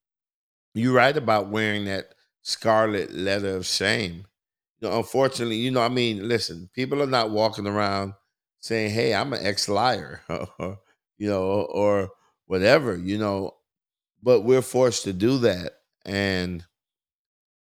You're 0.73 0.93
right 0.93 1.15
about 1.15 1.49
wearing 1.49 1.85
that 1.85 2.15
scarlet 2.41 3.11
letter 3.13 3.57
of 3.57 3.65
shame. 3.65 4.25
You 4.79 4.89
know, 4.89 4.97
unfortunately, 4.97 5.57
you 5.57 5.71
know, 5.71 5.81
I 5.81 5.89
mean, 5.89 6.27
listen, 6.27 6.69
people 6.73 7.01
are 7.03 7.07
not 7.07 7.31
walking 7.31 7.67
around 7.67 8.13
saying, 8.59 8.91
"Hey, 8.91 9.13
I'm 9.13 9.33
an 9.33 9.45
ex 9.45 9.69
liar," 9.69 10.21
you 11.17 11.29
know, 11.29 11.43
or 11.63 12.11
whatever, 12.47 12.97
you 12.97 13.17
know. 13.17 13.57
But 14.23 14.41
we're 14.41 14.61
forced 14.63 15.03
to 15.05 15.13
do 15.13 15.39
that, 15.39 15.73
and 16.05 16.65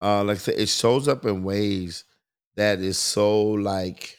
uh, 0.02 0.24
like 0.24 0.36
I 0.36 0.38
said, 0.38 0.58
it 0.58 0.68
shows 0.68 1.08
up 1.08 1.24
in 1.26 1.42
ways 1.42 2.04
that 2.56 2.80
is 2.80 2.98
so 2.98 3.42
like 3.42 4.16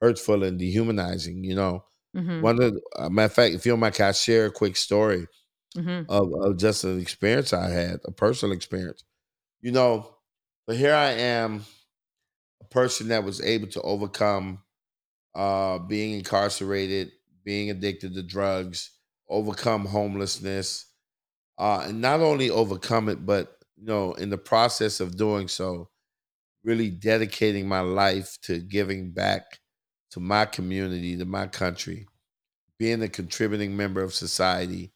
hurtful 0.00 0.42
and 0.44 0.58
dehumanizing. 0.58 1.44
You 1.44 1.54
know, 1.54 1.84
Mhm. 2.14 2.50
one 2.50 2.62
of 2.62 2.74
the, 2.74 2.82
uh, 2.96 3.08
matter 3.10 3.26
of 3.26 3.32
fact, 3.34 3.54
if 3.54 3.66
you 3.66 3.72
don't 3.72 3.80
mind, 3.80 3.94
can 3.94 4.06
I 4.08 4.12
share 4.12 4.46
a 4.46 4.52
quick 4.52 4.76
story 4.76 5.26
Mhm. 5.74 6.08
of, 6.08 6.28
of 6.42 6.58
just 6.58 6.84
an 6.84 7.00
experience 7.00 7.52
I 7.52 7.70
had, 7.70 8.00
a 8.06 8.12
personal 8.12 8.54
experience. 8.54 9.04
You 9.62 9.72
know, 9.72 10.16
but 10.66 10.76
here 10.76 10.94
I 10.94 11.10
am, 11.12 11.64
a 12.60 12.64
person 12.66 13.08
that 13.08 13.24
was 13.24 13.40
able 13.40 13.68
to 13.68 13.82
overcome 13.82 14.62
uh, 15.34 15.78
being 15.80 16.14
incarcerated, 16.14 17.12
being 17.44 17.70
addicted 17.70 18.14
to 18.14 18.22
drugs, 18.22 18.92
overcome 19.28 19.86
homelessness, 19.86 20.86
uh, 21.58 21.84
and 21.88 22.00
not 22.00 22.20
only 22.20 22.50
overcome 22.50 23.08
it, 23.08 23.26
but 23.26 23.58
you 23.76 23.86
know, 23.86 24.14
in 24.14 24.30
the 24.30 24.38
process 24.38 25.00
of 25.00 25.16
doing 25.16 25.48
so, 25.48 25.90
really 26.64 26.90
dedicating 26.90 27.68
my 27.68 27.80
life 27.80 28.38
to 28.42 28.60
giving 28.60 29.12
back 29.12 29.44
to 30.10 30.20
my 30.20 30.46
community, 30.46 31.16
to 31.16 31.24
my 31.24 31.46
country, 31.46 32.06
being 32.78 33.02
a 33.02 33.08
contributing 33.08 33.76
member 33.76 34.02
of 34.02 34.14
society, 34.14 34.92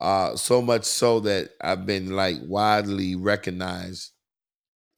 Uh, 0.00 0.36
so 0.36 0.60
much 0.62 0.84
so 0.84 1.20
that 1.20 1.50
I've 1.60 1.86
been 1.86 2.10
like 2.10 2.36
widely 2.42 3.16
recognized, 3.16 4.12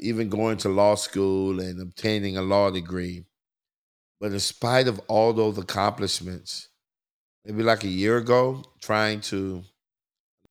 even 0.00 0.28
going 0.28 0.58
to 0.58 0.68
law 0.68 0.96
school 0.96 1.60
and 1.60 1.80
obtaining 1.80 2.36
a 2.36 2.42
law 2.42 2.70
degree. 2.70 3.26
But 4.20 4.32
in 4.32 4.40
spite 4.40 4.88
of 4.88 5.00
all 5.08 5.32
those 5.32 5.58
accomplishments, 5.58 6.68
maybe 7.44 7.62
like 7.62 7.84
a 7.84 7.88
year 7.88 8.18
ago, 8.18 8.64
trying 8.80 9.20
to 9.22 9.64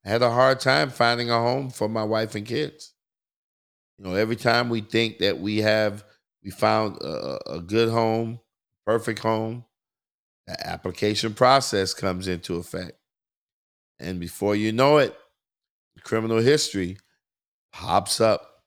I 0.06 0.10
had 0.10 0.22
a 0.24 0.32
hard 0.32 0.60
time 0.60 0.90
finding 0.90 1.30
a 1.30 1.40
home 1.40 1.70
for 1.70 1.90
my 1.90 2.04
wife 2.04 2.36
and 2.36 2.46
kids. 2.48 2.94
You 3.98 4.06
know, 4.06 4.16
every 4.16 4.36
time 4.36 4.70
we 4.70 4.82
think 4.82 5.20
that 5.20 5.40
we 5.40 5.58
have 5.58 6.04
we 6.44 6.52
found 6.52 6.98
a, 7.02 7.40
a 7.58 7.62
good 7.62 7.90
home, 7.90 8.40
perfect 8.88 9.20
home, 9.20 9.66
the 10.48 10.66
application 10.66 11.34
process 11.34 11.94
comes 11.94 12.28
into 12.28 12.56
effect. 12.56 12.94
And 14.00 14.18
before 14.18 14.56
you 14.56 14.72
know 14.72 14.98
it, 14.98 15.14
criminal 16.04 16.40
history 16.40 16.98
pops 17.74 18.22
up. 18.22 18.64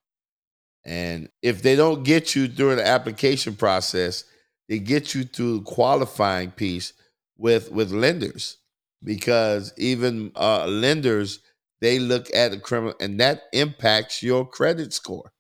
And 0.84 1.30
if 1.40 1.62
they 1.62 1.74
don't 1.74 2.02
get 2.02 2.34
you 2.34 2.48
during 2.48 2.76
the 2.76 2.86
application 2.86 3.56
process, 3.56 4.24
they 4.68 4.78
get 4.78 5.14
you 5.14 5.24
through 5.24 5.58
the 5.58 5.64
qualifying 5.64 6.50
piece 6.50 6.92
with 7.38 7.72
with 7.72 7.90
lenders 7.90 8.58
because 9.02 9.72
even 9.78 10.30
uh, 10.36 10.66
lenders 10.66 11.40
they 11.80 11.98
look 11.98 12.28
at 12.34 12.50
the 12.50 12.58
criminal 12.58 12.94
and 13.00 13.18
that 13.18 13.44
impacts 13.54 14.22
your 14.22 14.46
credit 14.46 14.92
score 14.92 15.32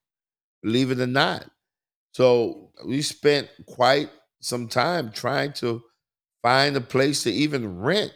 believe 0.62 0.90
it 0.90 0.98
or 0.98 1.06
not 1.06 1.44
so 2.14 2.70
we 2.86 3.02
spent 3.02 3.48
quite 3.66 4.08
some 4.40 4.68
time 4.68 5.10
trying 5.12 5.52
to 5.52 5.82
find 6.42 6.76
a 6.76 6.80
place 6.80 7.22
to 7.22 7.30
even 7.30 7.78
rent 7.78 8.12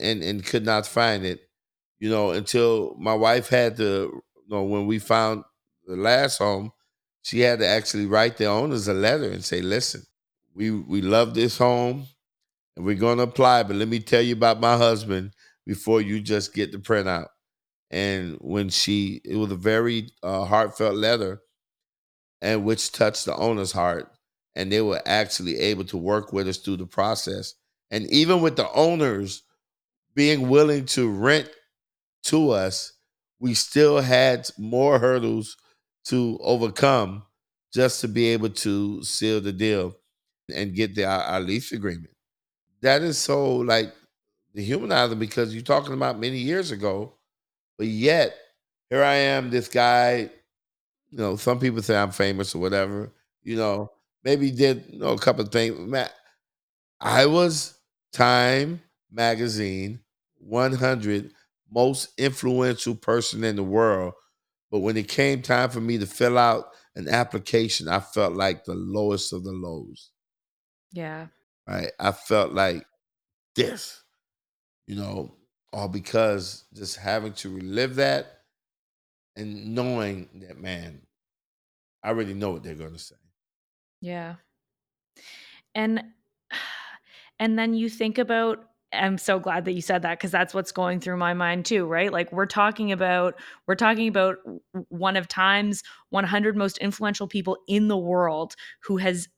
and 0.00 0.22
and 0.22 0.44
could 0.44 0.64
not 0.64 0.86
find 0.86 1.24
it 1.24 1.40
you 1.98 2.08
know 2.08 2.30
until 2.30 2.94
my 2.98 3.14
wife 3.14 3.48
had 3.48 3.76
to 3.76 3.82
you 3.82 4.48
know 4.48 4.62
when 4.62 4.86
we 4.86 4.98
found 4.98 5.42
the 5.86 5.96
last 5.96 6.38
home 6.38 6.70
she 7.22 7.40
had 7.40 7.58
to 7.58 7.66
actually 7.66 8.06
write 8.06 8.36
the 8.36 8.46
owners 8.46 8.88
a 8.88 8.94
letter 8.94 9.30
and 9.30 9.44
say 9.44 9.60
listen 9.60 10.02
we 10.54 10.70
we 10.70 11.02
love 11.02 11.34
this 11.34 11.58
home 11.58 12.06
and 12.76 12.84
we're 12.84 12.94
going 12.94 13.18
to 13.18 13.24
apply 13.24 13.62
but 13.62 13.76
let 13.76 13.88
me 13.88 13.98
tell 13.98 14.22
you 14.22 14.34
about 14.34 14.60
my 14.60 14.76
husband 14.76 15.32
before 15.66 16.00
you 16.00 16.20
just 16.20 16.54
get 16.54 16.70
the 16.72 16.78
printout 16.78 17.26
and 17.90 18.36
when 18.40 18.68
she 18.68 19.20
it 19.24 19.36
was 19.36 19.50
a 19.50 19.56
very 19.56 20.08
uh, 20.22 20.44
heartfelt 20.44 20.94
letter 20.94 21.40
and 22.40 22.64
which 22.64 22.92
touched 22.92 23.24
the 23.24 23.34
owner's 23.34 23.72
heart 23.72 24.12
and 24.54 24.72
they 24.72 24.80
were 24.80 25.02
actually 25.06 25.58
able 25.58 25.84
to 25.84 25.96
work 25.96 26.32
with 26.32 26.48
us 26.48 26.58
through 26.58 26.76
the 26.76 26.86
process. 26.86 27.54
And 27.90 28.06
even 28.12 28.40
with 28.40 28.56
the 28.56 28.70
owners 28.72 29.42
being 30.14 30.48
willing 30.48 30.86
to 30.86 31.10
rent 31.10 31.48
to 32.24 32.50
us 32.50 32.92
we 33.40 33.54
still 33.54 34.00
had 34.00 34.48
more 34.58 34.98
hurdles 34.98 35.56
to 36.04 36.38
overcome 36.42 37.22
just 37.72 38.00
to 38.00 38.08
be 38.08 38.26
able 38.26 38.48
to 38.48 39.02
seal 39.04 39.40
the 39.40 39.52
deal 39.52 39.94
and 40.52 40.74
get 40.74 40.94
the, 40.94 41.04
our, 41.04 41.22
our 41.22 41.40
lease 41.40 41.70
agreement. 41.70 42.10
That 42.80 43.02
is 43.02 43.18
so 43.18 43.56
like 43.56 43.92
dehumanizing 44.54 45.18
because 45.20 45.54
you're 45.54 45.62
talking 45.62 45.94
about 45.94 46.18
many 46.18 46.38
years 46.38 46.72
ago 46.72 47.14
but 47.78 47.86
yet, 47.86 48.36
here 48.90 49.04
I 49.04 49.14
am, 49.14 49.50
this 49.50 49.68
guy, 49.68 50.30
you 51.10 51.18
know, 51.18 51.36
some 51.36 51.60
people 51.60 51.80
say 51.80 51.96
I'm 51.96 52.10
famous 52.10 52.54
or 52.54 52.58
whatever, 52.58 53.12
you 53.44 53.56
know, 53.56 53.92
maybe 54.24 54.50
did 54.50 54.84
you 54.90 54.98
know 54.98 55.12
a 55.12 55.18
couple 55.18 55.44
of 55.44 55.52
things. 55.52 55.78
Man, 55.78 56.08
I 57.00 57.26
was 57.26 57.78
Time 58.12 58.82
Magazine 59.10 60.00
100 60.38 61.32
most 61.70 62.08
influential 62.18 62.94
person 62.94 63.44
in 63.44 63.56
the 63.56 63.62
world. 63.62 64.14
But 64.70 64.80
when 64.80 64.96
it 64.96 65.08
came 65.08 65.42
time 65.42 65.70
for 65.70 65.80
me 65.80 65.98
to 65.98 66.06
fill 66.06 66.38
out 66.38 66.66
an 66.94 67.08
application, 67.08 67.88
I 67.88 68.00
felt 68.00 68.34
like 68.34 68.64
the 68.64 68.74
lowest 68.74 69.32
of 69.32 69.44
the 69.44 69.52
lows. 69.52 70.10
Yeah. 70.92 71.28
Right. 71.66 71.90
I 71.98 72.12
felt 72.12 72.52
like 72.52 72.84
this, 73.54 74.02
you 74.86 74.96
know, 74.96 75.36
all 75.72 75.88
because 75.88 76.64
just 76.74 76.96
having 76.96 77.32
to 77.34 77.54
relive 77.54 77.96
that 77.96 78.40
and 79.36 79.74
knowing 79.74 80.28
that, 80.46 80.58
man, 80.58 81.02
I 82.02 82.08
already 82.08 82.34
know 82.34 82.50
what 82.50 82.62
they're 82.62 82.74
going 82.74 82.92
to 82.92 82.98
say. 82.98 83.16
Yeah. 84.00 84.36
And 85.74 86.02
and 87.38 87.58
then 87.58 87.74
you 87.74 87.88
think 87.88 88.18
about 88.18 88.64
I'm 88.92 89.18
so 89.18 89.38
glad 89.38 89.66
that 89.66 89.72
you 89.74 89.82
said 89.82 90.00
that 90.02 90.18
because 90.18 90.30
that's 90.30 90.54
what's 90.54 90.72
going 90.72 91.00
through 91.00 91.18
my 91.18 91.34
mind 91.34 91.66
too, 91.66 91.84
right? 91.84 92.10
Like 92.10 92.32
we're 92.32 92.46
talking 92.46 92.90
about 92.90 93.34
we're 93.66 93.74
talking 93.74 94.08
about 94.08 94.38
one 94.88 95.16
of 95.16 95.28
time's 95.28 95.82
100 96.10 96.56
most 96.56 96.78
influential 96.78 97.28
people 97.28 97.58
in 97.68 97.88
the 97.88 97.98
world 97.98 98.54
who 98.82 98.96
has 98.96 99.28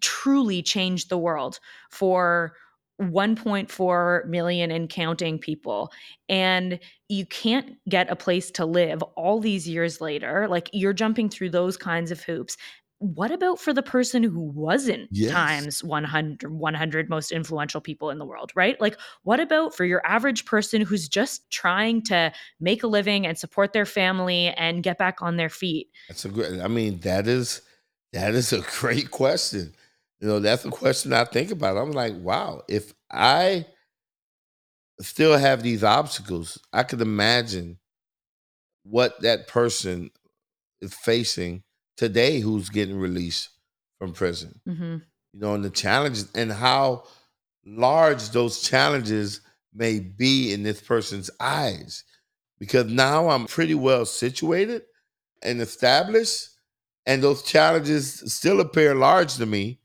truly 0.00 0.62
changed 0.62 1.08
the 1.08 1.18
world 1.18 1.58
for 1.90 2.54
1.4 2.98 4.26
million 4.26 4.70
and 4.70 4.90
counting 4.90 5.38
people 5.38 5.90
and 6.28 6.78
you 7.08 7.24
can't 7.24 7.76
get 7.88 8.10
a 8.10 8.14
place 8.16 8.50
to 8.50 8.66
live 8.66 9.02
all 9.16 9.40
these 9.40 9.66
years 9.66 10.02
later 10.02 10.46
like 10.48 10.68
you're 10.74 10.92
jumping 10.92 11.30
through 11.30 11.48
those 11.48 11.78
kinds 11.78 12.10
of 12.10 12.20
hoops 12.22 12.58
what 13.00 13.30
about 13.30 13.58
for 13.58 13.72
the 13.72 13.82
person 13.82 14.22
who 14.22 14.40
wasn't 14.40 15.08
Yes. 15.10 15.32
times 15.32 15.82
100 15.82 16.50
100 16.52 17.08
most 17.08 17.32
influential 17.32 17.80
people 17.80 18.10
in 18.10 18.18
the 18.18 18.26
world 18.26 18.52
right 18.54 18.78
like 18.80 18.98
what 19.22 19.40
about 19.40 19.74
for 19.74 19.86
your 19.86 20.02
average 20.06 20.44
person 20.44 20.82
who's 20.82 21.08
just 21.08 21.50
trying 21.50 22.02
to 22.02 22.30
make 22.60 22.82
a 22.82 22.86
living 22.86 23.26
and 23.26 23.38
support 23.38 23.72
their 23.72 23.86
family 23.86 24.48
and 24.48 24.82
get 24.82 24.98
back 24.98 25.22
on 25.22 25.36
their 25.36 25.48
feet 25.48 25.88
That's 26.08 26.26
a 26.26 26.28
great, 26.28 26.60
I 26.60 26.68
mean, 26.68 27.00
that 27.00 27.26
is, 27.26 27.62
that 28.12 28.34
is 28.34 28.52
a 28.52 28.60
great 28.80 29.10
question. 29.10 29.74
You 30.20 30.28
know, 30.28 30.38
that's 30.38 30.66
a 30.66 30.70
question 30.70 31.14
I 31.14 31.24
think 31.24 31.50
about. 31.50 31.78
I'm 31.78 31.92
like, 31.92 32.14
wow, 32.18 32.62
if 32.68 32.92
I 33.10 33.64
still 35.00 35.38
have 35.38 35.62
these 35.62 35.82
obstacles, 35.82 36.58
I 36.72 36.82
could 36.82 37.00
imagine 37.00 37.78
what 38.82 39.20
that 39.22 39.48
person 39.48 40.10
is 40.82 40.92
facing 40.92 41.62
today 42.00 42.40
who's 42.40 42.70
getting 42.70 42.98
released 42.98 43.50
from 43.98 44.14
prison. 44.14 44.58
hmm 44.66 44.96
You 45.34 45.40
know, 45.40 45.54
and 45.54 45.62
the 45.62 45.68
challenges 45.68 46.30
and 46.34 46.50
how 46.50 47.04
large 47.66 48.30
those 48.30 48.62
challenges 48.62 49.42
may 49.74 50.00
be 50.00 50.54
in 50.54 50.62
this 50.62 50.80
person's 50.80 51.30
eyes. 51.38 52.04
Because 52.58 52.86
now 52.86 53.28
I'm 53.28 53.44
pretty 53.46 53.74
well 53.74 54.06
situated 54.06 54.82
and 55.42 55.60
established, 55.60 56.48
and 57.04 57.22
those 57.22 57.42
challenges 57.42 58.32
still 58.32 58.60
appear 58.60 58.94
large 58.94 59.34
to 59.36 59.44
me, 59.44 59.80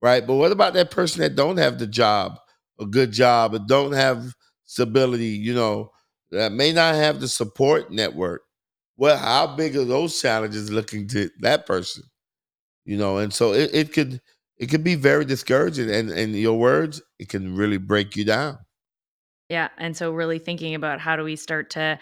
right? 0.00 0.26
But 0.26 0.36
what 0.36 0.52
about 0.52 0.72
that 0.72 0.90
person 0.90 1.20
that 1.20 1.36
don't 1.36 1.58
have 1.58 1.78
the 1.78 1.86
job, 1.86 2.38
a 2.80 2.86
good 2.86 3.12
job, 3.12 3.54
or 3.54 3.58
don't 3.58 3.92
have 3.92 4.34
stability, 4.64 5.36
you 5.46 5.52
know, 5.52 5.92
that 6.30 6.52
may 6.52 6.72
not 6.72 6.94
have 6.94 7.20
the 7.20 7.28
support 7.28 7.90
network? 7.90 8.42
Well, 8.98 9.16
how 9.16 9.56
big 9.56 9.76
are 9.76 9.86
those 9.86 10.20
challenges 10.20 10.70
looking 10.70 11.08
to 11.08 11.30
that 11.40 11.66
person? 11.66 12.04
You 12.84 12.98
know, 12.98 13.18
and 13.18 13.32
so 13.32 13.54
it, 13.54 13.70
it 13.74 13.92
could 13.94 14.20
it 14.58 14.68
could 14.68 14.84
be 14.84 14.96
very 14.96 15.24
discouraging 15.24 15.90
and 15.90 16.10
in 16.10 16.34
your 16.34 16.58
words, 16.58 17.02
it 17.18 17.28
can 17.30 17.56
really 17.56 17.78
break 17.78 18.16
you 18.16 18.24
down. 18.26 18.58
yeah 19.48 19.68
and 19.78 19.96
so 19.96 20.12
really 20.12 20.38
thinking 20.38 20.74
about 20.74 21.00
how 21.00 21.16
do 21.16 21.24
we 21.24 21.36
start 21.36 21.70
to 21.70 21.98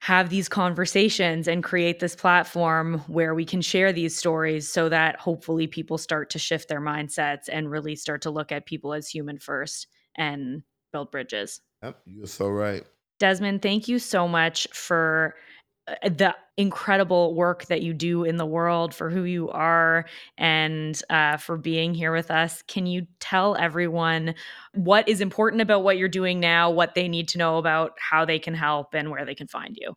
have 0.00 0.28
these 0.28 0.48
conversations 0.50 1.48
and 1.48 1.64
create 1.64 1.98
this 1.98 2.14
platform 2.14 2.98
where 3.06 3.34
we 3.34 3.44
can 3.44 3.62
share 3.62 3.92
these 3.92 4.14
stories 4.16 4.68
so 4.68 4.88
that 4.90 5.16
hopefully 5.18 5.66
people 5.66 5.96
start 5.96 6.28
to 6.28 6.38
shift 6.38 6.68
their 6.68 6.80
mindsets 6.80 7.44
and 7.50 7.70
really 7.70 7.96
start 7.96 8.20
to 8.20 8.30
look 8.30 8.52
at 8.52 8.66
people 8.66 8.92
as 8.92 9.08
human 9.08 9.38
first 9.38 9.86
and 10.16 10.62
build 10.92 11.10
bridges. 11.10 11.62
Yep, 11.82 12.00
you're 12.06 12.26
so 12.26 12.48
right. 12.48 12.84
Desmond, 13.18 13.62
thank 13.62 13.88
you 13.88 13.98
so 13.98 14.28
much 14.28 14.66
for 14.72 15.34
the 16.02 16.34
incredible 16.56 17.34
work 17.34 17.66
that 17.66 17.82
you 17.82 17.92
do 17.92 18.24
in 18.24 18.36
the 18.36 18.46
world, 18.46 18.94
for 18.94 19.10
who 19.10 19.24
you 19.24 19.50
are, 19.50 20.06
and 20.38 21.00
uh, 21.10 21.36
for 21.36 21.56
being 21.56 21.94
here 21.94 22.12
with 22.12 22.30
us. 22.30 22.62
Can 22.62 22.86
you 22.86 23.06
tell 23.20 23.56
everyone 23.56 24.34
what 24.72 25.08
is 25.08 25.20
important 25.20 25.62
about 25.62 25.82
what 25.82 25.98
you're 25.98 26.08
doing 26.08 26.40
now, 26.40 26.70
what 26.70 26.94
they 26.94 27.08
need 27.08 27.28
to 27.28 27.38
know 27.38 27.58
about 27.58 27.92
how 27.98 28.24
they 28.24 28.38
can 28.38 28.54
help, 28.54 28.94
and 28.94 29.10
where 29.10 29.24
they 29.24 29.34
can 29.34 29.48
find 29.48 29.76
you? 29.80 29.94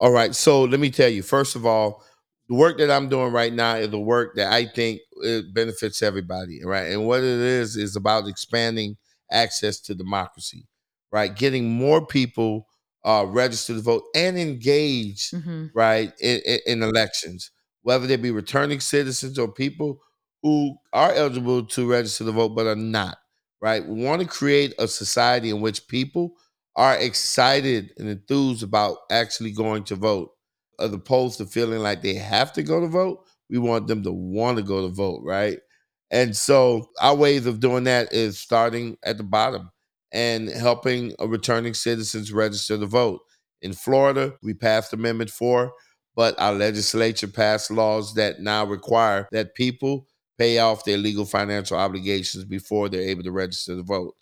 All 0.00 0.12
right. 0.12 0.34
So 0.34 0.62
let 0.62 0.80
me 0.80 0.90
tell 0.90 1.08
you, 1.08 1.22
first 1.22 1.56
of 1.56 1.66
all, 1.66 2.04
the 2.48 2.54
work 2.54 2.78
that 2.78 2.90
I'm 2.90 3.08
doing 3.08 3.32
right 3.32 3.52
now 3.52 3.76
is 3.76 3.90
the 3.90 3.98
work 3.98 4.36
that 4.36 4.52
I 4.52 4.66
think 4.66 5.00
it 5.22 5.52
benefits 5.52 6.02
everybody, 6.02 6.64
right? 6.64 6.92
And 6.92 7.06
what 7.06 7.20
it 7.20 7.24
is 7.24 7.76
is 7.76 7.96
about 7.96 8.28
expanding 8.28 8.96
access 9.30 9.80
to 9.80 9.94
democracy, 9.94 10.66
right? 11.12 11.34
Getting 11.34 11.70
more 11.70 12.06
people 12.06 12.66
uh, 13.08 13.26
registered 13.28 13.78
to 13.78 13.82
vote 13.82 14.04
and 14.16 14.38
engaged, 14.38 15.34
hmm 15.44 15.66
right, 15.74 16.12
in, 16.20 16.40
in, 16.46 16.60
in 16.66 16.84
elections, 16.84 17.52
whether 17.82 18.06
they 18.06 18.16
be 18.16 18.32
returning 18.32 18.80
citizens 18.80 19.38
or 19.38 19.52
people 19.52 20.00
who 20.42 20.76
are 20.92 21.12
eligible 21.12 21.64
to 21.66 21.90
register 21.90 22.24
to 22.24 22.32
vote 22.32 22.50
but 22.50 22.66
are 22.66 22.76
not, 22.76 23.18
right? 23.62 23.86
We 23.86 24.04
want 24.04 24.22
to 24.22 24.28
create 24.28 24.74
a 24.78 24.88
society 24.88 25.50
in 25.50 25.60
which 25.60 25.88
people 25.88 26.34
are 26.76 26.96
excited 26.96 27.92
and 27.98 28.08
enthused 28.08 28.62
about 28.64 28.98
actually 29.10 29.52
going 29.52 29.84
to 29.86 29.96
vote, 29.96 30.30
as 30.80 30.92
opposed 30.92 31.38
to 31.38 31.46
feeling 31.46 31.80
like 31.80 32.02
they 32.02 32.14
have 32.14 32.52
to 32.54 32.62
go 32.62 32.80
to 32.80 32.88
vote. 32.88 33.24
We 33.50 33.58
want 33.58 33.88
them 33.88 34.02
to 34.04 34.12
want 34.12 34.58
to 34.58 34.64
go 34.64 34.82
to 34.86 34.94
vote, 34.94 35.22
right? 35.24 35.58
And 36.10 36.36
so 36.36 36.88
our 37.00 37.16
ways 37.16 37.46
of 37.46 37.60
doing 37.60 37.84
that 37.84 38.12
is 38.12 38.38
starting 38.38 38.96
at 39.04 39.18
the 39.18 39.24
bottom 39.24 39.70
and 40.12 40.48
helping 40.48 41.14
returning 41.20 41.74
citizens 41.74 42.32
register 42.32 42.78
to 42.78 42.86
vote. 42.86 43.20
In 43.60 43.72
Florida, 43.72 44.34
we 44.42 44.54
passed 44.54 44.92
Amendment 44.92 45.30
4, 45.30 45.72
but 46.14 46.38
our 46.40 46.52
legislature 46.52 47.28
passed 47.28 47.70
laws 47.70 48.14
that 48.14 48.40
now 48.40 48.64
require 48.64 49.28
that 49.32 49.54
people 49.54 50.06
pay 50.38 50.58
off 50.58 50.84
their 50.84 50.96
legal 50.96 51.24
financial 51.24 51.76
obligations 51.76 52.44
before 52.44 52.88
they're 52.88 53.00
able 53.02 53.24
to 53.24 53.32
register 53.32 53.74
to 53.76 53.82
vote. 53.82 54.14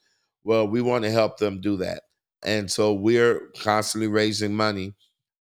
Well, 0.45 0.67
we 0.67 0.81
want 0.81 1.05
to 1.05 1.11
help 1.11 1.39
them 1.39 1.61
do 1.61 1.77
that. 1.79 2.03
And 2.43 2.71
so 2.71 2.95
we're 2.95 3.51
constantly 3.59 4.09
raising 4.09 4.55
money. 4.55 4.95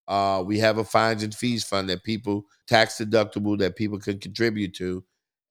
Uh, 0.08 0.44
we 0.46 0.60
have 0.60 0.78
a 0.78 0.84
fines 0.84 1.24
and 1.24 1.34
fees 1.34 1.64
fund 1.64 1.90
that 1.90 2.04
people 2.04 2.46
tax 2.68 2.98
deductible 2.98 3.58
that 3.60 3.76
people 3.76 4.00
can 4.00 4.20
contribute 4.20 4.74
to, 4.76 5.04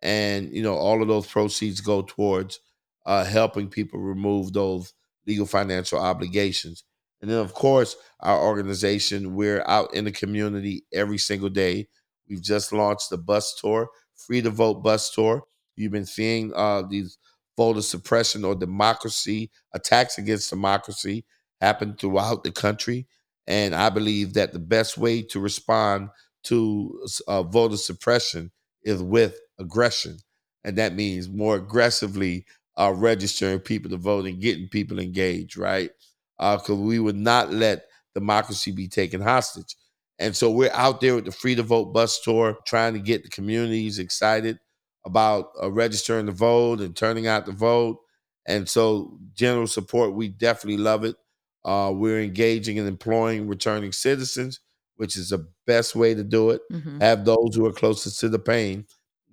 and 0.03 0.53
you 0.55 0.63
know 0.63 0.75
all 0.75 1.03
of 1.03 1.09
those 1.09 1.27
proceeds 1.27 1.81
go 1.81 2.03
towards 2.03 2.61
uh, 3.07 3.25
helping 3.25 3.69
people 3.69 4.01
remove 4.01 4.53
those 4.53 4.93
legal 5.27 5.47
financial 5.47 5.99
obligations. 5.99 6.85
And 7.21 7.31
then, 7.31 7.39
of 7.39 7.55
course, 7.55 7.97
our 8.21 8.39
organization, 8.39 9.35
we're 9.35 9.65
out 9.67 9.95
in 9.95 10.05
the 10.05 10.13
community 10.13 10.85
every 10.93 11.19
single 11.19 11.49
day. 11.49 11.89
We've 12.29 12.43
just 12.43 12.73
launched 12.73 13.11
the 13.11 13.19
bus 13.19 13.55
tour, 13.61 13.89
free 14.15 14.43
to 14.43 14.51
vote 14.51 14.83
bus 14.83 15.11
tour. 15.11 15.43
You've 15.77 15.93
been 15.93 16.07
seeing 16.07 16.53
uh, 16.55 16.83
these 16.83 17.19
voter 17.57 17.83
suppression 17.83 18.45
or 18.45 18.55
democracy 18.55 19.51
attacks 19.73 20.19
against 20.19 20.51
democracy 20.51 21.25
happen 21.61 21.97
throughout 21.97 22.45
the 22.45 22.51
country. 22.51 23.07
And 23.47 23.75
I 23.75 23.91
believe 23.91 24.35
that 24.35 24.53
the 24.53 24.59
best 24.59 24.99
way 24.99 25.23
to 25.23 25.41
respond 25.41 26.09
to 26.45 27.07
uh, 27.27 27.43
voter 27.43 27.77
suppression 27.77 28.51
is 28.83 29.03
with 29.03 29.41
aggression. 29.59 30.19
And 30.63 30.77
that 30.79 30.95
means 30.95 31.29
more 31.29 31.57
aggressively 31.57 32.47
uh, 32.77 32.93
registering 32.95 33.61
people 33.61 33.91
to 33.91 33.97
vote 33.97 34.27
and 34.27 34.41
getting 34.41 34.69
people 34.69 34.99
engaged, 34.99 35.57
right? 35.57 35.91
Because 36.39 36.71
uh, 36.71 36.77
we 36.77 36.99
would 36.99 37.17
not 37.17 37.53
let 37.53 37.85
democracy 38.15 38.73
be 38.73 38.89
taken 38.89 39.21
hostage. 39.21 39.77
And 40.19 40.37
so 40.37 40.51
we're 40.51 40.73
out 40.73 41.01
there 41.01 41.17
with 41.17 41.25
the 41.25 41.33
Free 41.33 41.55
to 41.57 41.63
Vote 41.63 41.93
bus 41.93 42.21
tour, 42.21 42.59
trying 42.67 42.95
to 42.95 43.01
get 43.01 43.23
the 43.23 43.29
communities 43.29 43.99
excited 43.99 44.59
about 45.05 45.51
uh, 45.61 45.71
registering 45.71 46.27
to 46.27 46.33
vote 46.33 46.81
and 46.81 46.97
turning 46.97 47.27
out 47.27 47.47
to 47.47 47.53
vote. 47.53 47.99
And 48.47 48.69
so, 48.69 49.19
general 49.35 49.67
support, 49.67 50.15
we 50.15 50.29
definitely 50.29 50.83
love 50.83 51.05
it. 51.05 51.17
Uh, 51.65 51.93
we're 51.95 52.21
engaging 52.21 52.79
and 52.79 52.87
employing 52.87 53.49
returning 53.49 53.91
citizens, 53.93 54.61
which 54.97 55.17
is 55.17 55.31
the 55.31 55.49
best 55.67 55.97
way 55.97 56.15
to 56.15 56.23
do 56.23 56.51
it. 56.51 56.61
Mm-hmm. 56.71 57.01
Have 57.01 57.25
those 57.25 57.55
who 57.55 57.67
are 57.67 57.73
closest 57.73 58.21
to 58.21 58.29
the 58.29 58.39
pain 58.39 58.87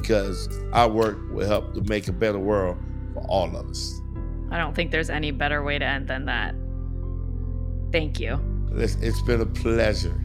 because 0.00 0.48
our 0.72 0.88
work 0.88 1.18
will 1.30 1.46
help 1.46 1.74
to 1.74 1.82
make 1.82 2.08
a 2.08 2.12
better 2.12 2.38
world 2.38 2.76
for 3.14 3.20
all 3.28 3.54
of 3.56 3.68
us. 3.68 4.00
I 4.50 4.58
don't 4.58 4.74
think 4.74 4.90
there's 4.90 5.10
any 5.10 5.30
better 5.30 5.62
way 5.62 5.78
to 5.78 5.84
end 5.84 6.08
than 6.08 6.26
that. 6.26 6.54
Thank 7.92 8.20
you. 8.20 8.40
it's 8.72 9.22
been 9.22 9.40
a 9.40 9.46
pleasure. 9.46 10.20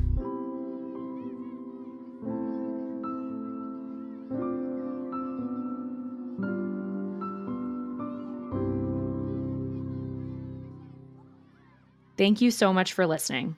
Thank 12.17 12.41
you 12.41 12.51
so 12.51 12.71
much 12.71 12.93
for 12.93 13.07
listening. 13.07 13.57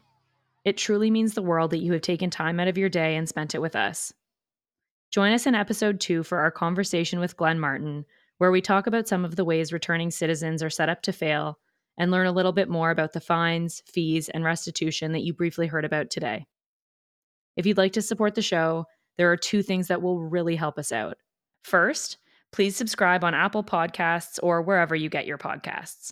It 0.64 0.78
truly 0.78 1.12
means 1.12 1.34
the 1.34 1.42
world 1.42 1.72
that 1.72 1.80
you 1.80 1.92
have 1.92 2.02
taken 2.02 2.30
time 2.30 2.62
out 2.62 2.70
of 2.70 2.78
your 2.78 2.88
day 2.88 3.18
and 3.18 3.28
spent 3.28 3.56
it 3.56 3.60
with 3.60 3.76
us. 3.76 4.14
Join 5.14 5.32
us 5.32 5.46
in 5.46 5.54
episode 5.54 6.00
two 6.00 6.24
for 6.24 6.40
our 6.40 6.50
conversation 6.50 7.20
with 7.20 7.38
Glenn 7.38 7.60
Martin, 7.60 8.04
where 8.40 8.50
we 8.50 8.62
talk 8.62 8.88
about 8.88 9.08
some 9.08 9.24
of 9.24 9.36
the 9.36 9.46
ways 9.46 9.72
returning 9.72 10.10
citizens 10.10 10.64
are 10.64 10.72
set 10.72 10.90
up 10.90 11.04
to 11.04 11.14
fail 11.14 11.60
and 12.00 12.10
learn 12.10 12.26
a 12.26 12.32
little 12.32 12.52
bit 12.52 12.68
more 12.68 12.90
about 12.90 13.14
the 13.14 13.20
fines, 13.20 13.84
fees, 13.86 14.28
and 14.30 14.44
restitution 14.44 15.12
that 15.12 15.22
you 15.22 15.32
briefly 15.32 15.68
heard 15.68 15.86
about 15.86 16.10
today. 16.10 16.48
If 17.56 17.68
you'd 17.68 17.78
like 17.78 17.94
to 17.94 18.02
support 18.02 18.34
the 18.34 18.42
show, 18.42 18.86
there 19.18 19.32
are 19.32 19.38
two 19.38 19.62
things 19.62 19.88
that 19.90 20.02
will 20.02 20.20
really 20.20 20.56
help 20.56 20.80
us 20.80 20.92
out. 20.92 21.18
First, 21.64 22.18
please 22.52 22.76
subscribe 22.76 23.24
on 23.24 23.36
Apple 23.36 23.64
Podcasts 23.64 24.40
or 24.42 24.64
wherever 24.64 24.96
you 24.96 25.10
get 25.10 25.28
your 25.28 25.38
podcasts. 25.38 26.12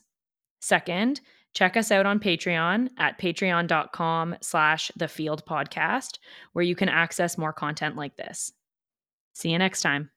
Second, 0.61 1.21
Check 1.53 1.75
us 1.75 1.91
out 1.91 2.05
on 2.05 2.21
Patreon 2.21 2.91
at 2.97 3.19
patreon.com 3.19 4.37
slash 4.39 4.89
the 4.95 5.09
field 5.09 5.45
podcast, 5.45 6.17
where 6.53 6.63
you 6.63 6.75
can 6.75 6.87
access 6.87 7.37
more 7.37 7.51
content 7.51 7.97
like 7.97 8.15
this. 8.15 8.53
See 9.33 9.49
you 9.49 9.57
next 9.57 9.81
time. 9.81 10.11